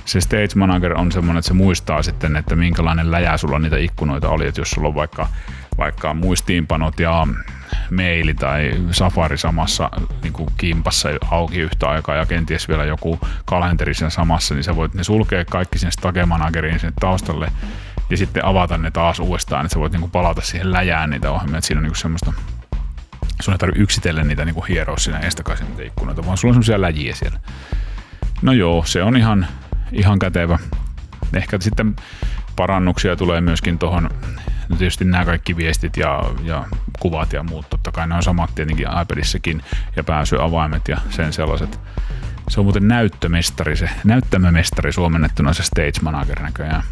se 0.06 0.22
Stage 0.22 0.48
Manager 0.56 0.94
on 0.94 1.12
semmoinen, 1.12 1.40
että 1.40 1.48
se 1.48 1.54
muistaa 1.54 2.04
sitten, 2.04 2.36
että 2.36 2.56
minkälainen 2.56 3.12
läjä 3.12 3.38
sulla 3.38 3.60
niitä 3.60 3.78
ikkunoita 3.78 4.30
oli. 4.30 4.48
Että 4.48 4.62
jos 4.62 4.72
sulla 4.72 4.88
on 4.88 4.96
vaikka, 4.96 5.28
vaikka 5.78 6.14
muistiinpanot 6.14 7.00
ja 7.00 7.28
maili 7.92 8.34
tai 8.34 8.72
Safari 8.92 9.38
samassa 9.38 9.90
niin 10.24 10.34
kuin 10.34 10.50
kimpassa 10.58 11.10
auki 11.32 11.60
yhtä 11.60 11.90
aikaa 11.90 12.16
ja 12.16 12.26
kenties 12.26 12.68
vielä 12.68 12.86
joku 12.86 13.20
kalenteri 13.46 13.94
siinä 13.94 14.10
samassa, 14.10 14.54
niin 14.54 14.64
sä 14.64 14.76
voit 14.76 14.94
ne 14.94 15.04
sulkea 15.04 15.46
kaikki 15.46 15.80
sinne 15.80 15.92
Stage 15.92 16.26
Manageriin 16.26 16.80
sinne 16.80 16.94
taustalle 17.00 17.52
ja 18.10 18.18
sitten 18.18 18.46
avata 18.46 18.78
ne 18.78 18.92
taas 18.92 19.20
uudestaan, 19.20 19.66
että 19.66 19.74
sä 19.74 19.80
voit 19.80 19.92
niinku 19.92 20.08
palata 20.08 20.42
siihen 20.42 20.72
läjään 20.72 21.10
niitä 21.10 21.32
ohjelmia, 21.32 21.58
että 21.58 21.68
siinä 21.68 21.80
on 21.80 21.84
niinku 21.84 22.00
semmoista 22.00 22.34
sun 23.42 23.54
ei 23.54 23.58
tarvitse 23.58 23.82
yksitellen 23.82 24.28
niitä 24.28 24.46
niinku 24.46 24.62
hieroa 24.62 24.98
siinä 24.98 25.20
estakaisin 25.20 25.68
niitä 25.68 25.84
ikkunoita, 25.84 26.26
vaan 26.26 26.38
sulla 26.38 26.52
on 26.52 26.54
semmoisia 26.54 26.82
läjiä 26.82 27.16
siellä. 27.16 27.40
No 28.42 28.52
joo, 28.52 28.84
se 28.86 29.04
on 29.04 29.18
ihan, 29.18 29.48
ihan 29.92 30.20
kätevä. 30.20 30.60
Ehkä 31.34 31.58
sitten 31.60 31.96
parannuksia 32.56 33.16
tulee 33.16 33.42
myöskin 33.42 33.80
tuohon, 33.80 34.10
no 34.70 34.78
tietysti 34.78 35.06
nämä 35.06 35.26
kaikki 35.26 35.58
viestit 35.58 35.98
ja, 35.98 36.24
ja 36.44 36.66
kuvat 37.00 37.34
ja 37.34 37.44
muut. 37.44 37.70
Totta 37.70 37.92
kai 37.92 38.08
ne 38.08 38.16
on 38.16 38.24
samat 38.24 38.56
tietenkin 38.56 38.88
iPadissakin 39.02 39.64
ja 39.96 40.04
pääsyavaimet 40.04 40.88
ja 40.88 40.98
sen 41.10 41.34
sellaiset. 41.34 41.80
Se 42.50 42.60
on 42.60 42.66
muuten 42.66 42.88
näyttömestari, 42.88 43.76
se 43.76 43.90
näyttämömestari 44.04 44.92
suomennettuna 44.92 45.54
se 45.54 45.64
Stage 45.64 46.00
Manager 46.02 46.42
näköjään. 46.42 46.84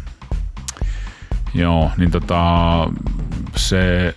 Joo, 1.54 1.90
niin 1.96 2.10
tota, 2.10 2.40
se 3.56 4.14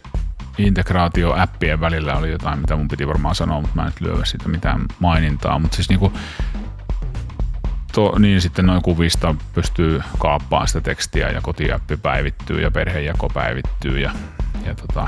integraatio 0.57 1.33
appien 1.41 1.79
välillä 1.79 2.15
oli 2.15 2.31
jotain, 2.31 2.59
mitä 2.59 2.75
mun 2.75 2.87
piti 2.87 3.07
varmaan 3.07 3.35
sanoa, 3.35 3.61
mutta 3.61 3.75
mä 3.75 3.81
en 3.81 3.87
nyt 3.87 4.01
lyö 4.01 4.25
siitä 4.25 4.49
mitään 4.49 4.85
mainintaa. 4.99 5.59
Mutta 5.59 5.75
siis 5.75 5.89
niinku, 5.89 6.13
to, 7.93 8.19
niin 8.19 8.41
sitten 8.41 8.65
noin 8.65 8.81
kuvista 8.81 9.35
pystyy 9.53 10.01
kaappaamaan 10.17 10.67
sitä 10.67 10.81
tekstiä 10.81 11.29
ja 11.29 11.41
kotiappi 11.41 11.97
päivittyy 11.97 12.61
ja 12.61 12.71
perhejako 12.71 13.29
päivittyy 13.29 13.99
ja, 13.99 14.11
ja 14.65 14.75
tota, 14.75 15.07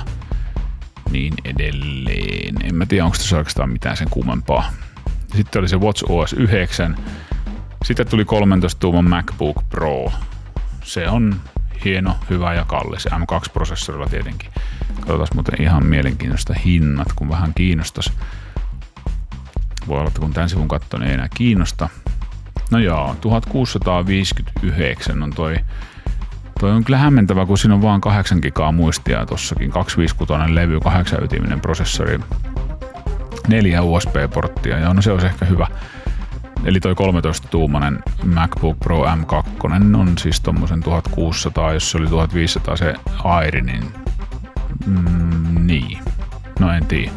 niin 1.11 1.33
edelleen. 1.43 2.55
En 2.63 2.75
mä 2.75 2.85
tiedä, 2.85 3.05
onko 3.05 3.17
tässä 3.17 3.37
oikeastaan 3.37 3.69
mitään 3.69 3.97
sen 3.97 4.09
kummempaa. 4.09 4.71
Sitten 5.35 5.59
oli 5.59 5.67
se 5.67 5.77
Watch 5.77 6.03
OS 6.09 6.33
9. 6.33 6.97
Sitten 7.85 8.07
tuli 8.07 8.25
13 8.25 8.79
tuuman 8.79 9.09
MacBook 9.09 9.69
Pro. 9.69 10.11
Se 10.83 11.09
on 11.09 11.35
hieno, 11.85 12.15
hyvä 12.29 12.53
ja 12.53 12.65
kallis. 12.65 13.07
M2-prosessorilla 13.07 14.09
tietenkin. 14.09 14.49
Katsotaan 14.95 15.27
muuten 15.33 15.61
ihan 15.61 15.85
mielenkiintoista 15.85 16.53
hinnat, 16.65 17.07
kun 17.15 17.29
vähän 17.29 17.53
kiinnostas. 17.53 18.13
Voi 19.87 19.99
olla, 19.99 20.07
että 20.07 20.19
kun 20.19 20.33
tämän 20.33 20.49
sivun 20.49 20.67
katsoo, 20.67 20.99
niin 20.99 21.07
ei 21.07 21.13
enää 21.13 21.29
kiinnosta. 21.35 21.89
No 22.71 22.79
joo, 22.79 23.15
1659 23.21 25.23
on 25.23 25.29
toi 25.29 25.55
Toi 26.59 26.71
on 26.71 26.83
kyllä 26.83 26.97
hämmentävä, 26.97 27.45
kun 27.45 27.57
siinä 27.57 27.75
on 27.75 27.81
vaan 27.81 28.01
8 28.01 28.39
gigaa 28.41 28.71
muistia 28.71 29.25
tossakin, 29.25 29.71
256 29.71 30.55
levy, 30.55 30.79
8 30.79 31.23
ytiminen 31.23 31.61
prosessori, 31.61 32.19
neljä 33.47 33.81
USB-porttia, 33.81 34.79
ja 34.79 34.93
no 34.93 35.01
se 35.01 35.11
olisi 35.11 35.25
ehkä 35.25 35.45
hyvä. 35.45 35.67
Eli 36.65 36.79
toi 36.79 36.93
13-tuumainen 36.93 37.99
MacBook 38.23 38.79
Pro 38.79 39.05
M2 39.05 39.97
on 39.99 40.17
siis 40.17 40.41
tommosen 40.41 40.83
1600, 40.83 41.73
jos 41.73 41.91
se 41.91 41.97
oli 41.97 42.07
1500 42.07 42.75
se 42.75 42.93
Airi, 43.23 43.61
niin 43.61 43.83
mm, 44.85 45.67
niin. 45.67 45.97
No 46.59 46.73
en 46.73 46.85
tiedä. 46.85 47.11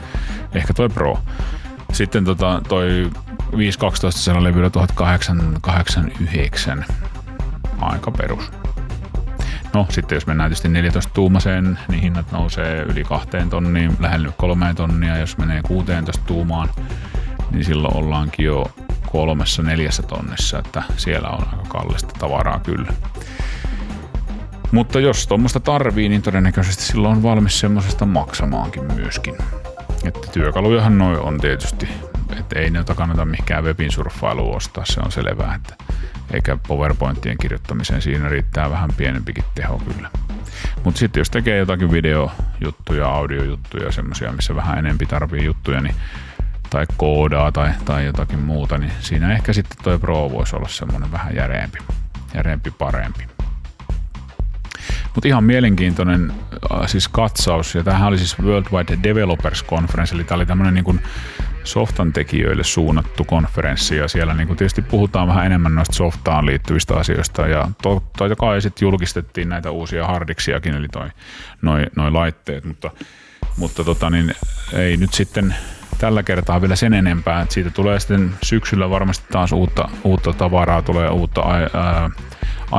Ehkä 0.54 0.74
toi 0.74 0.88
Pro. 0.88 1.18
Sitten 1.92 2.24
tota, 2.24 2.62
toi 2.68 3.10
512 3.56 4.20
siellä 4.20 4.42
levyllä 4.42 4.70
1889. 4.70 6.84
Aika 7.80 8.10
perus. 8.10 8.50
No 9.74 9.86
sitten 9.90 10.16
jos 10.16 10.26
mennään 10.26 10.50
tietysti 10.50 10.68
14 10.68 11.10
tuumaseen, 11.14 11.78
niin 11.88 12.02
hinnat 12.02 12.32
nousee 12.32 12.82
yli 12.82 13.04
kahteen 13.04 13.50
tonniin, 13.50 13.96
lähelle 14.00 14.28
kolmeen 14.36 14.76
tonnia. 14.76 15.18
Jos 15.18 15.38
menee 15.38 15.62
16 15.62 16.22
tuumaan, 16.26 16.68
niin 17.50 17.64
silloin 17.64 17.96
ollaankin 17.96 18.46
jo 18.46 18.66
kolmessa 19.12 19.62
neljässä 19.62 20.02
tonnissa, 20.02 20.58
että 20.58 20.82
siellä 20.96 21.28
on 21.28 21.48
aika 21.52 21.64
kallista 21.68 22.14
tavaraa 22.18 22.60
kyllä. 22.60 22.92
Mutta 24.72 25.00
jos 25.00 25.26
tuommoista 25.26 25.60
tarvii, 25.60 26.08
niin 26.08 26.22
todennäköisesti 26.22 26.82
silloin 26.82 27.16
on 27.16 27.22
valmis 27.22 27.60
semmoisesta 27.60 28.06
maksamaankin 28.06 28.84
myöskin. 28.94 29.34
Että 30.04 30.28
työkalujahan 30.32 30.98
noin 30.98 31.20
on 31.20 31.40
tietysti, 31.40 31.88
että 32.38 32.58
ei 32.58 32.70
ne 32.70 32.84
kannata 32.96 33.24
mihinkään 33.24 33.64
webin 33.64 33.92
surffailuun 33.92 34.56
ostaa, 34.56 34.84
se 34.84 35.00
on 35.00 35.12
selvää, 35.12 35.54
että 35.54 35.84
eikä 36.32 36.58
PowerPointien 36.68 37.38
kirjoittamiseen 37.38 38.02
siinä 38.02 38.28
riittää 38.28 38.70
vähän 38.70 38.90
pienempikin 38.96 39.44
teho 39.54 39.82
kyllä. 39.94 40.10
Mutta 40.84 40.98
sitten 40.98 41.20
jos 41.20 41.30
tekee 41.30 41.58
jotakin 41.58 41.92
videojuttuja, 41.92 43.08
audiojuttuja, 43.08 43.92
semmoisia, 43.92 44.32
missä 44.32 44.56
vähän 44.56 44.78
enempi 44.78 45.06
tarvii 45.06 45.44
juttuja, 45.44 45.80
niin 45.80 45.94
tai 46.72 46.86
koodaa 46.96 47.52
tai, 47.52 47.70
tai 47.84 48.04
jotakin 48.04 48.38
muuta, 48.38 48.78
niin 48.78 48.92
siinä 49.00 49.32
ehkä 49.32 49.52
sitten 49.52 49.84
toi 49.84 49.98
Pro 49.98 50.30
voisi 50.30 50.56
olla 50.56 50.68
semmoinen 50.68 51.12
vähän 51.12 51.36
järeempi, 51.36 51.78
järeempi 52.34 52.70
parempi. 52.70 53.26
Mutta 55.14 55.28
ihan 55.28 55.44
mielenkiintoinen 55.44 56.32
äh, 56.72 56.86
siis 56.86 57.08
katsaus, 57.08 57.74
ja 57.74 57.82
tämähän 57.82 58.08
oli 58.08 58.18
siis 58.18 58.38
Worldwide 58.38 58.98
Developers 59.02 59.64
Conference, 59.64 60.14
eli 60.14 60.24
tämä 60.24 60.36
oli 60.36 60.46
tämmöinen 60.46 60.74
niin 60.74 61.00
softan 61.64 62.12
tekijöille 62.12 62.64
suunnattu 62.64 63.24
konferenssi, 63.24 63.96
ja 63.96 64.08
siellä 64.08 64.34
niin 64.34 64.48
tietysti 64.48 64.82
puhutaan 64.82 65.28
vähän 65.28 65.46
enemmän 65.46 65.74
noista 65.74 65.94
softaan 65.94 66.46
liittyvistä 66.46 66.94
asioista, 66.94 67.46
ja 67.46 67.68
totta 67.82 68.36
kai 68.36 68.60
sitten 68.60 68.86
julkistettiin 68.86 69.48
näitä 69.48 69.70
uusia 69.70 70.06
hardiksiakin, 70.06 70.74
eli 70.74 70.88
toi, 70.88 71.08
noi, 71.62 71.86
noi 71.96 72.10
laitteet, 72.10 72.64
mutta, 72.64 72.90
mutta 73.56 73.84
tota, 73.84 74.10
niin, 74.10 74.34
ei 74.72 74.96
nyt 74.96 75.14
sitten 75.14 75.54
tällä 76.02 76.22
kertaa 76.22 76.60
vielä 76.60 76.76
sen 76.76 76.94
enempää, 76.94 77.42
että 77.42 77.54
siitä 77.54 77.70
tulee 77.70 78.00
sitten 78.00 78.34
syksyllä 78.42 78.90
varmasti 78.90 79.26
taas 79.32 79.52
uutta, 79.52 79.88
uutta 80.04 80.32
tavaraa, 80.32 80.82
tulee 80.82 81.08
uutta 81.08 81.42
ää, 81.50 82.10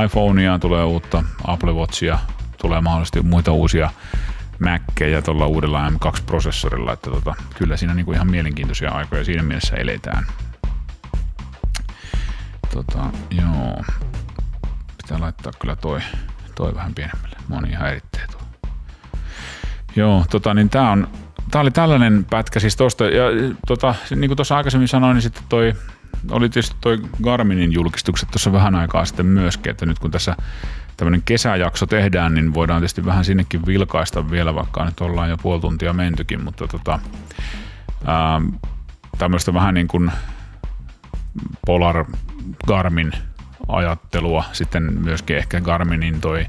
iPhonea, 0.05 0.59
tulee 0.59 0.83
uutta 0.83 1.23
Apple 1.47 1.71
Watchia, 1.71 2.19
tulee 2.57 2.81
mahdollisesti 2.81 3.21
muita 3.21 3.51
uusia 3.51 3.89
Mackeja 4.59 5.21
tuolla 5.21 5.45
uudella 5.47 5.89
M2-prosessorilla, 5.89 6.93
että 6.93 7.09
tota, 7.09 7.35
kyllä 7.57 7.77
siinä 7.77 7.93
niinku 7.93 8.11
ihan 8.11 8.31
mielenkiintoisia 8.31 8.91
aikoja 8.91 9.23
siinä 9.23 9.43
mielessä 9.43 9.75
eletään. 9.75 10.25
Tota, 12.73 13.09
joo. 13.31 13.83
Pitää 14.97 15.19
laittaa 15.19 15.51
kyllä 15.59 15.75
toi, 15.75 15.99
toi 16.55 16.75
vähän 16.75 16.93
pienemmälle. 16.93 17.37
Moni 17.47 17.69
ihan 17.69 17.81
häiritsee 17.81 18.27
tuo. 18.31 18.41
Joo, 19.95 20.25
tota, 20.29 20.53
niin 20.53 20.69
tää 20.69 20.91
on, 20.91 21.07
tää 21.53 21.61
oli 21.61 21.71
tällainen 21.71 22.25
pätkä 22.29 22.59
siis 22.59 22.75
tosta, 22.75 23.05
ja 23.05 23.23
tota, 23.67 23.95
niin 24.15 24.29
kuin 24.29 24.35
tuossa 24.35 24.57
aikaisemmin 24.57 24.87
sanoin, 24.87 25.13
niin 25.15 25.21
sitten 25.21 25.43
toi 25.49 25.73
oli 26.31 26.49
tietysti 26.49 26.75
toi 26.81 26.99
Garminin 27.23 27.73
julkistukset 27.73 28.31
tuossa 28.31 28.51
vähän 28.51 28.75
aikaa 28.75 29.05
sitten 29.05 29.25
myöskin, 29.25 29.71
että 29.71 29.85
nyt 29.85 29.99
kun 29.99 30.11
tässä 30.11 30.35
tämmöinen 30.97 31.21
kesäjakso 31.21 31.85
tehdään, 31.85 32.33
niin 32.33 32.53
voidaan 32.53 32.81
tietysti 32.81 33.05
vähän 33.05 33.25
sinnekin 33.25 33.65
vilkaista 33.65 34.31
vielä, 34.31 34.55
vaikka 34.55 34.85
nyt 34.85 35.01
ollaan 35.01 35.29
jo 35.29 35.37
puoli 35.37 35.61
tuntia 35.61 35.93
mentykin, 35.93 36.43
mutta 36.43 36.67
tota, 36.67 36.99
ää, 38.05 38.41
tämmöistä 39.17 39.53
vähän 39.53 39.73
niin 39.73 39.87
kuin 39.87 40.11
Polar 41.65 42.05
Garmin 42.67 43.11
ajattelua, 43.67 44.43
sitten 44.51 44.93
myöskin 44.99 45.37
ehkä 45.37 45.61
Garminin 45.61 46.21
toi 46.21 46.45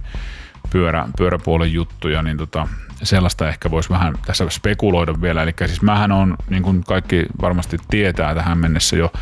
pyörä, 0.71 1.09
pyöräpuolen 1.17 1.73
juttuja, 1.73 2.23
niin 2.23 2.37
tota, 2.37 2.69
sellaista 3.03 3.49
ehkä 3.49 3.71
voisi 3.71 3.91
vähän 3.91 4.15
tässä 4.27 4.49
spekuloida 4.51 5.15
vielä. 5.23 5.43
Eli 5.43 5.55
siis 5.67 5.83
mähän 5.83 6.13
on, 6.13 6.37
niin 6.51 6.63
kuin 6.63 6.85
kaikki 6.85 7.27
varmasti 7.41 7.79
tietää 7.91 8.35
tähän 8.35 8.59
mennessä 8.59 8.97
jo, 8.97 9.13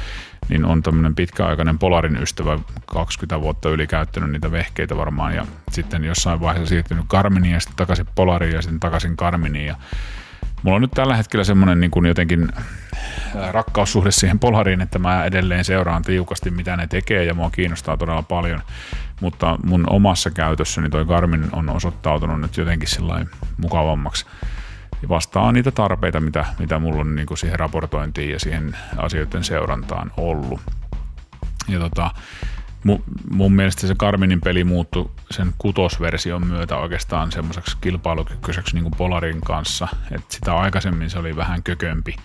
niin 0.48 0.64
on 0.64 0.82
tämmöinen 0.82 1.14
pitkäaikainen 1.14 1.78
Polarin 1.78 2.22
ystävä, 2.22 2.58
20 2.86 3.40
vuotta 3.40 3.68
yli 3.68 3.86
käyttänyt 3.86 4.30
niitä 4.30 4.52
vehkeitä 4.52 4.96
varmaan 4.96 5.34
ja 5.34 5.46
sitten 5.70 6.04
jossain 6.04 6.40
vaiheessa 6.40 6.68
siirtynyt 6.68 7.04
Garminiin 7.08 7.54
ja 7.54 7.60
sitten 7.60 7.76
takaisin 7.76 8.06
Polariin 8.14 8.54
ja 8.54 8.62
sitten 8.62 8.80
takaisin 8.80 9.14
Garminiin 9.18 9.66
ja 9.66 9.76
Mulla 10.62 10.76
on 10.76 10.82
nyt 10.82 10.90
tällä 10.90 11.16
hetkellä 11.16 11.44
semmoinen 11.44 11.80
niin 11.80 11.90
kuin 11.90 12.06
jotenkin 12.06 12.48
rakkaussuhde 13.50 14.10
siihen 14.10 14.38
Polariin, 14.38 14.80
että 14.80 14.98
mä 14.98 15.24
edelleen 15.24 15.64
seuraan 15.64 16.02
tiukasti, 16.02 16.50
mitä 16.50 16.76
ne 16.76 16.86
tekee 16.86 17.24
ja 17.24 17.34
mua 17.34 17.50
kiinnostaa 17.50 17.96
todella 17.96 18.22
paljon. 18.22 18.60
Mutta 19.20 19.58
mun 19.64 19.84
omassa 19.90 20.30
käytössäni 20.30 20.90
toi 20.90 21.04
Garmin 21.04 21.48
on 21.52 21.68
osoittautunut 21.68 22.40
nyt 22.40 22.56
jotenkin 22.56 22.88
sellainen 22.88 23.30
mukavammaksi 23.56 24.26
vastaa 25.08 25.52
niitä 25.52 25.70
tarpeita, 25.70 26.20
mitä, 26.20 26.44
mitä 26.58 26.78
mulla 26.78 27.00
on 27.00 27.14
niin 27.14 27.26
kuin 27.26 27.38
siihen 27.38 27.58
raportointiin 27.58 28.30
ja 28.30 28.40
siihen 28.40 28.76
asioiden 28.96 29.44
seurantaan 29.44 30.12
ollut. 30.16 30.60
Ja 31.68 31.78
tota, 31.78 32.10
mun, 32.84 33.02
mun 33.30 33.52
mielestä 33.52 33.86
se 33.86 33.94
Garminin 33.94 34.40
peli 34.40 34.64
muuttui 34.64 35.10
sen 35.30 35.52
kutosversion 35.58 36.46
myötä 36.46 36.76
oikeastaan 36.76 37.32
semmoiseksi 37.32 37.76
kilpailukykyiseksi 37.80 38.74
niin 38.74 38.82
kuin 38.82 38.94
Polarin 38.98 39.40
kanssa, 39.40 39.88
että 40.10 40.34
sitä 40.34 40.56
aikaisemmin 40.56 41.10
se 41.10 41.18
oli 41.18 41.36
vähän 41.36 41.62
kökömpi. 41.62 42.16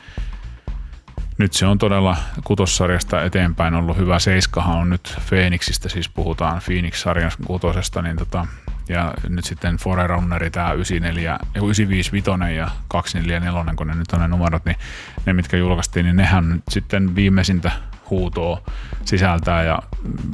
Nyt 1.38 1.54
se 1.54 1.66
on 1.66 1.78
todella 1.78 2.18
kutossarjasta 2.44 3.24
eteenpäin 3.24 3.74
ollut 3.74 3.98
hyvä. 3.98 4.20
Seiskahan 4.20 4.78
on 4.78 4.90
nyt 4.90 5.18
Phoenixistä, 5.30 5.90
siis 5.90 6.10
puhutaan 6.10 6.62
Phoenix-sarjan 6.66 7.32
kutosesta, 7.46 8.02
niin 8.02 8.18
tota, 8.18 8.48
ja 8.90 9.14
nyt 9.30 9.46
sitten 9.46 9.78
Forerunneri, 9.78 10.50
tämä 10.50 10.74
94, 10.74 11.40
955 11.56 12.56
ja 12.56 12.70
244, 12.88 13.74
kun 13.76 13.88
ne 13.88 13.96
nyt 13.96 14.12
on 14.14 14.20
ne 14.20 14.28
numerot, 14.28 14.66
niin 14.66 14.78
ne 15.26 15.34
mitkä 15.34 15.58
julkaistiin, 15.58 16.06
niin 16.06 16.16
nehän 16.16 16.50
nyt 16.50 16.64
sitten 16.70 17.16
viimeisintä 17.16 17.72
huutoa 18.10 18.62
sisältää 19.06 19.64
ja 19.64 19.80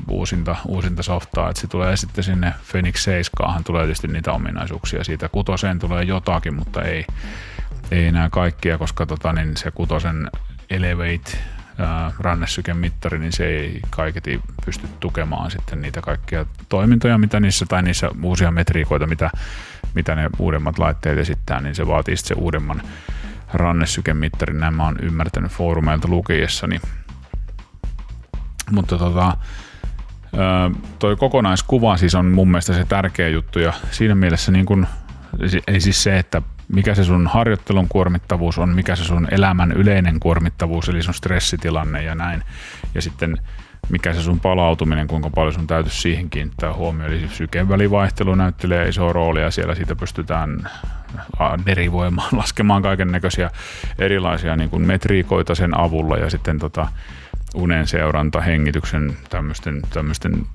uusinta, 0.10 0.56
uusinta 0.68 1.04
softaa, 1.04 1.50
että 1.50 1.62
se 1.62 1.68
tulee 1.68 1.98
sitten 1.98 2.24
sinne 2.24 2.54
Phoenix 2.72 3.04
7 3.04 3.64
tulee 3.64 3.84
tietysti 3.84 4.08
niitä 4.08 4.32
ominaisuuksia, 4.32 5.04
siitä 5.04 5.30
kutoseen 5.30 5.80
tulee 5.80 6.04
jotakin, 6.04 6.56
mutta 6.56 6.82
ei, 6.82 7.06
ei 7.92 8.08
enää 8.08 8.30
kaikkia, 8.30 8.78
koska 8.78 9.06
tota, 9.06 9.34
niin 9.34 9.58
se 9.58 9.72
kutosen 9.72 10.30
Elevate 10.70 11.38
rannesykemittari, 12.20 13.20
niin 13.20 13.32
se 13.32 13.46
ei 13.46 13.80
kaiketi 13.90 14.42
pysty 14.66 14.88
tukemaan 15.00 15.52
sitten 15.52 15.82
niitä 15.82 16.02
kaikkia 16.02 16.46
toimintoja, 16.70 17.18
mitä 17.18 17.40
niissä, 17.40 17.66
tai 17.66 17.84
niissä 17.84 18.10
uusia 18.24 18.52
metriikoita, 18.52 19.08
mitä 19.08 19.30
mitä 19.94 20.16
ne 20.16 20.30
uudemmat 20.40 20.80
laitteet 20.80 21.18
esittää, 21.18 21.62
niin 21.62 21.76
se 21.76 21.88
vaatii 21.88 22.18
sitten 22.18 22.38
se 22.38 22.42
uudemman 22.42 22.82
rannessykemittarin, 23.54 24.60
näin 24.60 24.74
mä 24.74 24.86
oon 24.86 24.96
ymmärtänyt 25.02 25.52
foorumeilta 25.52 26.08
lukiessani. 26.08 26.82
Mutta 28.72 28.98
tota, 28.98 29.38
toi 31.00 31.16
kokonaiskuva 31.16 31.98
siis 31.98 32.16
on 32.16 32.26
mun 32.26 32.52
mielestä 32.52 32.74
se 32.74 32.86
tärkeä 32.86 33.30
juttu 33.30 33.60
ja 33.60 33.74
siinä 33.92 34.16
mielessä 34.16 34.52
niin 34.52 34.66
kun, 34.66 34.88
ei 35.68 35.82
siis 35.82 36.04
se, 36.04 36.20
että 36.20 36.42
mikä 36.68 36.96
se 36.96 37.04
sun 37.04 37.28
harjoittelun 37.28 37.88
kuormittavuus 37.88 38.60
on, 38.60 38.70
mikä 38.70 38.96
se 38.96 39.04
sun 39.04 39.28
elämän 39.32 39.72
yleinen 39.72 40.20
kuormittavuus, 40.20 40.90
eli 40.90 41.04
sun 41.04 41.14
stressitilanne 41.14 42.04
ja 42.04 42.16
näin. 42.16 42.44
Ja 42.96 43.02
sitten 43.02 43.38
mikä 43.90 44.14
se 44.14 44.22
sun 44.22 44.40
palautuminen, 44.40 45.08
kuinka 45.08 45.30
paljon 45.30 45.54
sun 45.54 45.68
täytyisi 45.68 46.02
siihen 46.02 46.30
kiinnittää 46.30 46.74
huomioon. 46.74 47.14
Eli 47.14 47.28
syken 47.30 47.70
välivaihtelu 47.70 48.36
näyttelee 48.36 48.88
isoa 48.88 49.14
roolia, 49.14 49.52
siellä 49.52 49.76
siitä 49.76 49.96
pystytään 49.96 50.70
derivoimaan, 51.66 52.38
laskemaan 52.38 52.82
kaiken 52.82 53.12
näköisiä 53.12 53.52
erilaisia 54.00 54.56
niin 54.56 54.82
metriikoita 54.82 55.56
sen 55.56 55.80
avulla 55.80 56.18
ja 56.18 56.30
sitten 56.30 56.60
tota, 56.60 56.88
unen 57.54 57.88
seuranta, 57.88 58.42
hengityksen 58.42 59.18
tämmöisten, 59.30 59.82
tämmöisten 59.94 60.46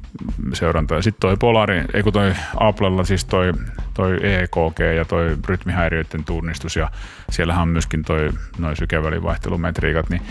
seuranta. 0.52 0.94
Ja 0.94 1.02
sitten 1.02 1.20
toi 1.20 1.36
Polari, 1.36 1.84
ei 1.94 2.02
kun 2.02 2.12
toi 2.12 2.34
Applella 2.60 3.04
siis 3.04 3.24
toi, 3.24 3.52
toi 3.94 4.18
EKG 4.22 4.80
ja 4.96 5.04
toi 5.04 5.36
rytmihäiriöiden 5.46 6.24
tunnistus 6.24 6.76
ja 6.76 6.90
siellähän 7.30 7.62
on 7.62 7.68
myöskin 7.68 8.04
toi 8.04 8.30
noin 8.58 8.76
sykevälivaihtelumetriikat, 8.76 10.10
niin 10.10 10.22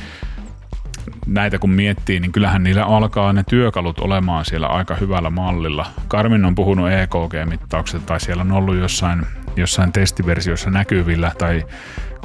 näitä 1.28 1.59
kun 1.59 1.70
miettii, 1.70 2.20
niin 2.20 2.32
kyllähän 2.32 2.63
niillä 2.63 2.86
alkaa 2.86 3.34
ne 3.34 3.43
työkalut 3.49 3.99
olemaan 3.99 4.45
siellä 4.45 4.68
aika 4.68 4.95
hyvällä 4.95 5.30
mallilla. 5.30 5.86
Karmin 6.07 6.45
on 6.45 6.55
puhunut 6.55 6.89
EKG-mittauksesta 6.91 8.05
tai 8.05 8.20
siellä 8.20 8.41
on 8.41 8.51
ollut 8.51 8.76
jossain, 8.76 9.26
jossain 9.55 9.91
testiversiossa 9.91 10.70
näkyvillä 10.70 11.32
tai 11.38 11.65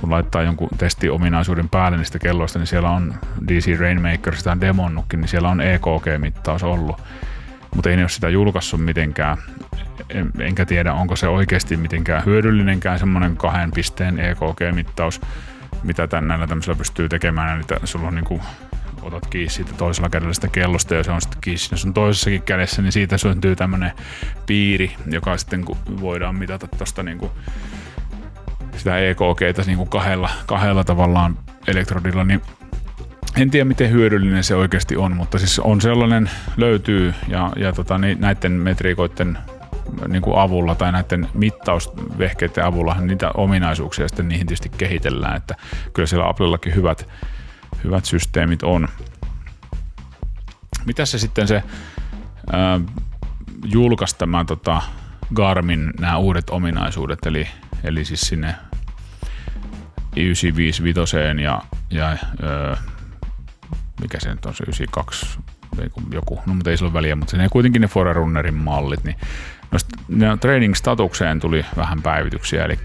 kun 0.03 0.11
laittaa 0.11 0.43
jonkun 0.43 0.69
testiominaisuuden 0.79 1.69
päälle 1.69 1.99
niistä 1.99 2.19
kelloista, 2.19 2.59
niin 2.59 2.67
siellä 2.67 2.91
on 2.91 3.15
DC 3.49 3.79
Rainmaker 3.81 4.37
sitä 4.37 4.61
demonnutkin, 4.61 5.21
niin 5.21 5.29
siellä 5.29 5.49
on 5.49 5.61
EKG-mittaus 5.61 6.63
ollut. 6.63 7.01
Mutta 7.75 7.91
ei 7.91 7.97
ne 7.97 8.03
ole 8.03 8.09
sitä 8.09 8.29
julkaissut 8.29 8.85
mitenkään. 8.85 9.37
enkä 10.39 10.67
tiedä, 10.67 10.93
onko 10.93 11.17
se 11.17 11.29
oikeasti 11.29 11.77
mitenkään 11.77 12.25
hyödyllinenkään 12.25 12.99
semmoinen 12.99 13.37
kahden 13.37 13.71
pisteen 13.71 14.19
EKG-mittaus, 14.19 15.21
mitä 15.83 16.07
tän 16.07 16.29
näillä 16.29 16.47
tämmöisellä 16.47 16.79
pystyy 16.79 17.09
tekemään. 17.09 17.57
Eli 17.57 17.79
sulla 17.85 18.09
on 18.09 18.15
niinku 18.15 18.41
otat 19.03 19.27
kiinni 19.27 19.51
siitä 19.51 19.73
toisella 19.73 20.09
kädellä 20.09 20.35
sitä 20.35 20.49
kellosta 20.49 20.95
ja 20.95 21.05
se 21.05 21.11
on 21.11 21.21
sitten 21.21 21.41
kiinni 21.41 21.59
siinä 21.59 21.77
sun 21.77 21.95
toisessakin 21.95 22.43
kädessä, 22.43 22.83
niin 22.83 22.93
siitä 22.93 23.19
syntyy 23.19 23.57
tämmöinen 23.57 23.93
piiri, 24.47 24.97
joka 25.07 25.37
sitten 25.37 25.65
voidaan 26.01 26.35
mitata 26.35 26.67
tuosta 26.67 27.03
niinku 27.03 27.31
sitä 28.77 28.99
EKGtä 28.99 29.63
niin 29.67 29.79
kuin 29.79 29.89
kahdella, 29.89 30.31
kahdella 30.47 30.85
tavallaan 30.85 31.39
elektrodilla, 31.67 32.25
niin 32.25 32.43
en 33.37 33.51
tiedä 33.51 33.65
miten 33.65 33.91
hyödyllinen 33.91 34.45
se 34.45 34.57
oikeasti 34.57 34.97
on, 34.97 35.17
mutta 35.17 35.39
siis 35.39 35.59
on 35.59 35.81
sellainen, 35.81 36.31
löytyy 36.57 37.15
ja, 37.29 37.51
ja 37.57 37.73
tota, 37.73 37.99
niin 37.99 38.21
näiden 38.21 38.53
metriikoiden 38.53 39.39
niin 40.09 40.23
kuin 40.23 40.39
avulla 40.39 40.75
tai 40.75 40.93
näiden 40.93 41.29
mittausvehkeiden 41.35 42.65
avulla 42.65 42.97
niitä 43.01 43.31
ominaisuuksia 43.35 44.09
sitten 44.09 44.29
niihin 44.29 44.47
tietysti 44.47 44.69
kehitellään, 44.69 45.37
että 45.37 45.55
kyllä 45.93 46.07
siellä 46.07 46.29
Applellakin 46.29 46.75
hyvät, 46.75 47.09
hyvät 47.85 48.05
systeemit 48.05 48.63
on. 48.63 48.89
Mitä 50.85 51.07
se 51.07 51.19
sitten 51.19 51.49
se 51.49 51.63
ää, 52.53 52.81
julkaisi 53.65 54.19
tämä 54.19 54.45
tota, 54.45 54.83
Garmin 55.35 55.91
nämä 56.01 56.17
uudet 56.17 56.51
ominaisuudet, 56.51 57.27
eli, 57.27 57.49
eli 57.85 58.05
siis 58.05 58.21
sinne 58.21 58.55
955 60.17 61.43
ja, 61.43 61.63
ja 61.91 62.17
öö, 62.43 62.77
mikä 64.01 64.21
se 64.21 64.31
nyt 64.31 64.47
on 64.47 64.55
se 64.55 64.65
92 64.65 65.39
joku, 66.13 66.41
no 66.47 66.55
mutta 66.55 66.71
ei 66.71 66.77
sillä 66.77 66.89
ole 66.89 66.95
väliä, 66.95 67.17
mutta 67.17 67.37
ne 67.37 67.49
kuitenkin 67.49 67.83
ne 67.83 67.89
Forerunnerin 67.89 68.55
mallit, 68.55 69.05
niin 69.05 69.17
no, 70.09 70.37
training-statukseen 70.37 71.41
tuli 71.41 71.65
vähän 71.77 72.03
päivityksiä, 72.03 72.65
eli 72.65 72.79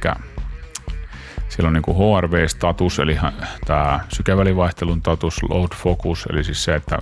siellä 1.50 1.68
on 1.68 1.74
niin 1.74 1.98
HRV-status, 1.98 3.00
eli 3.00 3.18
tämä 3.66 4.00
sykevälivaihtelun 4.10 5.00
status, 5.00 5.44
load 5.44 5.76
focus, 5.76 6.28
eli 6.30 6.44
siis 6.44 6.64
se, 6.64 6.76
että 6.76 7.00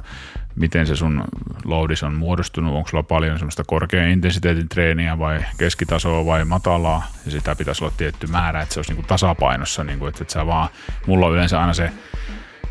miten 0.55 0.87
se 0.87 0.95
sun 0.95 1.23
loadis 1.65 2.03
on 2.03 2.13
muodostunut, 2.13 2.75
onko 2.75 2.89
sulla 2.89 3.03
paljon 3.03 3.39
semmoista 3.39 3.63
korkean 3.63 4.09
intensiteetin 4.09 4.69
treeniä 4.69 5.19
vai 5.19 5.45
keskitasoa 5.57 6.25
vai 6.25 6.45
matalaa, 6.45 7.07
ja 7.25 7.31
sitä 7.31 7.55
pitäisi 7.55 7.83
olla 7.83 7.93
tietty 7.97 8.27
määrä, 8.27 8.61
että 8.61 8.73
se 8.73 8.79
olisi 8.79 8.91
niinku 8.91 9.07
tasapainossa, 9.07 9.83
niinku, 9.83 10.05
että, 10.05 10.23
että 10.23 10.33
sä 10.33 10.45
vaan, 10.45 10.69
mulla 11.07 11.25
on 11.25 11.33
yleensä 11.33 11.61
aina 11.61 11.73
se, 11.73 11.91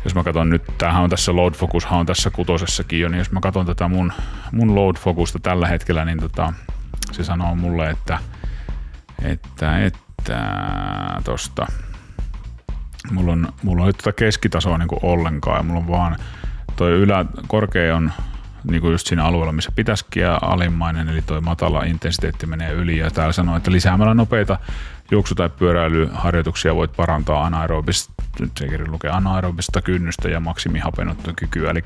jos 0.03 0.15
mä 0.15 0.23
katson 0.23 0.49
nyt, 0.49 0.63
tämähän 0.77 1.03
on 1.03 1.09
tässä 1.09 1.35
load 1.35 1.53
focus, 1.53 1.85
on 1.85 2.05
tässä 2.05 2.29
kutosessakin 2.29 2.99
jo, 2.99 3.09
niin 3.09 3.19
jos 3.19 3.31
mä 3.31 3.39
katson 3.39 3.65
tätä 3.65 3.87
mun, 3.87 4.13
mun 4.51 4.75
load 4.75 4.95
focusta 4.97 5.39
tällä 5.39 5.67
hetkellä, 5.67 6.05
niin 6.05 6.19
tota, 6.19 6.53
se 7.11 7.23
sanoo 7.23 7.55
mulle, 7.55 7.89
että, 7.89 8.19
että, 9.23 9.85
että 9.85 10.39
tosta, 11.23 11.67
mulla 13.11 13.31
on, 13.31 13.47
mulla 13.63 13.83
on 13.83 13.93
tätä 13.93 14.11
keskitasoa 14.11 14.77
niin 14.77 14.89
ollenkaan 15.01 15.57
ja 15.57 15.63
mulla 15.63 15.79
on 15.79 15.87
vaan 15.87 16.15
toi 16.75 16.91
ylä, 16.91 17.25
korkea 17.47 17.95
on 17.95 18.11
niin 18.63 18.81
kuin 18.81 18.91
just 18.91 19.07
siinä 19.07 19.25
alueella, 19.25 19.51
missä 19.51 19.71
pitäisikin 19.75 20.23
ja 20.23 20.39
alimmainen, 20.41 21.09
eli 21.09 21.21
toi 21.21 21.41
matala 21.41 21.83
intensiteetti 21.83 22.45
menee 22.45 22.71
yli. 22.71 22.97
Ja 22.97 23.11
täällä 23.11 23.33
sanoo, 23.33 23.57
että 23.57 23.71
lisäämällä 23.71 24.13
nopeita 24.13 24.59
juoksu- 25.11 25.35
tai 25.35 25.49
pyöräilyharjoituksia 25.49 26.75
voit 26.75 26.95
parantaa 26.95 27.45
anaerobista, 27.45 28.13
sekin 28.59 28.91
lukee 28.91 29.11
anaerobista 29.11 29.81
kynnystä 29.81 30.29
ja 30.29 30.39
maksimihapenottokykyä, 30.39 31.71
eli 31.71 31.83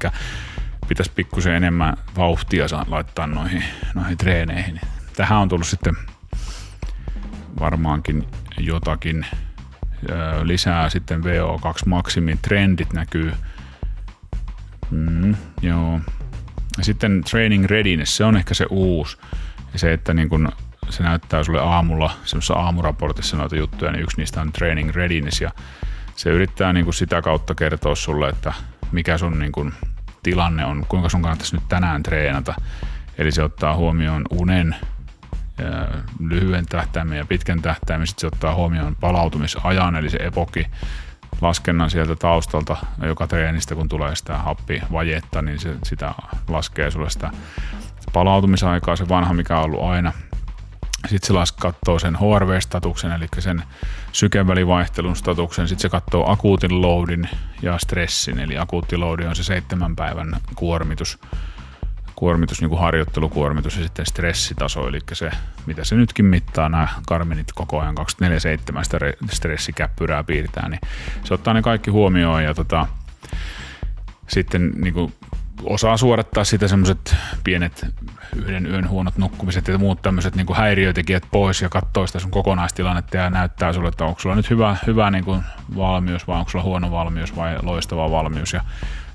pitäisi 0.87 1.11
pikkusen 1.15 1.53
enemmän 1.53 1.97
vauhtia 2.17 2.65
laittaa 2.87 3.27
noihin, 3.27 3.63
noihin 3.95 4.17
treeneihin. 4.17 4.81
Tähän 5.15 5.39
on 5.39 5.49
tullut 5.49 5.67
sitten 5.67 5.95
varmaankin 7.59 8.27
jotakin 8.57 9.25
lisää 10.43 10.89
sitten 10.89 11.21
VO2 11.21 11.85
maksimin 11.85 12.39
trendit 12.41 12.93
näkyy 12.93 13.33
Mm, 14.91 15.35
joo. 15.61 15.99
Ja 16.77 16.83
sitten 16.83 17.23
training 17.29 17.65
readiness, 17.65 18.17
se 18.17 18.23
on 18.23 18.37
ehkä 18.37 18.53
se 18.53 18.65
uusi. 18.69 19.17
Ja 19.73 19.79
se, 19.79 19.93
että 19.93 20.13
niin 20.13 20.29
kun 20.29 20.51
se 20.89 21.03
näyttää 21.03 21.43
sulle 21.43 21.61
aamulla, 21.61 22.11
semmoisessa 22.25 22.53
aamuraportissa 22.53 23.37
noita 23.37 23.55
juttuja, 23.55 23.91
niin 23.91 24.03
yksi 24.03 24.17
niistä 24.17 24.41
on 24.41 24.51
training 24.51 24.91
readiness. 24.91 25.41
Ja 25.41 25.51
se 26.15 26.29
yrittää 26.29 26.73
niin 26.73 26.93
sitä 26.93 27.21
kautta 27.21 27.55
kertoa 27.55 27.95
sulle, 27.95 28.29
että 28.29 28.53
mikä 28.91 29.17
sun 29.17 29.39
niin 29.39 29.51
kun 29.51 29.73
tilanne 30.23 30.65
on, 30.65 30.85
kuinka 30.89 31.09
sun 31.09 31.21
kannattaisi 31.21 31.55
nyt 31.55 31.67
tänään 31.69 32.03
treenata. 32.03 32.53
Eli 33.17 33.31
se 33.31 33.43
ottaa 33.43 33.75
huomioon 33.75 34.25
unen, 34.29 34.75
lyhyen 36.19 36.65
tähtäimen 36.65 37.17
ja 37.17 37.25
pitkän 37.25 37.61
tähtäimen, 37.61 38.07
sitten 38.07 38.21
se 38.21 38.27
ottaa 38.27 38.55
huomioon 38.55 38.95
palautumisajan, 38.95 39.95
eli 39.95 40.09
se 40.09 40.17
epoki, 40.17 40.67
laskennan 41.41 41.89
sieltä 41.89 42.15
taustalta 42.15 42.77
joka 43.03 43.27
treenistä, 43.27 43.75
kun 43.75 43.89
tulee 43.89 44.15
sitä 44.15 44.37
happivajetta, 44.37 45.41
niin 45.41 45.59
se, 45.59 45.75
sitä 45.83 46.13
laskee 46.47 46.91
sulle 46.91 47.09
sitä 47.09 47.31
palautumisaikaa, 48.13 48.95
se 48.95 49.09
vanha, 49.09 49.33
mikä 49.33 49.57
on 49.57 49.65
ollut 49.65 49.83
aina. 49.83 50.13
Sitten 51.07 51.27
se 51.27 51.33
las, 51.33 51.51
katsoo 51.51 51.99
sen 51.99 52.15
HRV-statuksen, 52.15 53.11
eli 53.11 53.27
sen 53.39 53.63
sykevälivaihtelun 54.11 55.15
statuksen. 55.15 55.67
Sitten 55.67 55.81
se 55.81 55.89
katsoo 55.89 56.31
akuutin 56.31 56.81
loadin 56.81 57.29
ja 57.61 57.77
stressin, 57.77 58.39
eli 58.39 58.57
akuutti 58.57 58.97
loadi 58.97 59.25
on 59.25 59.35
se 59.35 59.43
seitsemän 59.43 59.95
päivän 59.95 60.37
kuormitus 60.55 61.19
kuormitus, 62.19 62.61
niin 62.61 62.69
kuin 62.69 62.81
harjoittelukuormitus 62.81 63.77
ja 63.77 63.83
sitten 63.83 64.05
stressitaso, 64.05 64.87
eli 64.87 64.99
se, 65.13 65.31
mitä 65.65 65.83
se 65.83 65.95
nytkin 65.95 66.25
mittaa, 66.25 66.69
nämä 66.69 66.87
karminit 67.07 67.51
koko 67.51 67.79
ajan 67.79 67.95
24-7 67.97 68.83
sitä 68.83 68.97
stressikäppyrää 69.31 70.23
piirtää, 70.23 70.69
niin 70.69 70.81
se 71.23 71.33
ottaa 71.33 71.53
ne 71.53 71.61
kaikki 71.61 71.91
huomioon 71.91 72.43
ja 72.43 72.53
tota, 72.53 72.87
sitten 74.27 74.71
niin 74.75 74.93
kuin 74.93 75.13
osaa 75.63 75.97
suorattaa 75.97 76.43
sitä 76.43 76.67
semmoiset 76.67 77.15
pienet 77.43 77.85
yhden 78.35 78.65
yön 78.65 78.89
huonot 78.89 79.17
nukkumiset 79.17 79.67
ja 79.67 79.77
muut 79.77 80.01
tämmöiset 80.01 80.35
niin 80.35 80.55
häiriötekijät 80.55 81.23
pois 81.31 81.61
ja 81.61 81.69
katsoo 81.69 82.07
sitä 82.07 82.19
sun 82.19 82.31
kokonaistilannetta 82.31 83.17
ja 83.17 83.29
näyttää 83.29 83.73
sulle, 83.73 83.87
että 83.89 84.05
onko 84.05 84.19
sulla 84.19 84.35
nyt 84.35 84.49
hyvä, 84.49 84.77
hyvä 84.87 85.11
niin 85.11 85.23
kuin 85.23 85.43
valmius 85.75 86.27
vai 86.27 86.39
onko 86.39 86.49
sulla 86.49 86.63
huono 86.63 86.91
valmius 86.91 87.35
vai 87.35 87.57
loistava 87.61 88.11
valmius. 88.11 88.53
Ja 88.53 88.63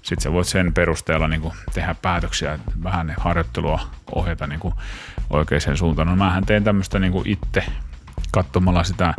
sitten 0.04 0.22
sä 0.22 0.32
voit 0.32 0.46
sen 0.46 0.74
perusteella 0.74 1.28
niin 1.28 1.40
kuin 1.40 1.54
tehdä 1.74 1.94
päätöksiä, 2.02 2.58
vähän 2.82 3.14
harjoittelua 3.18 3.80
ohjata 4.14 4.46
niin 4.46 4.60
kuin 4.60 4.74
oikeaan 5.30 5.76
suuntaan. 5.76 6.08
No 6.08 6.16
mähän 6.16 6.46
teen 6.46 6.64
tämmöistä 6.64 6.98
niin 6.98 7.12
kuin 7.12 7.28
itse 7.28 7.64
katsomalla 8.32 8.84
sitä 8.84 9.14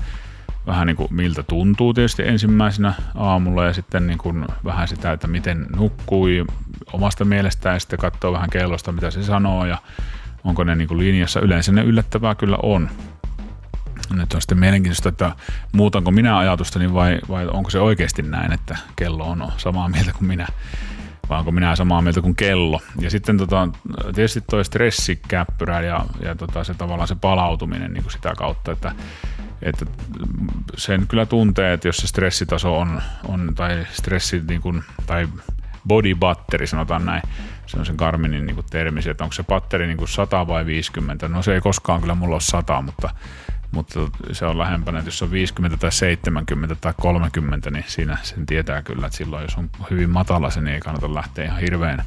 vähän 0.68 0.88
niin 0.88 0.98
kuin 0.98 1.08
miltä 1.14 1.44
tuntuu 1.44 1.94
tietysti 1.94 2.28
ensimmäisenä 2.28 2.94
aamulla 3.16 3.66
ja 3.66 3.74
sitten 3.74 4.08
niin 4.08 4.18
kuin 4.18 4.46
vähän 4.66 4.88
sitä, 4.88 5.12
että 5.12 5.28
miten 5.28 5.66
nukkui 5.76 6.46
omasta 6.94 7.26
mielestään 7.26 7.76
ja 7.76 7.80
sitten 7.80 8.00
katsoo 8.00 8.34
vähän 8.34 8.50
kellosta, 8.50 8.92
mitä 8.92 9.12
se 9.12 9.24
sanoo 9.24 9.66
ja 9.66 9.78
onko 10.44 10.64
ne 10.64 10.76
niin 10.76 10.88
kuin 10.88 10.98
linjassa. 10.98 11.40
Yleensä 11.40 11.72
ne 11.72 11.84
yllättävää 11.84 12.36
kyllä 12.36 12.58
on. 12.64 12.90
Nyt 14.14 14.34
on 14.34 14.42
sitten 14.42 14.60
mielenkiintoista, 14.60 15.10
että 15.10 15.36
muutanko 15.72 16.12
minä 16.12 16.38
ajatustani 16.38 16.94
vai, 16.94 17.20
vai 17.30 17.48
onko 17.48 17.70
se 17.70 17.80
oikeasti 17.80 18.22
näin, 18.22 18.52
että 18.52 18.78
kello 18.96 19.26
on 19.26 19.52
samaa 19.58 19.90
mieltä 19.90 20.12
kuin 20.12 20.28
minä 20.28 20.48
vai 21.30 21.40
onko 21.40 21.52
minä 21.52 21.76
samaa 21.76 22.02
mieltä 22.02 22.22
kuin 22.22 22.36
kello. 22.36 22.82
Ja 23.00 23.10
sitten 23.10 23.38
tota, 23.38 23.68
tietysti 24.16 24.42
toi 24.42 24.66
stressikäppyrä 24.66 25.82
ja, 25.82 26.06
ja 26.20 26.36
tota, 26.36 26.64
se 26.64 26.74
tavallaan 26.74 27.08
se 27.08 27.16
palautuminen 27.16 27.94
niin 27.94 28.04
kuin 28.04 28.14
sitä 28.14 28.34
kautta, 28.38 28.72
että, 28.72 28.96
että 29.62 29.86
sen 30.78 31.08
kyllä 31.08 31.26
tuntee, 31.26 31.74
että 31.74 31.88
jos 31.88 31.98
se 31.98 32.08
stressitaso 32.08 32.80
on, 32.80 33.02
on 33.28 33.52
tai 33.56 33.88
stressi 33.92 34.42
niin 34.48 34.62
kuin, 34.62 34.84
tai 35.06 35.28
body 35.88 36.16
battery, 36.16 36.68
sanotaan 36.68 37.06
näin, 37.06 37.22
se 37.66 37.80
on 37.80 37.86
sen 37.86 37.96
Garminin 37.96 38.46
niin 38.46 38.56
kuin 38.56 38.68
termi, 38.70 39.02
että 39.10 39.24
onko 39.24 39.34
se 39.34 39.44
batteri 39.44 39.88
niin 39.88 39.98
kuin 39.98 40.08
100 40.08 40.48
vai 40.48 40.66
50, 40.66 41.28
no 41.28 41.42
se 41.42 41.54
ei 41.54 41.62
koskaan 41.62 42.02
kyllä 42.02 42.16
mulla 42.16 42.36
ole 42.36 42.42
100, 42.42 42.82
mutta 42.82 43.10
mutta 43.72 44.00
se 44.32 44.46
on 44.46 44.58
lähempänä, 44.58 45.00
että 45.00 45.08
jos 45.08 45.22
on 45.22 45.32
50 45.32 45.78
tai 45.78 45.92
70 45.92 46.76
tai 46.76 46.94
30, 47.02 47.72
niin 47.72 47.86
siinä 47.88 48.18
sen 48.24 48.46
tietää 48.46 48.82
kyllä, 48.82 49.06
että 49.06 49.18
silloin 49.18 49.44
jos 49.44 49.56
on 49.56 49.70
hyvin 49.92 50.10
matala 50.10 50.50
se, 50.50 50.62
niin 50.62 50.74
ei 50.74 50.80
kannata 50.80 51.14
lähteä 51.14 51.46
ihan 51.46 51.60
hirveän 51.60 52.04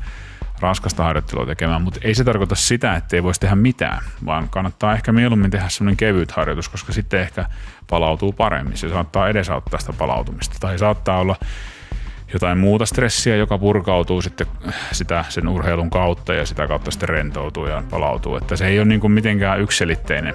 raskasta 0.61 1.05
harjoittelua 1.05 1.47
tekemään, 1.47 1.83
mutta 1.83 2.01
ei 2.03 2.15
se 2.15 2.25
tarkoita 2.25 2.55
sitä, 2.55 2.97
että 2.97 3.17
ei 3.17 3.23
voisi 3.23 3.41
tehdä 3.41 3.57
mitään, 3.57 4.03
vaan 4.27 4.49
kannattaa 4.49 4.95
ehkä 4.95 5.13
mieluummin 5.13 5.51
tehdä 5.51 5.69
semmoinen 5.69 5.97
kevyt 5.97 6.31
harjoitus, 6.31 6.69
koska 6.69 6.93
sitten 6.93 7.21
ehkä 7.21 7.45
palautuu 7.91 8.33
paremmin. 8.33 8.77
Se 8.77 8.89
saattaa 8.89 9.29
edesauttaa 9.29 9.81
sitä 9.81 9.93
palautumista. 9.93 10.57
Tai 10.61 10.79
saattaa 10.79 11.19
olla 11.19 11.37
jotain 12.33 12.59
muuta 12.59 12.87
stressiä, 12.87 13.37
joka 13.37 13.59
purkautuu 13.59 14.23
sitten 14.23 14.47
sitä, 14.93 15.25
sen 15.29 15.49
urheilun 15.49 15.91
kautta 15.91 16.35
ja 16.35 16.47
sitä 16.47 16.67
kautta 16.67 16.91
sitten 16.91 17.09
rentoutuu 17.09 17.67
ja 17.67 17.83
palautuu. 17.91 18.37
Että 18.37 18.57
se 18.57 18.67
ei 18.67 18.79
ole 18.79 18.89
niin 18.89 19.01
kuin 19.01 19.13
mitenkään 19.13 19.61
yksilitteinen 19.61 20.35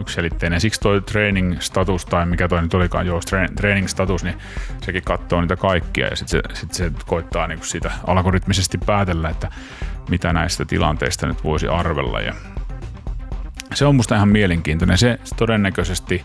yksiselitteinen. 0.00 0.60
Siksi 0.60 0.80
toi 0.80 1.00
training 1.00 1.60
status 1.60 2.06
tai 2.06 2.26
mikä 2.26 2.48
toi 2.48 2.62
nyt 2.62 2.74
olikaan, 2.74 3.06
joo, 3.06 3.20
training 3.56 3.88
status, 3.88 4.24
niin 4.24 4.36
sekin 4.82 5.02
katsoo 5.02 5.40
niitä 5.40 5.56
kaikkia 5.56 6.06
ja 6.06 6.16
sitten 6.16 6.42
se, 6.54 6.60
sit 6.60 6.72
se 6.72 6.92
koittaa 7.06 7.46
niinku 7.46 7.64
sitä 7.64 7.90
algoritmisesti 8.06 8.78
päätellä, 8.78 9.28
että 9.28 9.50
mitä 10.10 10.32
näistä 10.32 10.64
tilanteista 10.64 11.26
nyt 11.26 11.44
voisi 11.44 11.68
arvella. 11.68 12.20
Ja 12.20 12.34
se 13.74 13.86
on 13.86 13.96
musta 13.96 14.16
ihan 14.16 14.28
mielenkiintoinen. 14.28 14.98
Se 14.98 15.18
todennäköisesti, 15.36 16.24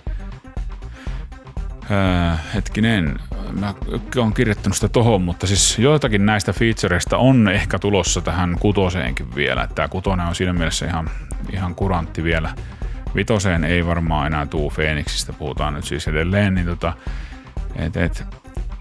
ää, 1.89 2.37
hetkinen, 2.53 3.19
mä 3.59 3.73
oon 4.17 4.33
kirjoittanut 4.33 4.75
sitä 4.75 4.87
tohon, 4.89 5.21
mutta 5.21 5.47
siis 5.47 5.79
joitakin 5.79 6.25
näistä 6.25 6.53
featureista 6.53 7.17
on 7.17 7.47
ehkä 7.47 7.79
tulossa 7.79 8.21
tähän 8.21 8.55
kutoseenkin 8.59 9.35
vielä. 9.35 9.67
Tämä 9.75 9.87
kutonen 9.87 10.27
on 10.27 10.35
siinä 10.35 10.53
mielessä 10.53 10.85
ihan, 10.85 11.09
ihan 11.51 11.75
kurantti 11.75 12.23
vielä 12.23 12.49
Vitoseen 13.15 13.63
ei 13.63 13.85
varmaan 13.85 14.27
enää 14.27 14.45
tuu 14.45 14.69
Phoenixistä, 14.69 15.33
puhutaan 15.33 15.73
nyt 15.73 15.85
siis 15.85 16.07
edelleen, 16.07 16.55
niin 16.55 16.67
tota, 16.67 16.93
et, 17.75 17.97
et, 17.97 18.23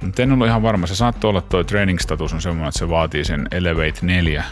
mutta 0.03 0.23
en 0.23 0.33
ollut 0.33 0.47
ihan 0.47 0.63
varma. 0.63 0.87
Se 0.87 0.95
saattoi 0.95 1.29
olla 1.29 1.41
tuo 1.41 1.65
training 1.65 1.99
status 1.99 2.33
on 2.33 2.43
semmoinen, 2.43 2.69
että 2.69 2.79
se 2.79 2.89
vaatii 2.89 3.25
sen 3.25 3.49
Elevate 3.51 3.99
4 4.03 4.45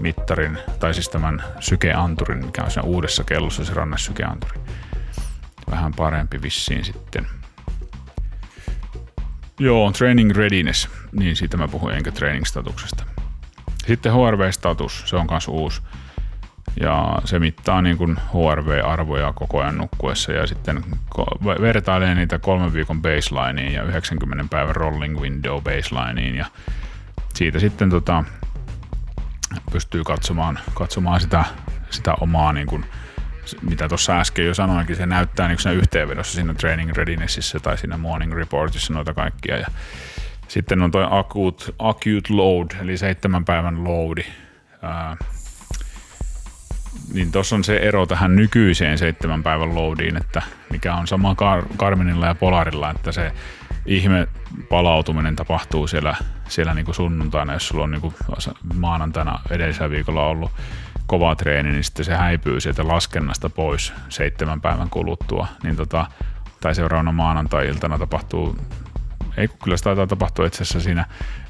mittarin, 0.00 0.58
tai 0.80 0.94
siis 0.94 1.08
tämän 1.08 1.44
sykeanturin, 1.60 2.46
mikä 2.46 2.62
on 2.62 2.70
siinä 2.70 2.88
uudessa 2.88 3.24
kellossa 3.24 3.64
se 3.64 3.74
rannesykeanturi. 3.74 4.60
Vähän 5.70 5.92
parempi 5.96 6.42
vissiin 6.42 6.84
sitten. 6.84 7.26
Joo, 9.58 9.92
training 9.92 10.30
readiness, 10.30 10.88
niin 11.12 11.36
siitä 11.36 11.56
mä 11.56 11.68
puhuin, 11.68 11.96
enkä 11.96 12.12
training 12.12 12.44
statuksesta. 12.44 13.04
Sitten 13.86 14.12
HRV-status, 14.12 15.02
se 15.06 15.16
on 15.16 15.26
myös 15.30 15.48
uusi 15.48 15.82
ja 16.80 17.18
se 17.24 17.38
mittaa 17.38 17.82
niin 17.82 17.96
kuin 17.96 18.16
HRV-arvoja 18.16 19.32
koko 19.32 19.60
ajan 19.60 19.78
nukkuessa 19.78 20.32
ja 20.32 20.46
sitten 20.46 20.84
vertailee 21.60 22.14
niitä 22.14 22.38
kolmen 22.38 22.72
viikon 22.72 23.02
baselineen 23.02 23.72
ja 23.72 23.82
90 23.82 24.44
päivän 24.50 24.76
rolling 24.76 25.20
window 25.20 25.62
baselineen 25.62 26.34
ja 26.34 26.46
siitä 27.34 27.58
sitten 27.58 27.90
tota, 27.90 28.24
pystyy 29.72 30.04
katsomaan, 30.04 30.58
katsomaan 30.74 31.20
sitä, 31.20 31.44
sitä 31.90 32.14
omaa 32.20 32.52
niin 32.52 32.66
kuin, 32.66 32.84
mitä 33.62 33.88
tuossa 33.88 34.20
äsken 34.20 34.46
jo 34.46 34.54
sanoinkin, 34.54 34.96
se 34.96 35.06
näyttää 35.06 35.48
niin 35.48 35.76
yhteenvedossa 35.76 36.34
siinä 36.34 36.54
training 36.54 36.92
readinessissä 36.92 37.60
tai 37.60 37.78
siinä 37.78 37.96
morning 37.96 38.32
reportissa 38.32 38.94
noita 38.94 39.14
kaikkia 39.14 39.58
ja 39.58 39.66
sitten 40.48 40.82
on 40.82 40.90
toi 40.90 41.06
acute, 41.10 41.64
acute 41.78 42.28
load, 42.30 42.66
eli 42.80 42.96
seitsemän 42.96 43.44
päivän 43.44 43.84
loadi, 43.84 44.24
niin 47.14 47.32
tuossa 47.32 47.56
on 47.56 47.64
se 47.64 47.76
ero 47.76 48.06
tähän 48.06 48.36
nykyiseen 48.36 48.98
seitsemän 48.98 49.42
päivän 49.42 49.74
loadiin, 49.74 50.16
että 50.16 50.42
mikä 50.70 50.94
on 50.94 51.06
sama 51.06 51.34
Kar- 51.34 51.74
Karminilla 51.76 52.26
ja 52.26 52.34
Polarilla, 52.34 52.90
että 52.90 53.12
se 53.12 53.32
ihme 53.86 54.28
palautuminen 54.68 55.36
tapahtuu 55.36 55.86
siellä, 55.86 56.16
siellä 56.48 56.74
niin 56.74 56.84
kuin 56.84 56.94
sunnuntaina, 56.94 57.52
jos 57.52 57.68
sulla 57.68 57.84
on 57.84 57.90
niin 57.90 58.00
kuin 58.00 58.14
maanantaina 58.74 59.40
edellisellä 59.50 59.90
viikolla 59.90 60.26
ollut 60.26 60.50
kova 61.06 61.34
treeni, 61.34 61.72
niin 61.72 61.84
sitten 61.84 62.04
se 62.04 62.14
häipyy 62.14 62.60
sieltä 62.60 62.88
laskennasta 62.88 63.50
pois 63.50 63.92
seitsemän 64.08 64.60
päivän 64.60 64.90
kuluttua, 64.90 65.46
niin 65.62 65.76
tota, 65.76 66.06
tai 66.60 66.74
seuraavana 66.74 67.12
maanantai-iltana 67.12 67.98
tapahtuu 67.98 68.56
ei 69.36 69.48
kun 69.48 69.58
kyllä 69.64 69.76
se 69.76 69.84
taitaa 69.84 70.06
tapahtua 70.06 70.46
itse 70.46 70.62
asiassa 70.62 70.80
siinä 70.80 71.06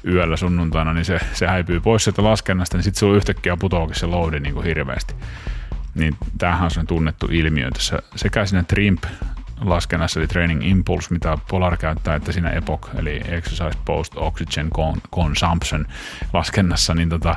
yöllä 0.07 0.37
sunnuntaina, 0.37 0.93
niin 0.93 1.05
se, 1.05 1.19
se 1.33 1.47
häipyy 1.47 1.79
pois 1.79 2.03
sieltä 2.03 2.23
laskennasta, 2.23 2.77
niin 2.77 2.83
sitten 2.83 2.99
sulla 2.99 3.15
yhtäkkiä 3.15 3.57
putoakin 3.57 3.95
se 3.95 4.05
loadi 4.05 4.39
niin 4.39 4.53
kuin 4.53 4.65
hirveästi. 4.65 5.15
Niin 5.95 6.17
tämähän 6.37 6.71
on 6.79 6.87
tunnettu 6.87 7.27
ilmiö 7.31 7.71
tässä 7.71 7.99
sekä 8.15 8.45
siinä 8.45 8.63
TRIMP 8.63 9.03
laskennassa, 9.61 10.19
eli 10.19 10.27
Training 10.27 10.67
Impulse, 10.67 11.07
mitä 11.13 11.37
Polar 11.49 11.77
käyttää, 11.77 12.15
että 12.15 12.31
siinä 12.31 12.49
EPOC, 12.49 12.87
eli 12.95 13.15
Exercise 13.15 13.79
Post 13.85 14.13
Oxygen 14.15 14.69
Consumption 15.11 15.85
laskennassa, 16.33 16.93
niin 16.93 17.09
tota, 17.09 17.35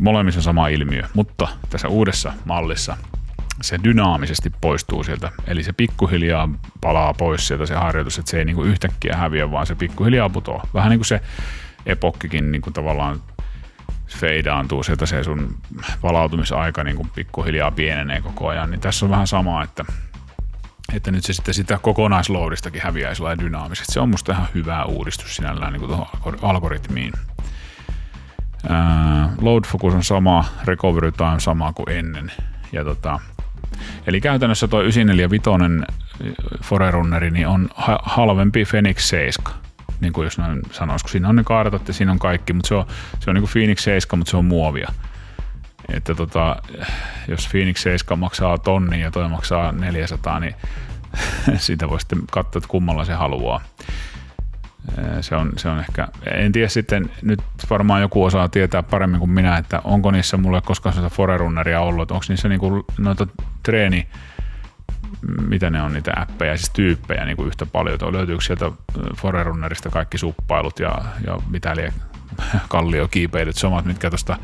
molemmissa 0.00 0.42
sama 0.42 0.68
ilmiö, 0.68 1.02
mutta 1.14 1.48
tässä 1.70 1.88
uudessa 1.88 2.32
mallissa 2.44 2.96
se 3.62 3.78
dynaamisesti 3.84 4.52
poistuu 4.60 5.04
sieltä. 5.04 5.30
Eli 5.46 5.62
se 5.62 5.72
pikkuhiljaa 5.72 6.48
palaa 6.80 7.14
pois 7.14 7.46
sieltä 7.46 7.66
se 7.66 7.74
harjoitus, 7.74 8.18
että 8.18 8.30
se 8.30 8.38
ei 8.38 8.44
niinku 8.44 8.62
yhtäkkiä 8.62 9.16
häviä, 9.16 9.50
vaan 9.50 9.66
se 9.66 9.74
pikkuhiljaa 9.74 10.28
putoaa. 10.28 10.66
Vähän 10.74 10.90
niin 10.90 10.98
kuin 10.98 11.06
se 11.06 11.20
epokkikin 11.86 12.52
niinku 12.52 12.70
tavallaan 12.70 13.20
feidaantuu 14.08 14.82
sieltä 14.82 15.06
se 15.06 15.24
sun 15.24 15.56
palautumisaika 16.00 16.84
niin 16.84 16.96
kuin 16.96 17.10
pikkuhiljaa 17.14 17.70
pienenee 17.70 18.20
koko 18.20 18.48
ajan, 18.48 18.70
niin 18.70 18.80
tässä 18.80 19.06
on 19.06 19.10
vähän 19.10 19.26
sama, 19.26 19.62
että, 19.62 19.84
että 20.94 21.10
nyt 21.10 21.24
se 21.24 21.32
sitten 21.32 21.54
sitä 21.54 21.78
kokonaisloadistakin 21.78 22.82
häviää 22.82 23.14
sellainen 23.14 23.46
dynaamisesti. 23.46 23.92
Se 23.92 24.00
on 24.00 24.08
musta 24.08 24.32
ihan 24.32 24.48
hyvä 24.54 24.84
uudistus 24.84 25.36
sinällään 25.36 25.72
niin 25.72 25.86
tuohon 25.86 26.38
algoritmiin. 26.42 27.12
Ää, 28.68 29.32
load 29.40 29.64
focus 29.66 29.94
on 29.94 30.04
sama, 30.04 30.44
recovery 30.64 31.12
time 31.12 31.40
sama 31.40 31.72
kuin 31.72 31.88
ennen. 31.88 32.32
Ja 32.72 32.84
tota, 32.84 33.20
Eli 34.06 34.20
käytännössä 34.20 34.68
tuo 34.68 34.80
945 34.80 35.50
Forerunneri 36.62 37.30
niin 37.30 37.46
on 37.46 37.68
halvempi 38.02 38.64
Phoenix 38.64 39.08
7 39.08 39.62
niin 40.02 40.12
kuin 40.12 40.24
jos 40.24 40.38
noin 40.38 40.60
sanoisi, 40.70 41.04
kun 41.04 41.10
siinä 41.10 41.28
on 41.28 41.36
ne 41.36 41.44
kartat 41.44 41.88
ja 41.88 41.94
siinä 41.94 42.12
on 42.12 42.18
kaikki, 42.18 42.52
mutta 42.52 42.68
se 42.68 42.74
on, 42.74 42.86
se 43.20 43.30
on 43.30 43.34
niin 43.34 43.42
kuin 43.42 43.52
Phoenix 43.52 43.84
7, 43.84 44.18
mutta 44.18 44.30
se 44.30 44.36
on 44.36 44.44
muovia. 44.44 44.92
Että 45.92 46.14
tota, 46.14 46.56
jos 47.28 47.48
Phoenix 47.48 47.82
7 47.82 48.18
maksaa 48.18 48.58
tonni 48.58 49.00
ja 49.00 49.10
toi 49.10 49.28
maksaa 49.28 49.72
400, 49.72 50.40
niin 50.40 50.54
siitä 51.56 51.88
voi 51.88 52.00
sitten 52.00 52.22
katsoa, 52.30 52.58
että 52.58 52.68
kummalla 52.68 53.04
se 53.04 53.14
haluaa. 53.14 53.60
Se 55.20 55.36
on, 55.36 55.52
se 55.56 55.68
on 55.68 55.78
ehkä, 55.78 56.08
en 56.34 56.52
tiedä 56.52 56.68
sitten, 56.68 57.10
nyt 57.22 57.42
varmaan 57.70 58.00
joku 58.00 58.24
osaa 58.24 58.48
tietää 58.48 58.82
paremmin 58.82 59.18
kuin 59.18 59.30
minä, 59.30 59.56
että 59.56 59.80
onko 59.84 60.10
niissä 60.10 60.36
mulle 60.36 60.60
koskaan 60.60 60.92
sellaista 60.92 61.16
forerunneria 61.16 61.80
ollut, 61.80 62.10
onko 62.10 62.24
niissä 62.28 62.48
niinku 62.48 62.86
noita 62.98 63.26
treeni, 63.62 64.08
mitä 65.48 65.70
ne 65.70 65.82
on 65.82 65.92
niitä 65.92 66.12
appeja, 66.16 66.56
siis 66.56 66.70
tyyppejä 66.70 67.24
niin 67.24 67.36
kuin 67.36 67.46
yhtä 67.46 67.66
paljon. 67.66 67.98
Tuo 67.98 68.12
löytyykö 68.12 68.44
sieltä 68.44 68.72
Forerunnerista 69.16 69.90
kaikki 69.90 70.18
suppailut 70.18 70.78
ja, 70.78 70.98
ja 71.26 71.38
mitä 71.50 71.76
liian 71.76 71.92
kalliokiipeilyt 72.68 73.56
samat, 73.56 73.84
mitkä 73.84 74.10
tuosta 74.10 74.36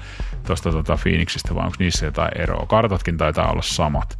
tosta, 0.46 0.72
tota 0.72 0.98
Phoenixistä, 1.02 1.54
vai 1.54 1.64
onko 1.64 1.76
niissä 1.78 2.06
jotain 2.06 2.40
eroa? 2.40 2.66
Kartatkin 2.66 3.16
taitaa 3.16 3.50
olla 3.50 3.62
samat. 3.62 4.18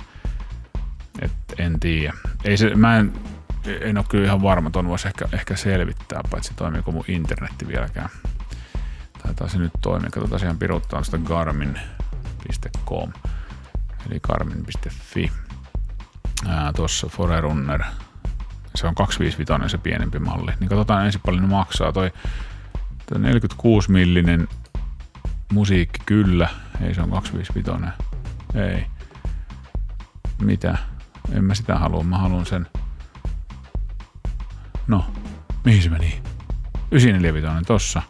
Et 1.23 1.33
en 1.59 1.81
tiedä. 1.81 2.13
Ei 2.45 2.57
se, 2.57 2.75
mä 2.75 2.99
en, 2.99 3.13
en 3.81 3.99
ole 3.99 4.05
kyllä 4.09 4.25
ihan 4.25 4.43
varma, 4.43 4.71
tuon 4.71 4.89
voisi 4.89 5.09
ehkä, 5.09 5.29
ehkä 5.33 5.57
selvittää, 5.57 6.21
paitsi 6.31 6.55
toimiiko 6.55 6.93
mun 6.93 7.05
internetti 7.09 7.69
vieläkään. 7.69 8.09
Taitaa 9.23 9.49
se 9.49 9.59
nyt 9.59 9.73
toimia. 9.81 10.11
Katsotaan 10.11 10.43
ihan 10.43 10.59
piruttaa 10.59 11.03
sitä 11.05 11.19
garmin.com 11.19 13.13
eli 14.11 14.21
garmin.fi 14.21 15.33
tuossa 16.77 17.07
Forerunner, 17.07 17.83
se 18.75 18.87
on 18.87 18.95
255 18.95 19.71
se 19.71 19.79
pienempi 19.79 20.19
malli, 20.19 20.53
niin 20.61 20.69
katsotaan 20.69 21.07
ensin 21.07 21.21
paljon 21.25 21.43
ne 21.43 21.49
maksaa. 21.49 21.93
Toi, 21.93 22.13
toi 23.07 23.19
46 23.19 23.91
millinen 23.91 24.49
musiikki 25.53 26.01
kyllä, 26.07 26.49
ei 26.81 26.95
se 26.95 27.03
on 27.03 27.11
255, 27.11 27.93
ei. 28.55 28.87
Mitä? 30.43 30.79
En 31.33 31.45
mä 31.45 31.55
sitä 31.55 31.79
halua, 31.79 32.03
mä 32.03 32.19
haluan 32.19 32.47
sen. 32.47 32.67
No, 34.89 35.05
mihin 35.65 35.83
se 35.83 35.89
meni? 35.91 36.23
945 36.91 37.65
tossa. 37.67 38.03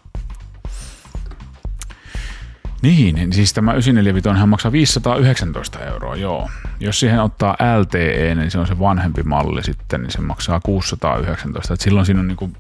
Niin, 2.83 3.14
niin 3.14 3.33
siis 3.33 3.53
tämä 3.53 3.72
945 3.72 4.41
hän 4.41 4.49
maksaa 4.49 4.72
519 4.72 5.79
euroa, 5.79 6.16
joo. 6.16 6.51
Jos 6.81 7.01
siihen 7.01 7.22
ottaa 7.22 7.57
LTE, 7.81 8.35
niin 8.35 8.51
se 8.51 8.59
on 8.59 8.66
se 8.66 8.79
vanhempi 8.79 9.22
malli 9.22 9.62
sitten, 9.62 10.03
niin 10.03 10.11
se 10.11 10.20
maksaa 10.20 10.61
619. 10.61 11.74
Et 11.74 11.81
silloin 11.81 12.07
siinä 12.07 12.20
on 12.20 12.29
niinku 12.29 12.51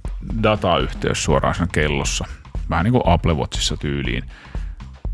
datayhteys 0.42 1.24
suoraan 1.24 1.54
siinä 1.54 1.68
kellossa. 1.72 2.24
Vähän 2.70 2.84
niin 2.84 2.92
kuin 2.92 3.02
Apple 3.06 3.34
Watchissa 3.34 3.76
tyyliin. 3.76 4.24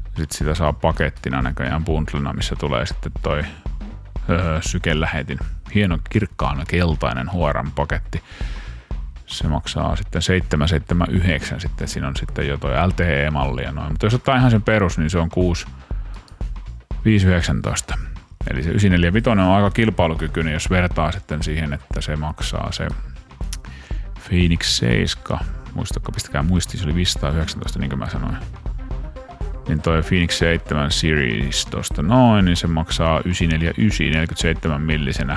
Sitten 0.05 0.38
sitä 0.38 0.55
saa 0.55 0.72
pakettina 0.72 1.42
näköjään 1.42 1.84
bundlena, 1.84 2.32
missä 2.32 2.57
tulee 2.57 2.86
sitten 2.86 3.12
toi 3.22 3.42
öö, 4.30 4.62
sykelähetin. 4.62 5.38
Hieno 5.74 5.98
kirkkaan 6.11 6.64
keltainen 6.68 7.28
HRM-paketti. 7.28 8.22
Se 9.26 9.48
maksaa 9.48 9.96
sitten 9.96 10.22
779, 10.22 11.60
sitten 11.60 11.88
siinä 11.88 12.08
on 12.08 12.16
sitten 12.16 12.48
jo 12.48 12.58
toi 12.58 12.72
LTE-malli 12.86 13.62
ja 13.62 13.72
noin. 13.72 13.92
Mutta 13.92 14.06
jos 14.06 14.14
ottaa 14.14 14.36
ihan 14.36 14.50
sen 14.50 14.62
perus, 14.62 14.98
niin 14.98 15.10
se 15.10 15.18
on 15.18 15.28
6 15.28 15.66
519. 17.04 17.94
Eli 18.50 18.62
se 18.62 18.68
945 18.68 19.30
on 19.30 19.38
aika 19.38 19.70
kilpailukykyinen, 19.70 20.52
jos 20.52 20.70
vertaa 20.70 21.12
sitten 21.12 21.42
siihen, 21.42 21.72
että 21.72 22.00
se 22.00 22.16
maksaa 22.16 22.72
se 22.72 22.88
Phoenix 24.28 24.78
7. 24.78 25.38
Muistatko, 25.74 26.12
pistäkää 26.12 26.42
muistiin, 26.42 26.80
se 26.80 26.86
oli 26.86 26.94
519, 26.94 27.78
niin 27.78 27.90
kuin 27.90 27.98
mä 27.98 28.08
sanoin. 28.08 28.36
Niin 29.68 29.80
toi 29.80 30.02
Phoenix 30.02 30.38
7 30.38 30.90
Series 30.90 31.66
tosta 31.66 32.02
noin, 32.02 32.44
niin 32.44 32.56
se 32.56 32.66
maksaa 32.66 33.20
949 33.24 34.06
47 34.06 34.82
millisenä 34.82 35.36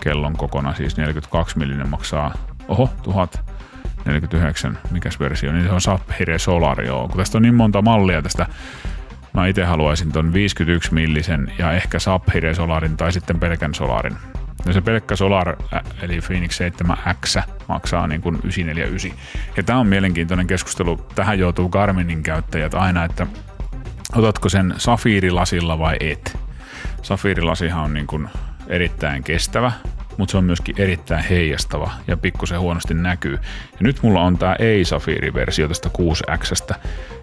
kellon 0.00 0.36
kokona, 0.36 0.74
siis 0.74 0.96
42 0.96 1.58
millinen 1.58 1.88
maksaa, 1.88 2.34
oho, 2.68 2.90
1049, 3.02 4.78
mikäs 4.90 5.20
versio, 5.20 5.52
niin 5.52 5.64
se 5.64 5.70
on 5.70 5.80
Sapphire 5.80 6.38
Solar, 6.38 6.82
joo. 6.84 7.08
Kun 7.08 7.16
tästä 7.16 7.38
on 7.38 7.42
niin 7.42 7.54
monta 7.54 7.82
mallia 7.82 8.22
tästä, 8.22 8.46
mä 9.32 9.46
itse 9.46 9.64
haluaisin 9.64 10.12
ton 10.12 10.32
51 10.32 10.94
millisen 10.94 11.52
ja 11.58 11.72
ehkä 11.72 11.98
Sapphire 11.98 12.54
Solarin 12.54 12.96
tai 12.96 13.12
sitten 13.12 13.40
pelkän 13.40 13.74
Solarin. 13.74 14.16
No 14.66 14.72
se 14.72 14.80
pelkkä 14.80 15.16
Solar, 15.16 15.56
eli 16.02 16.20
Phoenix 16.26 16.60
7X, 16.60 17.42
maksaa 17.68 18.06
niin 18.06 18.20
kuin 18.20 18.34
949. 18.34 19.18
Ja 19.56 19.62
tämä 19.62 19.78
on 19.78 19.86
mielenkiintoinen 19.86 20.46
keskustelu. 20.46 20.96
Tähän 21.14 21.38
joutuu 21.38 21.68
Garminin 21.68 22.22
käyttäjät 22.22 22.74
aina, 22.74 23.04
että 23.04 23.26
otatko 24.14 24.48
sen 24.48 24.74
safiirilasilla 24.76 25.78
vai 25.78 25.96
et. 26.00 26.38
Safiirilasihan 27.02 27.84
on 27.84 27.94
niin 27.94 28.06
kuin 28.06 28.28
erittäin 28.66 29.24
kestävä, 29.24 29.72
mutta 30.18 30.32
se 30.32 30.38
on 30.38 30.44
myöskin 30.44 30.74
erittäin 30.78 31.24
heijastava 31.24 31.90
ja 32.06 32.16
pikkusen 32.16 32.60
huonosti 32.60 32.94
näkyy. 32.94 33.32
Ja 33.72 33.78
nyt 33.80 34.02
mulla 34.02 34.20
on 34.20 34.38
tämä 34.38 34.56
ei-safiiriversio 34.58 35.68
tästä 35.68 35.90
6X, 35.98 36.74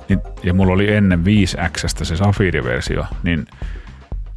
niin, 0.09 0.19
ja 0.43 0.53
mulla 0.53 0.73
oli 0.73 0.93
ennen 0.93 1.23
5X 1.23 2.03
se 2.03 2.15
safiiriversio, 2.15 3.05
niin 3.23 3.47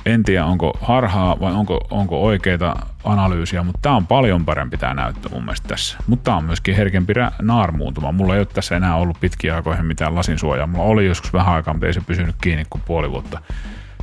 en 0.07 0.23
tiedä 0.23 0.45
onko 0.45 0.79
harhaa 0.81 1.41
vai 1.41 1.53
onko, 1.53 1.87
onko 1.91 2.23
oikeita 2.23 2.77
analyysiä, 3.05 3.63
mutta 3.63 3.79
tämä 3.83 3.97
on 3.97 4.07
paljon 4.07 4.45
parempi 4.45 4.77
tämä 4.77 4.95
näyttö 4.95 5.29
mun 5.29 5.45
mielestä 5.45 5.69
tässä. 5.69 5.99
Mutta 6.07 6.25
tämä 6.25 6.37
on 6.37 6.45
myöskin 6.45 6.77
herkempi 6.77 7.13
naarmuuntuma. 7.43 8.13
Mulla 8.13 8.35
ei 8.35 8.41
ole 8.41 8.47
tässä 8.47 8.77
enää 8.77 8.97
ollut 8.97 9.21
pitkiä 9.21 9.57
aikoihin 9.57 9.87
mitään 9.87 10.15
lasin 10.15 10.39
suojaa. 10.39 10.67
Mulla 10.67 10.85
oli 10.85 11.07
joskus 11.07 11.33
vähän 11.33 11.55
aikaa, 11.55 11.75
mutta 11.75 11.87
ei 11.87 11.93
se 11.93 12.01
pysynyt 12.01 12.37
kiinni 12.41 12.67
kuin 12.71 12.83
puoli 12.87 13.11
vuotta. 13.11 13.41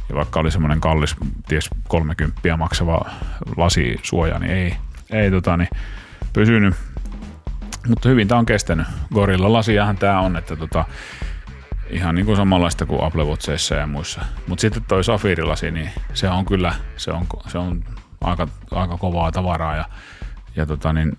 Ja 0.10 0.16
vaikka 0.16 0.40
oli 0.40 0.52
semmoinen 0.52 0.82
kallis, 0.82 1.16
ties 1.48 1.70
30 1.88 2.58
maksava 2.58 3.10
lasisuoja, 3.58 4.40
niin 4.40 4.52
ei, 4.52 4.78
ei 5.12 5.32
tota, 5.32 5.58
niin 5.58 5.70
pysynyt. 6.34 6.76
Mutta 7.88 8.10
hyvin 8.10 8.28
tämä 8.28 8.40
on 8.40 8.46
kestänyt. 8.46 8.88
Gorilla 9.14 9.54
lasiahan 9.54 9.98
tämä 9.98 10.20
on, 10.20 10.38
että 10.38 10.56
tota, 10.56 10.86
ihan 11.90 12.16
niin 12.16 12.26
kuin 12.26 12.38
samanlaista 12.38 12.86
kuin 12.86 13.04
Apple 13.04 13.24
Watcheissa 13.24 13.76
ja 13.76 13.88
muissa. 13.88 14.22
Mutta 14.48 14.62
sitten 14.62 14.84
toi 14.88 15.04
safiirilasi, 15.04 15.72
niin 15.72 15.90
se 16.14 16.30
on 16.30 16.46
kyllä, 16.46 16.74
se 16.98 17.12
on, 17.12 17.26
se 17.48 17.58
on 17.58 17.84
aika, 18.22 18.48
aika 18.72 18.98
kovaa 18.98 19.32
tavaraa 19.32 19.76
ja, 19.76 19.86
ja 20.56 20.66
tota 20.66 20.94
niin, 20.94 21.18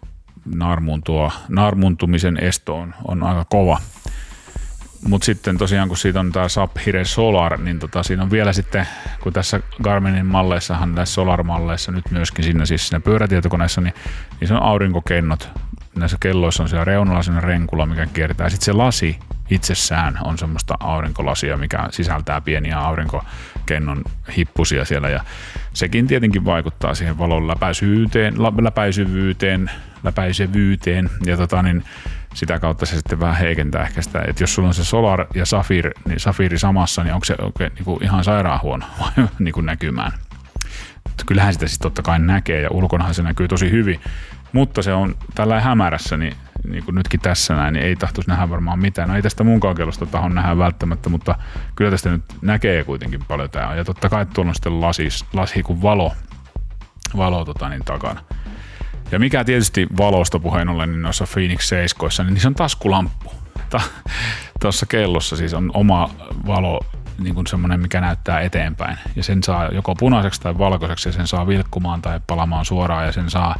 naarmuntua, 0.55 1.32
naarmuntumisen 1.49 2.37
esto 2.37 2.76
on, 2.76 2.95
on 3.05 3.22
aika 3.22 3.45
kova. 3.45 3.80
Mutta 5.09 5.25
sitten 5.25 5.59
tosiaan, 5.59 5.89
kun 5.89 5.97
siitä 5.97 6.21
on 6.21 6.33
tämä 6.33 6.49
Sapphire 6.49 7.05
Solar, 7.05 7.61
niin 7.61 7.79
tota, 7.79 8.03
siinä 8.03 8.23
on 8.23 8.31
vielä 8.31 8.53
sitten, 8.53 8.89
kun 9.23 9.33
tässä 9.33 9.61
Garminin 9.83 10.27
malleissahan, 10.27 10.95
näissä 10.95 11.15
Solar-malleissa 11.15 11.93
nyt 11.93 12.11
myöskin 12.11 12.45
siinä, 12.45 12.67
siis 12.67 12.89
siinä 12.89 13.01
pyörätietokoneessa, 13.01 13.81
niin, 13.81 13.95
niin 14.41 14.49
se 14.49 14.55
on 14.55 14.63
aurinkokennot. 14.63 15.51
Näissä 15.95 16.17
kelloissa 16.21 16.63
on 16.63 16.69
siellä 16.69 16.85
reunalla 16.85 17.23
sellainen 17.23 17.49
renkula, 17.49 17.87
mikä 17.87 18.07
kiertää. 18.07 18.51
Sitten 18.51 18.65
se 18.65 18.73
lasi 18.73 19.19
itsessään 19.51 20.19
on 20.25 20.39
semmoista 20.39 20.75
aurinkolasia, 20.81 21.57
mikä 21.57 21.89
sisältää 21.91 22.41
pieniä 22.41 22.79
aurinkokennon 22.79 24.05
hippusia 24.37 24.85
siellä. 24.85 25.09
Ja 25.09 25.25
sekin 25.73 26.07
tietenkin 26.07 26.45
vaikuttaa 26.45 26.95
siihen 26.95 27.19
valon 27.19 27.49
läpäisyyteen, 27.49 28.35
läpäisyvyyteen, 28.63 29.71
läpäisevyyteen. 30.05 31.11
Ja 31.27 31.37
tota, 31.37 31.63
niin 31.63 31.85
sitä 32.37 32.59
kautta 32.59 32.87
se 32.87 32.97
sitten 32.97 33.20
vähän 33.20 33.37
heikentää 33.37 33.82
ehkä 33.82 34.03
sitä, 34.03 34.22
että 34.28 34.43
jos 34.43 34.55
sulla 34.55 34.68
on 34.68 34.74
se 34.74 34.84
Solar 34.84 35.26
ja 35.34 35.47
Safir, 35.47 35.91
niin 36.09 36.20
Safiri 36.20 36.59
samassa, 36.59 37.05
niin 37.05 37.14
onko 37.14 37.24
se 37.24 37.34
okay, 37.43 37.68
niin 37.74 37.84
kuin 37.84 38.05
ihan 38.05 38.24
sairaan 38.24 38.62
huono 38.62 38.87
niin 39.39 39.55
kuin 39.55 39.66
näkymään. 39.66 40.12
Kyllähän 41.26 41.53
sitä 41.53 41.68
sitten 41.68 41.82
totta 41.82 42.03
kai 42.03 42.18
näkee 42.18 42.61
ja 42.61 42.70
ulkonahan 42.70 43.14
se 43.14 43.22
näkyy 43.22 43.49
tosi 43.49 43.70
hyvin, 43.70 44.01
mutta 44.53 44.82
se 44.82 44.93
on 44.93 45.14
tällä 45.34 45.61
hämärässä, 45.61 46.16
niin, 46.16 46.37
niin 46.68 46.84
kuin 46.84 46.95
nytkin 46.95 47.20
tässä 47.20 47.55
näin, 47.55 47.74
niin 47.74 47.87
ei 47.87 47.97
tahtoisi 47.97 48.30
nähdä 48.30 48.51
varmaan 48.51 48.78
mitään. 48.78 49.09
No 49.09 49.16
ei 49.16 49.22
tästä 49.22 49.45
mun 49.45 49.61
kellosta 49.76 50.07
tahon 50.07 50.34
nähdä 50.34 50.59
välttämättä, 50.59 51.09
mutta 51.09 51.34
kyllä 51.76 51.91
tästä 51.91 52.11
nyt 52.11 52.22
näkee 52.43 52.84
kuitenkin 52.84 53.20
paljon 53.28 53.51
tämä. 53.51 53.74
Ja 53.74 53.84
totta 53.84 54.09
kai 54.09 54.26
tuolla 54.26 54.49
on 54.49 54.55
sitten 54.55 54.80
lasi, 54.80 55.09
lasi 55.32 55.62
kuin 55.62 55.82
valo, 55.82 56.12
valo 57.16 57.45
tota, 57.45 57.68
niin 57.68 57.84
takana. 57.84 58.20
Ja 59.11 59.19
mikä 59.19 59.45
tietysti 59.45 59.87
valosta 59.97 60.39
puheen 60.39 60.69
ollen, 60.69 60.91
niin 60.91 61.03
noissa 61.03 61.27
Phoenix 61.33 61.69
7, 61.69 62.27
niin 62.27 62.41
se 62.41 62.49
on 62.49 62.55
taskulamppu. 62.55 63.33
Tuossa 64.61 64.87
kellossa 64.87 65.37
siis 65.37 65.55
on 65.55 65.71
oma 65.75 66.11
valo, 66.47 66.81
niin 67.19 67.35
kuin 67.35 67.47
semmoinen, 67.47 67.81
mikä 67.81 68.01
näyttää 68.01 68.41
eteenpäin. 68.41 68.99
Ja 69.17 69.23
sen 69.23 69.43
saa 69.43 69.69
joko 69.69 69.95
punaiseksi 69.95 70.41
tai 70.41 70.59
valkoiseksi 70.59 71.09
ja 71.09 71.13
sen 71.13 71.27
saa 71.27 71.47
vilkkumaan 71.47 72.03
tai 72.03 72.21
palamaan 72.27 72.65
suoraan 72.65 73.07
ja 73.07 73.13
sen 73.13 73.31
saa 73.31 73.57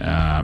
ää, 0.00 0.42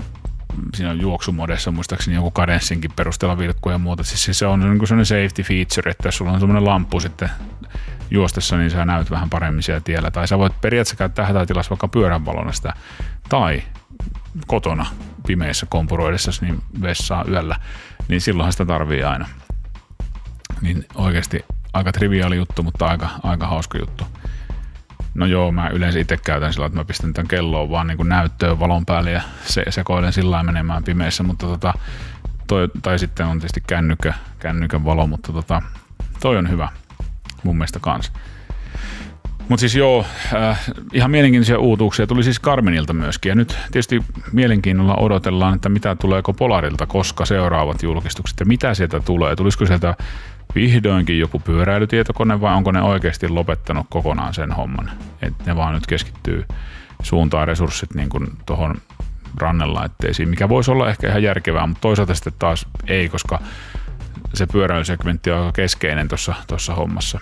siinä 0.74 0.90
on 0.90 1.00
juoksumodessa 1.00 1.70
muistaakseni 1.70 2.16
joku 2.16 2.30
kadenssinkin 2.30 2.92
perusteella 2.96 3.38
vilkkuja 3.38 3.74
ja 3.74 3.78
muuta. 3.78 4.04
Siis 4.04 4.38
se 4.38 4.46
on 4.46 4.60
niin 4.60 4.86
sellainen 4.86 5.06
safety 5.06 5.42
feature, 5.42 5.90
että 5.90 6.08
jos 6.08 6.16
sulla 6.16 6.32
on 6.32 6.40
semmoinen 6.40 6.64
lamppu 6.64 7.00
sitten 7.00 7.30
juostessa, 8.10 8.56
niin 8.56 8.70
sä 8.70 8.84
näyt 8.84 9.10
vähän 9.10 9.30
paremmin 9.30 9.62
siellä 9.62 9.80
tiellä. 9.80 10.10
Tai 10.10 10.28
sä 10.28 10.38
voit 10.38 10.60
periaatteessa 10.60 10.96
käyttää 10.96 11.26
hätätilassa 11.26 11.70
vaikka 11.70 11.88
pyöränvalona 11.88 12.52
sitä. 12.52 12.72
Tai 13.28 13.62
kotona 14.46 14.86
pimeässä 15.26 15.66
kompuroidessa 15.66 16.30
niin 16.40 16.62
vessaa 16.82 17.24
yöllä, 17.28 17.56
niin 18.08 18.20
silloinhan 18.20 18.52
sitä 18.52 18.66
tarvii 18.66 19.02
aina. 19.02 19.28
Niin 20.60 20.86
oikeasti 20.94 21.44
aika 21.72 21.92
triviaali 21.92 22.36
juttu, 22.36 22.62
mutta 22.62 22.86
aika, 22.86 23.08
aika 23.22 23.46
hauska 23.46 23.78
juttu. 23.78 24.04
No 25.14 25.26
joo, 25.26 25.52
mä 25.52 25.68
yleensä 25.68 25.98
itse 25.98 26.16
käytän 26.16 26.52
sillä, 26.52 26.66
että 26.66 26.78
mä 26.78 26.84
pistän 26.84 27.12
tämän 27.12 27.28
kelloon 27.28 27.70
vaan 27.70 27.86
niin 27.86 27.96
kuin 27.96 28.08
näyttöön 28.08 28.60
valon 28.60 28.86
päälle 28.86 29.10
ja 29.10 29.22
se, 29.44 29.64
sekoilen 29.68 30.12
sillä 30.12 30.42
menemään 30.42 30.84
pimeässä, 30.84 31.22
mutta 31.22 31.46
tota, 31.46 31.74
toi, 32.46 32.68
tai 32.82 32.98
sitten 32.98 33.26
on 33.26 33.38
tietysti 33.38 33.62
kännykkä, 33.66 34.14
kännykän 34.38 34.84
valo, 34.84 35.06
mutta 35.06 35.32
tota, 35.32 35.62
toi 36.20 36.36
on 36.36 36.50
hyvä 36.50 36.68
mun 37.42 37.56
mielestä 37.56 37.80
kanssa. 37.80 38.12
Mutta 39.50 39.60
siis 39.60 39.74
joo, 39.74 40.06
äh, 40.34 40.60
ihan 40.92 41.10
mielenkiintoisia 41.10 41.58
uutuuksia 41.58 42.06
tuli 42.06 42.22
siis 42.22 42.40
Carmenilta 42.40 42.92
myöskin. 42.92 43.30
Ja 43.30 43.34
nyt 43.34 43.56
tietysti 43.72 44.02
mielenkiinnolla 44.32 44.96
odotellaan, 44.96 45.54
että 45.54 45.68
mitä 45.68 45.96
tuleeko 45.96 46.32
Polarilta, 46.32 46.86
koska 46.86 47.24
seuraavat 47.24 47.82
julkistukset 47.82 48.40
ja 48.40 48.46
mitä 48.46 48.74
sieltä 48.74 49.00
tulee. 49.00 49.36
Tulisiko 49.36 49.66
sieltä 49.66 49.94
vihdoinkin 50.54 51.18
joku 51.18 51.38
pyöräilytietokone 51.38 52.40
vai 52.40 52.54
onko 52.54 52.72
ne 52.72 52.82
oikeasti 52.82 53.28
lopettanut 53.28 53.86
kokonaan 53.90 54.34
sen 54.34 54.52
homman? 54.52 54.90
Että 55.22 55.44
ne 55.46 55.56
vaan 55.56 55.74
nyt 55.74 55.86
keskittyy 55.86 56.44
suuntaan 57.02 57.48
resurssit 57.48 57.94
niin 57.94 58.08
tuohon 58.46 58.74
rannelaitteisiin, 59.38 60.28
mikä 60.28 60.48
voisi 60.48 60.70
olla 60.70 60.88
ehkä 60.88 61.08
ihan 61.08 61.22
järkevää, 61.22 61.66
mutta 61.66 61.80
toisaalta 61.80 62.14
sitten 62.14 62.32
taas 62.38 62.66
ei, 62.86 63.08
koska 63.08 63.38
se 64.34 64.46
pyöräilysegmentti 64.46 65.30
on 65.30 65.38
aika 65.38 65.52
keskeinen 65.52 66.08
tuossa 66.46 66.74
hommassa. 66.74 67.20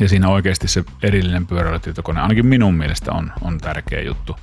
Ja 0.00 0.08
siinä 0.08 0.28
oikeasti 0.28 0.68
se 0.68 0.84
erillinen 1.02 1.46
pyöräilytietokone, 1.46 2.20
ainakin 2.20 2.46
minun 2.46 2.74
mielestä 2.74 3.12
on, 3.12 3.32
on 3.42 3.58
tärkeä 3.58 4.02
juttu, 4.02 4.36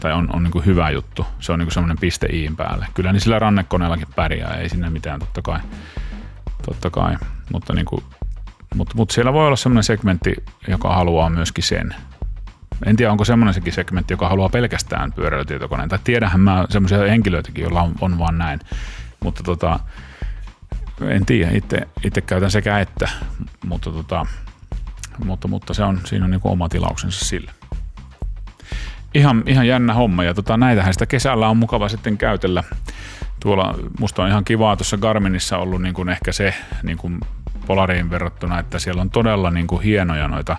tai 0.00 0.12
on, 0.12 0.28
on 0.32 0.42
niin 0.42 0.66
hyvä 0.66 0.90
juttu. 0.90 1.26
Se 1.40 1.52
on 1.52 1.58
niin 1.58 1.70
semmoinen 1.70 1.98
piste 1.98 2.26
iin 2.26 2.56
päälle. 2.56 2.86
Kyllä 2.94 3.12
niin 3.12 3.20
sillä 3.20 3.38
rannekoneellakin 3.38 4.08
pärjää, 4.16 4.54
ei 4.54 4.68
sinne 4.68 4.90
mitään 4.90 5.20
totta 5.20 5.42
kai. 5.42 5.60
Totta 6.66 6.90
kai. 6.90 7.16
Mutta, 7.52 7.72
niin 7.72 7.84
kuin, 7.84 8.04
mutta, 8.74 8.96
mutta 8.96 9.14
siellä 9.14 9.32
voi 9.32 9.46
olla 9.46 9.56
semmoinen 9.56 9.84
segmentti, 9.84 10.34
joka 10.68 10.94
haluaa 10.94 11.30
myöskin 11.30 11.64
sen. 11.64 11.94
En 12.86 12.96
tiedä, 12.96 13.12
onko 13.12 13.24
semmoinen 13.24 13.54
sekin 13.54 13.72
segmentti, 13.72 14.12
joka 14.12 14.28
haluaa 14.28 14.48
pelkästään 14.48 15.12
pyöräilytietokoneen. 15.12 15.88
Tai 15.88 15.98
tiedähän 16.04 16.40
mä 16.40 16.66
semmoisia 16.70 16.98
henkilöitäkin, 16.98 17.62
joilla 17.62 17.82
on, 17.82 17.94
on 18.00 18.18
vaan 18.18 18.38
näin. 18.38 18.60
Mutta 19.24 19.42
tota, 19.42 19.80
en 21.08 21.26
tiedä, 21.26 21.50
itse, 21.54 21.88
itse 22.04 22.20
käytän 22.20 22.50
sekä 22.50 22.78
että, 22.78 23.08
mutta, 23.64 23.90
tota, 23.92 24.26
mutta, 25.24 25.48
mutta 25.48 25.74
se 25.74 25.84
on, 25.84 26.00
siinä 26.04 26.24
on 26.24 26.30
niin 26.30 26.40
oma 26.44 26.68
tilauksensa 26.68 27.24
sille. 27.24 27.50
Ihan, 29.14 29.42
ihan 29.46 29.66
jännä 29.66 29.94
homma 29.94 30.24
ja 30.24 30.34
tota, 30.34 30.56
näitähän 30.56 30.92
sitä 30.92 31.06
kesällä 31.06 31.48
on 31.48 31.56
mukava 31.56 31.88
sitten 31.88 32.18
käytellä. 32.18 32.64
Tuolla 33.40 33.78
musta 34.00 34.22
on 34.22 34.28
ihan 34.28 34.44
kivaa 34.44 34.76
tuossa 34.76 34.96
Garminissa 34.96 35.58
ollut 35.58 35.82
niin 35.82 35.94
kuin 35.94 36.08
ehkä 36.08 36.32
se 36.32 36.54
niin 36.82 36.98
kuin 36.98 37.20
Polariin 37.66 38.10
verrattuna, 38.10 38.58
että 38.58 38.78
siellä 38.78 39.02
on 39.02 39.10
todella 39.10 39.50
niin 39.50 39.66
kuin 39.66 39.82
hienoja 39.82 40.28
noita, 40.28 40.56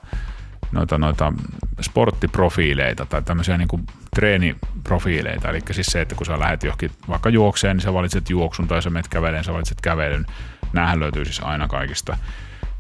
noita, 0.72 0.98
noita 0.98 1.34
sporttiprofiileita 1.82 3.06
tai 3.06 3.22
tämmöisiä 3.22 3.58
niin 3.58 3.68
kuin 3.68 3.86
treeniprofiileita. 4.16 5.50
Eli 5.50 5.60
siis 5.72 5.88
se, 5.88 6.02
että 6.02 6.16
kun 6.16 6.26
sä 6.26 6.40
lähdet 6.40 6.64
johonkin 6.64 6.92
vaikka 7.10 7.30
juokseen, 7.30 7.78
niin 7.78 7.84
sä 7.84 7.94
valitset 7.94 8.30
juoksun 8.30 8.68
tai 8.68 8.82
sä 8.82 8.90
menet 8.90 9.08
käveleen, 9.08 9.44
sä 9.44 9.54
valitset 9.54 9.82
kävelyn. 9.82 10.26
Nämähän 10.74 11.00
löytyy 11.00 11.26
siis 11.26 11.40
aina 11.44 11.68
kaikista. 11.68 12.18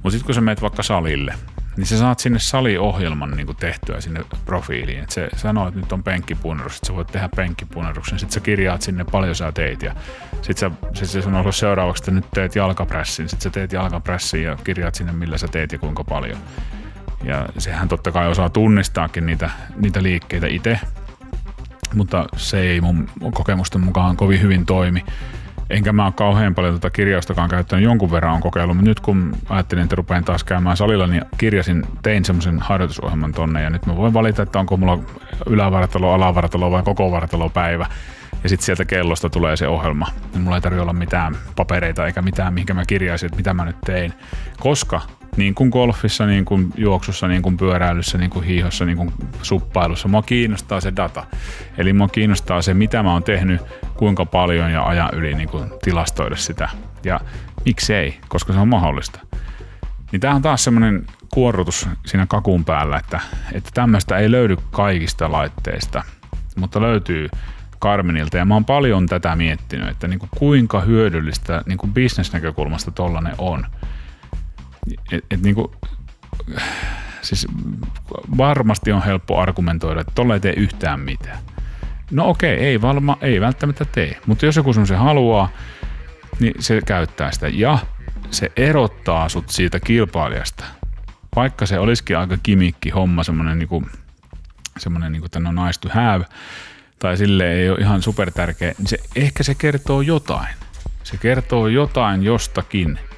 Mutta 0.03 0.11
sitten 0.11 0.25
kun 0.25 0.35
sä 0.35 0.41
menet 0.41 0.61
vaikka 0.61 0.83
salille, 0.83 1.33
niin 1.77 1.87
sä 1.87 1.97
saat 1.97 2.19
sinne 2.19 2.39
saliohjelman 2.39 3.31
niin 3.31 3.45
kuin 3.45 3.55
tehtyä 3.55 4.01
sinne 4.01 4.25
profiiliin. 4.45 5.03
Et 5.03 5.09
se 5.09 5.29
sanoo, 5.35 5.67
että 5.67 5.79
nyt 5.79 5.91
on 5.91 6.03
penkkipunnerus, 6.03 6.75
että 6.75 6.87
sä 6.87 6.93
voit 6.95 7.07
tehdä 7.07 7.29
penkkipunneruksen. 7.35 8.19
Sitten 8.19 8.33
sä 8.33 8.39
kirjaat 8.39 8.81
sinne 8.81 9.03
paljon 9.03 9.35
sä 9.35 9.51
teit 9.51 9.83
ja 9.83 9.95
sitten 10.41 10.71
sä, 10.71 10.71
sit 10.93 11.09
se 11.09 11.21
sanoo 11.21 11.51
seuraavaksi, 11.51 12.01
että 12.01 12.11
nyt 12.11 12.31
teet 12.33 12.55
jalkapressin. 12.55 13.29
Sitten 13.29 13.43
sä 13.43 13.49
teet 13.49 13.73
jalkapressin 13.73 14.43
ja 14.43 14.57
kirjaat 14.63 14.95
sinne 14.95 15.11
millä 15.11 15.37
sä 15.37 15.47
teet 15.47 15.71
ja 15.71 15.79
kuinka 15.79 16.03
paljon. 16.03 16.37
Ja 17.23 17.49
sehän 17.57 17.87
totta 17.87 18.11
kai 18.11 18.27
osaa 18.27 18.49
tunnistaakin 18.49 19.25
niitä, 19.25 19.49
niitä 19.75 20.03
liikkeitä 20.03 20.47
itse, 20.47 20.79
mutta 21.93 22.25
se 22.37 22.59
ei 22.59 22.81
mun 22.81 23.09
kokemusten 23.33 23.81
mukaan 23.81 24.17
kovin 24.17 24.41
hyvin 24.41 24.65
toimi. 24.65 25.05
Enkä 25.69 25.93
mä 25.93 26.05
ole 26.05 26.13
kauhean 26.15 26.55
paljon 26.55 26.73
tuota 26.73 26.89
kirjaustakaan 26.89 27.49
käyttänyt, 27.49 27.85
jonkun 27.85 28.11
verran 28.11 28.33
on 28.33 28.41
kokeillut, 28.41 28.77
mutta 28.77 28.89
nyt 28.89 28.99
kun 28.99 29.35
ajattelin, 29.49 29.83
että 29.83 29.95
rupean 29.95 30.23
taas 30.23 30.43
käymään 30.43 30.77
salilla, 30.77 31.07
niin 31.07 31.25
kirjasin, 31.37 31.83
tein 32.03 32.25
semmoisen 32.25 32.59
harjoitusohjelman 32.59 33.31
tonne 33.31 33.61
ja 33.61 33.69
nyt 33.69 33.85
mä 33.85 33.95
voin 33.95 34.13
valita, 34.13 34.43
että 34.43 34.59
onko 34.59 34.77
mulla 34.77 34.99
ylävartalo, 35.47 36.13
alavartalo 36.13 36.71
vai 36.71 36.83
koko 36.83 37.11
vartalo 37.11 37.49
päivä. 37.49 37.85
Ja 38.43 38.49
sitten 38.49 38.65
sieltä 38.65 38.85
kellosta 38.85 39.29
tulee 39.29 39.57
se 39.57 39.67
ohjelma. 39.67 40.07
Mulla 40.39 40.57
ei 40.57 40.61
tarvitse 40.61 40.81
olla 40.81 40.93
mitään 40.93 41.35
papereita 41.55 42.05
eikä 42.05 42.21
mitään, 42.21 42.53
mihinkä 42.53 42.73
mä 42.73 42.85
kirjaisin, 42.85 43.27
että 43.27 43.37
mitä 43.37 43.53
mä 43.53 43.65
nyt 43.65 43.81
tein. 43.85 44.13
Koska 44.59 45.01
niin 45.37 45.55
kuin 45.55 45.69
golfissa, 45.69 46.25
niin 46.25 46.45
kuin 46.45 46.73
juoksussa, 46.77 47.27
niin 47.27 47.41
kuin 47.41 47.57
pyöräilyssä, 47.57 48.17
niin 48.17 48.29
kuin 48.29 48.45
hiihossa, 48.45 48.85
niin 48.85 48.97
kuin 48.97 49.13
suppailussa. 49.41 50.07
Mua 50.07 50.21
kiinnostaa 50.21 50.81
se 50.81 50.93
data. 50.95 51.25
Eli 51.77 51.93
mua 51.93 52.07
kiinnostaa 52.07 52.61
se, 52.61 52.73
mitä 52.73 53.03
mä 53.03 53.13
oon 53.13 53.23
tehnyt, 53.23 53.61
kuinka 53.97 54.25
paljon 54.25 54.71
ja 54.71 54.83
ajan 54.83 55.09
yli 55.13 55.33
niin 55.33 55.49
kuin 55.49 55.69
tilastoida 55.81 56.35
sitä. 56.35 56.69
Ja 57.03 57.19
miksei, 57.65 58.19
koska 58.27 58.53
se 58.53 58.59
on 58.59 58.67
mahdollista. 58.67 59.19
Niin 60.11 60.19
tämä 60.19 60.35
on 60.35 60.41
taas 60.41 60.63
semmoinen 60.63 61.05
kuorrutus 61.33 61.89
siinä 62.05 62.25
kakun 62.25 62.65
päällä, 62.65 62.97
että, 62.97 63.19
että 63.53 63.69
tämmöistä 63.73 64.17
ei 64.17 64.31
löydy 64.31 64.57
kaikista 64.71 65.31
laitteista, 65.31 66.03
mutta 66.55 66.81
löytyy 66.81 67.29
Karminilta. 67.79 68.37
Ja 68.37 68.45
mä 68.45 68.53
oon 68.53 68.65
paljon 68.65 69.05
tätä 69.05 69.35
miettinyt, 69.35 69.89
että 69.89 70.07
niin 70.07 70.19
kuin 70.19 70.29
kuinka 70.37 70.81
hyödyllistä 70.81 71.61
niin 71.65 71.77
kuin 71.77 71.93
bisnesnäkökulmasta 71.93 72.91
tollanen 72.91 73.35
on– 73.37 73.65
et, 75.11 75.25
et 75.31 75.41
niinku, 75.41 75.75
siis 77.21 77.47
varmasti 78.37 78.91
on 78.91 79.03
helppo 79.03 79.39
argumentoida, 79.39 80.01
että 80.01 80.13
tolle 80.15 80.33
ei 80.33 80.39
tee 80.39 80.53
yhtään 80.53 80.99
mitään. 80.99 81.37
No 82.11 82.29
okei, 82.29 82.57
ei, 82.59 82.81
valma, 82.81 83.17
ei 83.21 83.41
välttämättä 83.41 83.85
tee, 83.85 84.19
mutta 84.25 84.45
jos 84.45 84.55
joku 84.55 84.73
se 84.73 84.95
haluaa, 84.95 85.49
niin 86.39 86.53
se 86.59 86.81
käyttää 86.85 87.31
sitä 87.31 87.47
ja 87.47 87.77
se 88.31 88.51
erottaa 88.55 89.29
sut 89.29 89.49
siitä 89.49 89.79
kilpailijasta. 89.79 90.63
Vaikka 91.35 91.65
se 91.65 91.79
olisikin 91.79 92.17
aika 92.17 92.37
kimikki 92.43 92.89
homma, 92.89 93.23
semmoinen 93.23 93.59
niinku, 93.59 93.83
semmoinen 94.77 95.11
niinku, 95.11 95.25
että 95.25 95.39
on 95.39 95.55
nice 95.55 95.79
to 95.79 95.89
have, 95.89 96.25
tai 96.99 97.17
sille 97.17 97.53
ei 97.53 97.69
ole 97.69 97.79
ihan 97.79 98.01
super 98.01 98.31
tärkeä, 98.31 98.73
niin 98.77 98.87
se, 98.87 98.97
ehkä 99.15 99.43
se 99.43 99.55
kertoo 99.55 100.01
jotain. 100.01 100.55
Se 101.03 101.17
kertoo 101.17 101.67
jotain 101.67 102.23
jostakin– 102.23 102.99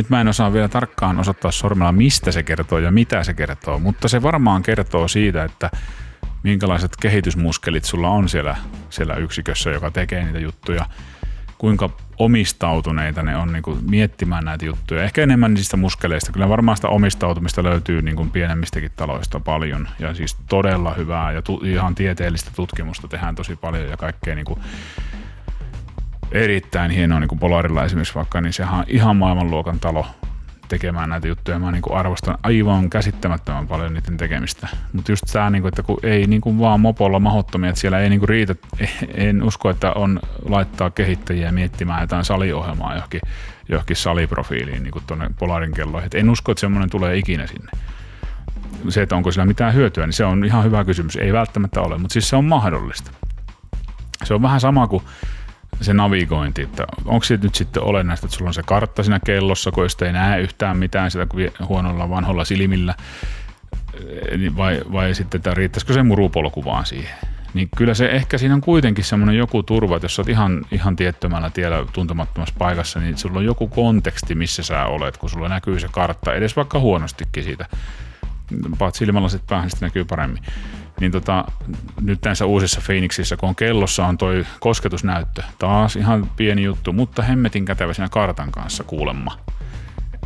nyt 0.00 0.10
mä 0.10 0.20
en 0.20 0.28
osaa 0.28 0.52
vielä 0.52 0.68
tarkkaan 0.68 1.18
osoittaa 1.18 1.50
sormella, 1.50 1.92
mistä 1.92 2.32
se 2.32 2.42
kertoo 2.42 2.78
ja 2.78 2.90
mitä 2.90 3.24
se 3.24 3.34
kertoo, 3.34 3.78
mutta 3.78 4.08
se 4.08 4.22
varmaan 4.22 4.62
kertoo 4.62 5.08
siitä, 5.08 5.44
että 5.44 5.70
minkälaiset 6.42 6.96
kehitysmuskelit 6.96 7.84
sulla 7.84 8.08
on 8.08 8.28
siellä, 8.28 8.56
siellä 8.90 9.14
yksikössä, 9.14 9.70
joka 9.70 9.90
tekee 9.90 10.24
niitä 10.24 10.38
juttuja, 10.38 10.86
kuinka 11.58 11.90
omistautuneita 12.18 13.22
ne 13.22 13.36
on 13.36 13.52
niin 13.52 13.62
kuin 13.62 13.78
miettimään 13.90 14.44
näitä 14.44 14.64
juttuja. 14.64 15.02
Ehkä 15.02 15.22
enemmän 15.22 15.54
niistä 15.54 15.76
muskeleista. 15.76 16.32
Kyllä 16.32 16.48
varmaan 16.48 16.76
sitä 16.76 16.88
omistautumista 16.88 17.62
löytyy 17.62 18.02
niin 18.02 18.16
kuin 18.16 18.30
pienemmistäkin 18.30 18.92
taloista 18.96 19.40
paljon 19.40 19.88
ja 19.98 20.14
siis 20.14 20.36
todella 20.48 20.94
hyvää 20.94 21.32
ja 21.32 21.42
tu- 21.42 21.62
ihan 21.64 21.94
tieteellistä 21.94 22.50
tutkimusta 22.56 23.08
tehdään 23.08 23.34
tosi 23.34 23.56
paljon 23.56 23.88
ja 23.88 23.96
kaikkea 23.96 24.34
niin 24.34 24.44
kuin 24.44 24.60
erittäin 26.32 26.90
hienoa 26.90 27.20
niin 27.20 27.28
kuin 27.28 27.38
Polarilla 27.38 27.84
esimerkiksi 27.84 28.14
vaikka, 28.14 28.40
niin 28.40 28.52
sehän 28.52 28.78
on 28.78 28.84
ihan 28.88 29.16
maailmanluokan 29.16 29.80
talo 29.80 30.06
tekemään 30.68 31.08
näitä 31.08 31.28
juttuja. 31.28 31.58
Mä 31.58 31.72
niin 31.72 31.82
kuin 31.82 31.96
arvostan 31.96 32.38
aivan 32.42 32.90
käsittämättömän 32.90 33.68
paljon 33.68 33.94
niiden 33.94 34.16
tekemistä. 34.16 34.68
Mutta 34.92 35.12
just 35.12 35.24
tämä, 35.32 35.50
niin 35.50 35.62
kuin, 35.62 35.68
että 35.68 35.82
kun 35.82 35.98
ei 36.02 36.26
niin 36.26 36.40
kuin 36.40 36.58
vaan 36.58 36.80
mopolla 36.80 37.20
mahottomia, 37.20 37.70
että 37.70 37.80
siellä 37.80 37.98
ei 37.98 38.10
niin 38.10 38.20
kuin 38.20 38.28
riitä, 38.28 38.54
en 39.14 39.42
usko, 39.42 39.70
että 39.70 39.92
on 39.92 40.20
laittaa 40.48 40.90
kehittäjiä 40.90 41.52
miettimään 41.52 42.00
jotain 42.00 42.24
saliohjelmaa 42.24 42.94
johonkin, 42.94 43.20
johonkin 43.68 43.96
saliprofiiliin 43.96 44.82
niin 44.82 44.92
tuonne 45.06 45.30
Polarin 45.38 45.74
kelloihin. 45.74 46.06
Et 46.06 46.14
en 46.14 46.30
usko, 46.30 46.52
että 46.52 46.60
semmoinen 46.60 46.90
tulee 46.90 47.16
ikinä 47.16 47.46
sinne. 47.46 47.70
Se, 48.88 49.02
että 49.02 49.16
onko 49.16 49.32
sillä 49.32 49.46
mitään 49.46 49.74
hyötyä, 49.74 50.06
niin 50.06 50.12
se 50.12 50.24
on 50.24 50.44
ihan 50.44 50.64
hyvä 50.64 50.84
kysymys. 50.84 51.16
Ei 51.16 51.32
välttämättä 51.32 51.80
ole, 51.80 51.98
mutta 51.98 52.12
siis 52.12 52.28
se 52.28 52.36
on 52.36 52.44
mahdollista. 52.44 53.10
Se 54.24 54.34
on 54.34 54.42
vähän 54.42 54.60
sama 54.60 54.86
kuin 54.86 55.02
se 55.80 55.94
navigointi, 55.94 56.62
että 56.62 56.86
onko 57.04 57.24
se 57.24 57.38
nyt 57.42 57.54
sitten 57.54 57.82
olennaista, 57.82 58.26
että 58.26 58.36
sulla 58.36 58.48
on 58.48 58.54
se 58.54 58.62
kartta 58.62 59.02
siinä 59.02 59.20
kellossa, 59.24 59.70
kun 59.70 59.86
ei 60.06 60.12
näe 60.12 60.40
yhtään 60.40 60.76
mitään 60.76 61.10
sitä 61.10 61.26
huonolla 61.68 62.10
vanholla 62.10 62.44
silmillä, 62.44 62.94
eh, 63.94 64.56
vai, 64.56 64.80
vai 64.92 65.14
sitten, 65.14 65.38
että 65.38 65.54
riittäisikö 65.54 65.92
se 65.92 66.02
murupolku 66.02 66.64
vaan 66.64 66.86
siihen. 66.86 67.14
Niin 67.54 67.68
kyllä 67.76 67.94
se 67.94 68.06
ehkä 68.06 68.38
siinä 68.38 68.54
on 68.54 68.60
kuitenkin 68.60 69.04
semmoinen 69.04 69.36
joku 69.36 69.62
turva, 69.62 69.96
että 69.96 70.04
jos 70.04 70.16
sä 70.16 70.22
oot 70.22 70.28
ihan, 70.28 70.66
ihan 70.72 70.96
tiettömällä 70.96 71.50
tiellä 71.50 71.86
tuntemattomassa 71.92 72.54
paikassa, 72.58 73.00
niin 73.00 73.18
sulla 73.18 73.38
on 73.38 73.44
joku 73.44 73.68
konteksti, 73.68 74.34
missä 74.34 74.62
sä 74.62 74.84
olet, 74.84 75.16
kun 75.16 75.30
sulla 75.30 75.48
näkyy 75.48 75.80
se 75.80 75.88
kartta, 75.90 76.34
edes 76.34 76.56
vaikka 76.56 76.78
huonostikin 76.78 77.44
siitä. 77.44 77.66
Paat 78.78 78.94
silmälasit 78.94 79.46
päähän, 79.46 79.70
sitten 79.70 79.86
näkyy 79.86 80.04
paremmin 80.04 80.42
niin 81.00 81.12
tota, 81.12 81.44
nyt 82.00 82.18
näissä 82.24 82.46
uusissa 82.46 82.80
Phoenixissa, 82.84 83.36
kun 83.36 83.48
on 83.48 83.56
kellossa 83.56 84.06
on 84.06 84.18
toi 84.18 84.46
kosketusnäyttö, 84.60 85.42
taas 85.58 85.96
ihan 85.96 86.30
pieni 86.36 86.62
juttu, 86.62 86.92
mutta 86.92 87.22
hemmetin 87.22 87.64
kätevä 87.64 87.92
siinä 87.92 88.08
kartan 88.08 88.52
kanssa 88.52 88.84
kuulemma. 88.84 89.38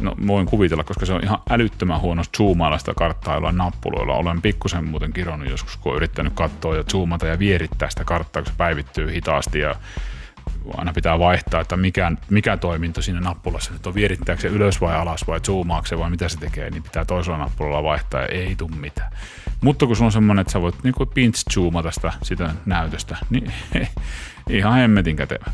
No 0.01 0.15
voin 0.27 0.47
kuvitella, 0.47 0.85
koska 0.85 1.07
se 1.07 1.13
on 1.13 1.25
ihan 1.25 1.39
älyttömän 1.51 2.01
huono 2.01 2.23
zoomailla 2.37 2.79
sitä 2.79 2.93
karttaa 2.97 3.35
jollain 3.35 3.57
nappuloilla. 3.57 4.15
Olen 4.15 4.43
pikkusen 4.43 4.85
muuten 4.85 5.13
kironnut 5.13 5.51
joskus, 5.51 5.77
kun 5.77 5.93
olen 5.93 5.97
yrittänyt 5.97 6.33
katsoa 6.33 6.77
ja 6.77 6.85
zoomata 6.85 7.27
ja 7.27 7.39
vierittää 7.39 7.91
sitä 7.91 8.05
karttaa, 8.05 8.43
kun 8.43 8.53
se 8.53 8.57
päivittyy 8.59 9.13
hitaasti 9.13 9.59
ja 9.59 9.75
aina 10.77 10.93
pitää 10.93 11.19
vaihtaa, 11.19 11.61
että 11.61 11.77
mikä, 11.77 12.13
mikä 12.31 12.57
toiminto 12.57 13.03
siinä 13.03 13.21
nappulassa 13.21 13.73
nyt 13.73 13.87
on, 13.87 13.95
vierittääkö 13.95 14.43
se 14.43 14.49
ylös 14.49 14.81
vai 14.81 14.95
alas 14.95 15.27
vai 15.27 15.41
zoomaako 15.41 15.87
se 15.87 15.99
vai 15.99 16.11
mitä 16.11 16.29
se 16.29 16.39
tekee, 16.39 16.71
niin 16.71 16.83
pitää 16.83 17.05
toisella 17.05 17.39
nappulalla 17.39 17.83
vaihtaa 17.83 18.21
ja 18.21 18.29
ei 18.29 18.57
tule 18.57 18.77
mitään. 18.77 19.13
Mutta 19.61 19.87
kun 19.87 19.97
se 19.97 20.05
on 20.05 20.13
semmoinen, 20.13 20.41
että 20.41 20.53
sä 20.53 20.61
voit 20.61 20.85
niinku 20.85 21.07
pinch 21.07 21.45
zoomata 21.53 21.91
sitä, 21.91 22.13
sitä 22.23 22.55
näytöstä, 22.67 23.17
niin 23.31 23.53
ihan 24.51 24.75
hemmetin 24.75 25.17
kätevä. 25.17 25.45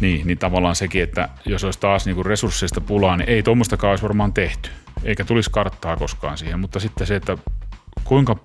Niin, 0.00 0.26
niin 0.26 0.38
tavallaan 0.38 0.76
sekin, 0.76 1.02
että 1.02 1.28
jos 1.44 1.64
olisi 1.64 1.80
taas 1.80 2.06
niinku 2.06 2.22
resursseista 2.22 2.80
pulaa, 2.80 3.16
niin 3.16 3.28
ei 3.28 3.42
tuommoistakaan 3.42 3.90
olisi 3.90 4.02
varmaan 4.02 4.32
tehty. 4.32 4.70
Eikä 5.04 5.24
tulisi 5.24 5.50
karttaa 5.50 5.96
koskaan 5.96 6.38
siihen, 6.38 6.60
mutta 6.60 6.80
sitten 6.80 7.06
se, 7.06 7.16
että 7.16 7.38
kuinka, 8.04 8.36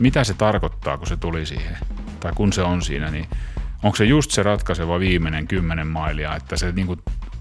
mitä 0.00 0.24
se 0.24 0.34
tarkoittaa, 0.34 0.98
kun 0.98 1.06
se 1.06 1.16
tuli 1.16 1.46
siihen, 1.46 1.76
tai 2.20 2.32
kun 2.34 2.52
se 2.52 2.62
on 2.62 2.82
siinä, 2.82 3.10
niin 3.10 3.26
onko 3.84 3.96
se 3.96 4.04
just 4.04 4.30
se 4.30 4.42
ratkaiseva 4.42 5.00
viimeinen 5.00 5.48
kymmenen 5.48 5.86
mailia, 5.86 6.36
että 6.36 6.56
se 6.56 6.72
niinku 6.72 6.96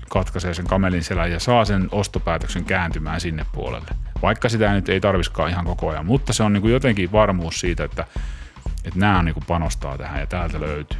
katkaisee 0.09 0.53
sen 0.53 0.67
kamelin 0.67 1.03
selän 1.03 1.31
ja 1.31 1.39
saa 1.39 1.65
sen 1.65 1.87
ostopäätöksen 1.91 2.65
kääntymään 2.65 3.21
sinne 3.21 3.45
puolelle. 3.51 3.87
Vaikka 4.21 4.49
sitä 4.49 4.73
nyt 4.73 4.89
ei 4.89 4.99
tarviskaan 4.99 5.49
ihan 5.49 5.65
koko 5.65 5.89
ajan, 5.89 6.05
mutta 6.05 6.33
se 6.33 6.43
on 6.43 6.53
niin 6.53 6.61
kuin 6.61 6.73
jotenkin 6.73 7.11
varmuus 7.11 7.59
siitä, 7.59 7.83
että, 7.83 8.05
että 8.85 8.99
nämä 8.99 9.19
on 9.19 9.25
niin 9.25 9.33
kuin 9.33 9.45
panostaa 9.47 9.97
tähän 9.97 10.19
ja 10.19 10.27
täältä 10.27 10.59
löytyy. 10.59 10.99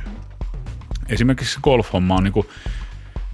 Esimerkiksi 1.09 1.59
golf-homma 1.63 2.15
on 2.15 2.23
niin 2.23 2.33
kuin, 2.33 2.47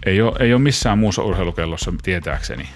ei, 0.06 0.22
ole, 0.22 0.36
ei 0.40 0.54
ole 0.54 0.62
missään 0.62 1.00
muussa 1.00 1.24
urheilukellossa 1.24 1.94
tietääkseni 2.04 2.70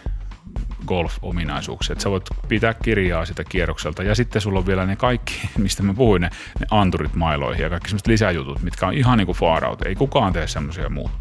golf-ominaisuuksia. 0.86 1.99
Sä 1.99 2.09
voit 2.09 2.29
pitää 2.47 2.73
kirjaa 2.73 3.25
sitä 3.25 3.43
kierrokselta 3.43 4.03
ja 4.03 4.15
sitten 4.15 4.41
sulla 4.41 4.59
on 4.59 4.67
vielä 4.67 4.86
ne 4.86 4.95
kaikki, 4.95 5.49
mistä 5.63 5.84
mä 5.84 5.93
puhuin, 5.93 6.21
ne, 6.21 6.29
ne 6.59 6.65
anturit 6.71 7.15
mailoihin 7.15 7.63
ja 7.63 7.69
kaikki 7.69 7.89
semmoiset 7.89 8.07
lisäjutut, 8.07 8.61
mitkä 8.61 8.88
on 8.88 8.93
ihan 8.93 9.17
niin 9.17 9.25
kuin 9.25 9.38
far 9.38 9.65
out. 9.65 9.81
Ei 9.81 9.95
kukaan 9.95 10.34
tee 10.34 10.47
semmoisia 10.47 10.89
muuta. 10.89 11.13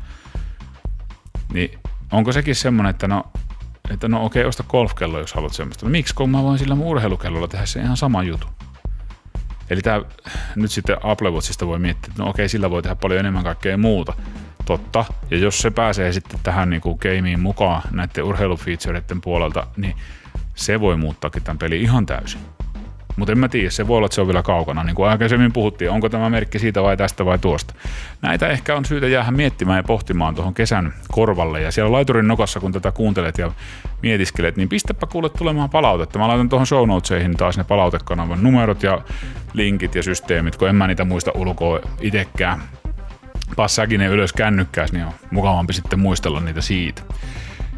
Niin 1.52 1.78
onko 2.12 2.32
sekin 2.32 2.54
semmoinen, 2.54 2.90
että 2.90 3.08
no, 3.08 3.24
että 3.90 4.08
no 4.08 4.24
okei, 4.24 4.44
osta 4.44 4.64
golfkello, 4.68 5.18
jos 5.18 5.32
haluat 5.32 5.52
semmoista. 5.52 5.86
No 5.86 5.90
miksi, 5.90 6.14
kun 6.14 6.30
mä 6.30 6.42
voin 6.42 6.58
sillä 6.58 6.74
urheilukellolla 6.74 7.48
tehdä 7.48 7.66
se 7.66 7.80
ihan 7.80 7.96
sama 7.96 8.22
juttu. 8.22 8.46
Eli 9.70 9.80
tämä, 9.80 10.02
nyt 10.56 10.70
sitten 10.70 10.96
Apple 11.02 11.30
Watchista 11.30 11.66
voi 11.66 11.78
miettiä, 11.78 12.10
että 12.10 12.22
no 12.22 12.28
okei, 12.28 12.48
sillä 12.48 12.70
voi 12.70 12.82
tehdä 12.82 12.96
paljon 12.96 13.20
enemmän 13.20 13.44
kaikkea 13.44 13.78
muuta. 13.78 14.14
Totta. 14.64 15.04
Ja 15.30 15.38
jos 15.38 15.58
se 15.58 15.70
pääsee 15.70 16.12
sitten 16.12 16.40
tähän 16.42 16.70
niin 16.70 16.82
kuin 16.82 16.98
gameen 17.02 17.40
mukaan 17.40 17.82
näiden 17.90 18.24
urheilufeatureiden 18.24 19.20
puolelta, 19.20 19.66
niin 19.76 19.96
se 20.54 20.80
voi 20.80 20.96
muuttaakin 20.96 21.42
tämän 21.42 21.58
pelin 21.58 21.80
ihan 21.80 22.06
täysin. 22.06 22.40
Mutta 23.16 23.32
en 23.32 23.38
mä 23.38 23.48
tiedä, 23.48 23.70
se 23.70 23.88
voi 23.88 23.96
olla, 23.96 24.06
että 24.06 24.14
se 24.14 24.20
on 24.20 24.26
vielä 24.26 24.42
kaukana. 24.42 24.84
Niin 24.84 24.96
kuin 24.96 25.08
aikaisemmin 25.08 25.52
puhuttiin, 25.52 25.90
onko 25.90 26.08
tämä 26.08 26.30
merkki 26.30 26.58
siitä 26.58 26.82
vai 26.82 26.96
tästä 26.96 27.24
vai 27.24 27.38
tuosta. 27.38 27.74
Näitä 28.22 28.48
ehkä 28.48 28.76
on 28.76 28.84
syytä 28.84 29.08
jäädä 29.08 29.30
miettimään 29.30 29.76
ja 29.76 29.82
pohtimaan 29.82 30.34
tuohon 30.34 30.54
kesän 30.54 30.94
korvalle. 31.12 31.60
Ja 31.60 31.72
siellä 31.72 31.92
laiturin 31.92 32.28
nokassa, 32.28 32.60
kun 32.60 32.72
tätä 32.72 32.92
kuuntelet 32.92 33.38
ja 33.38 33.52
mietiskelet, 34.02 34.56
niin 34.56 34.68
pistäpä 34.68 35.06
kuule 35.06 35.28
tulemaan 35.28 35.70
palautetta. 35.70 36.18
Mä 36.18 36.28
laitan 36.28 36.48
tuohon 36.48 36.66
show 36.66 36.88
notesihin 36.88 37.36
taas 37.36 37.58
ne 37.58 37.64
palautekanavan 37.64 38.42
numerot 38.42 38.82
ja 38.82 39.00
linkit 39.52 39.94
ja 39.94 40.02
systeemit, 40.02 40.56
kun 40.56 40.68
en 40.68 40.76
mä 40.76 40.86
niitä 40.86 41.04
muista 41.04 41.30
ulkoa 41.34 41.80
itekään. 42.00 42.62
Ne 43.98 44.06
ylös 44.06 44.32
kännykkääs, 44.32 44.92
niin 44.92 45.04
on 45.04 45.12
mukavampi 45.30 45.72
sitten 45.72 46.00
muistella 46.00 46.40
niitä 46.40 46.60
siitä. 46.60 47.02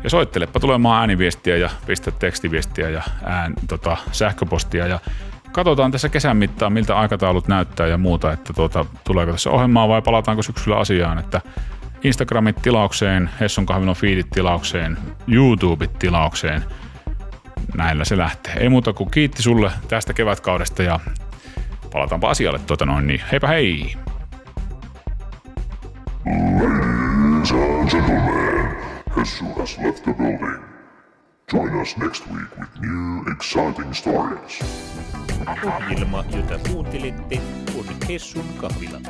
Ja 0.04 0.10
soittelepa 0.10 0.60
tulemaan 0.60 1.00
ääniviestiä 1.00 1.56
ja 1.56 1.70
pistä 1.86 2.10
tekstiviestiä 2.10 2.90
ja 2.90 3.02
ään, 3.24 3.54
tota, 3.68 3.96
sähköpostia 4.12 4.86
ja 4.86 5.00
katsotaan 5.52 5.92
tässä 5.92 6.08
kesän 6.08 6.36
mittaan, 6.36 6.72
miltä 6.72 6.98
aikataulut 6.98 7.48
näyttää 7.48 7.86
ja 7.86 7.98
muuta, 7.98 8.32
että 8.32 8.52
tuota, 8.52 8.86
tuleeko 9.04 9.32
tässä 9.32 9.50
ohjelmaa 9.50 9.88
vai 9.88 10.02
palataanko 10.02 10.42
syksyllä 10.42 10.78
asiaan, 10.78 11.18
että 11.18 11.40
Instagramit 12.04 12.62
tilaukseen, 12.62 13.30
Hessun 13.40 13.66
kahvilon 13.66 13.96
feedit 13.96 14.30
tilaukseen, 14.30 14.98
YouTubeit 15.28 15.98
tilaukseen. 15.98 16.64
Näillä 17.76 18.04
se 18.04 18.18
lähtee. 18.18 18.54
Ei 18.56 18.68
muuta 18.68 18.92
kuin 18.92 19.10
kiitti 19.10 19.42
sulle 19.42 19.70
tästä 19.88 20.12
kevätkaudesta 20.12 20.82
ja 20.82 21.00
palataanpa 21.92 22.30
asialle 22.30 22.58
tuota 22.58 22.86
noin 22.86 23.06
niin. 23.06 23.20
Heipä 23.32 23.48
hei! 23.48 23.96
Ladies 26.26 27.50
and 27.50 27.90
gentlemen, 27.90 28.76
Hessu 29.10 29.44
has 29.58 29.76
left 29.76 30.06
the 30.06 30.12
building. 30.14 30.64
Join 31.48 31.78
us 31.80 31.94
next 31.98 32.26
week 32.28 32.48
with 32.58 32.80
new 32.80 33.30
exciting 33.30 33.92
stories. 33.92 34.58
Ohjelma, 35.46 36.24
jota 36.30 36.58
kuuntelitte, 36.68 37.40
on 37.76 38.08
Hessun 38.08 38.48
kahvila. 38.56 39.00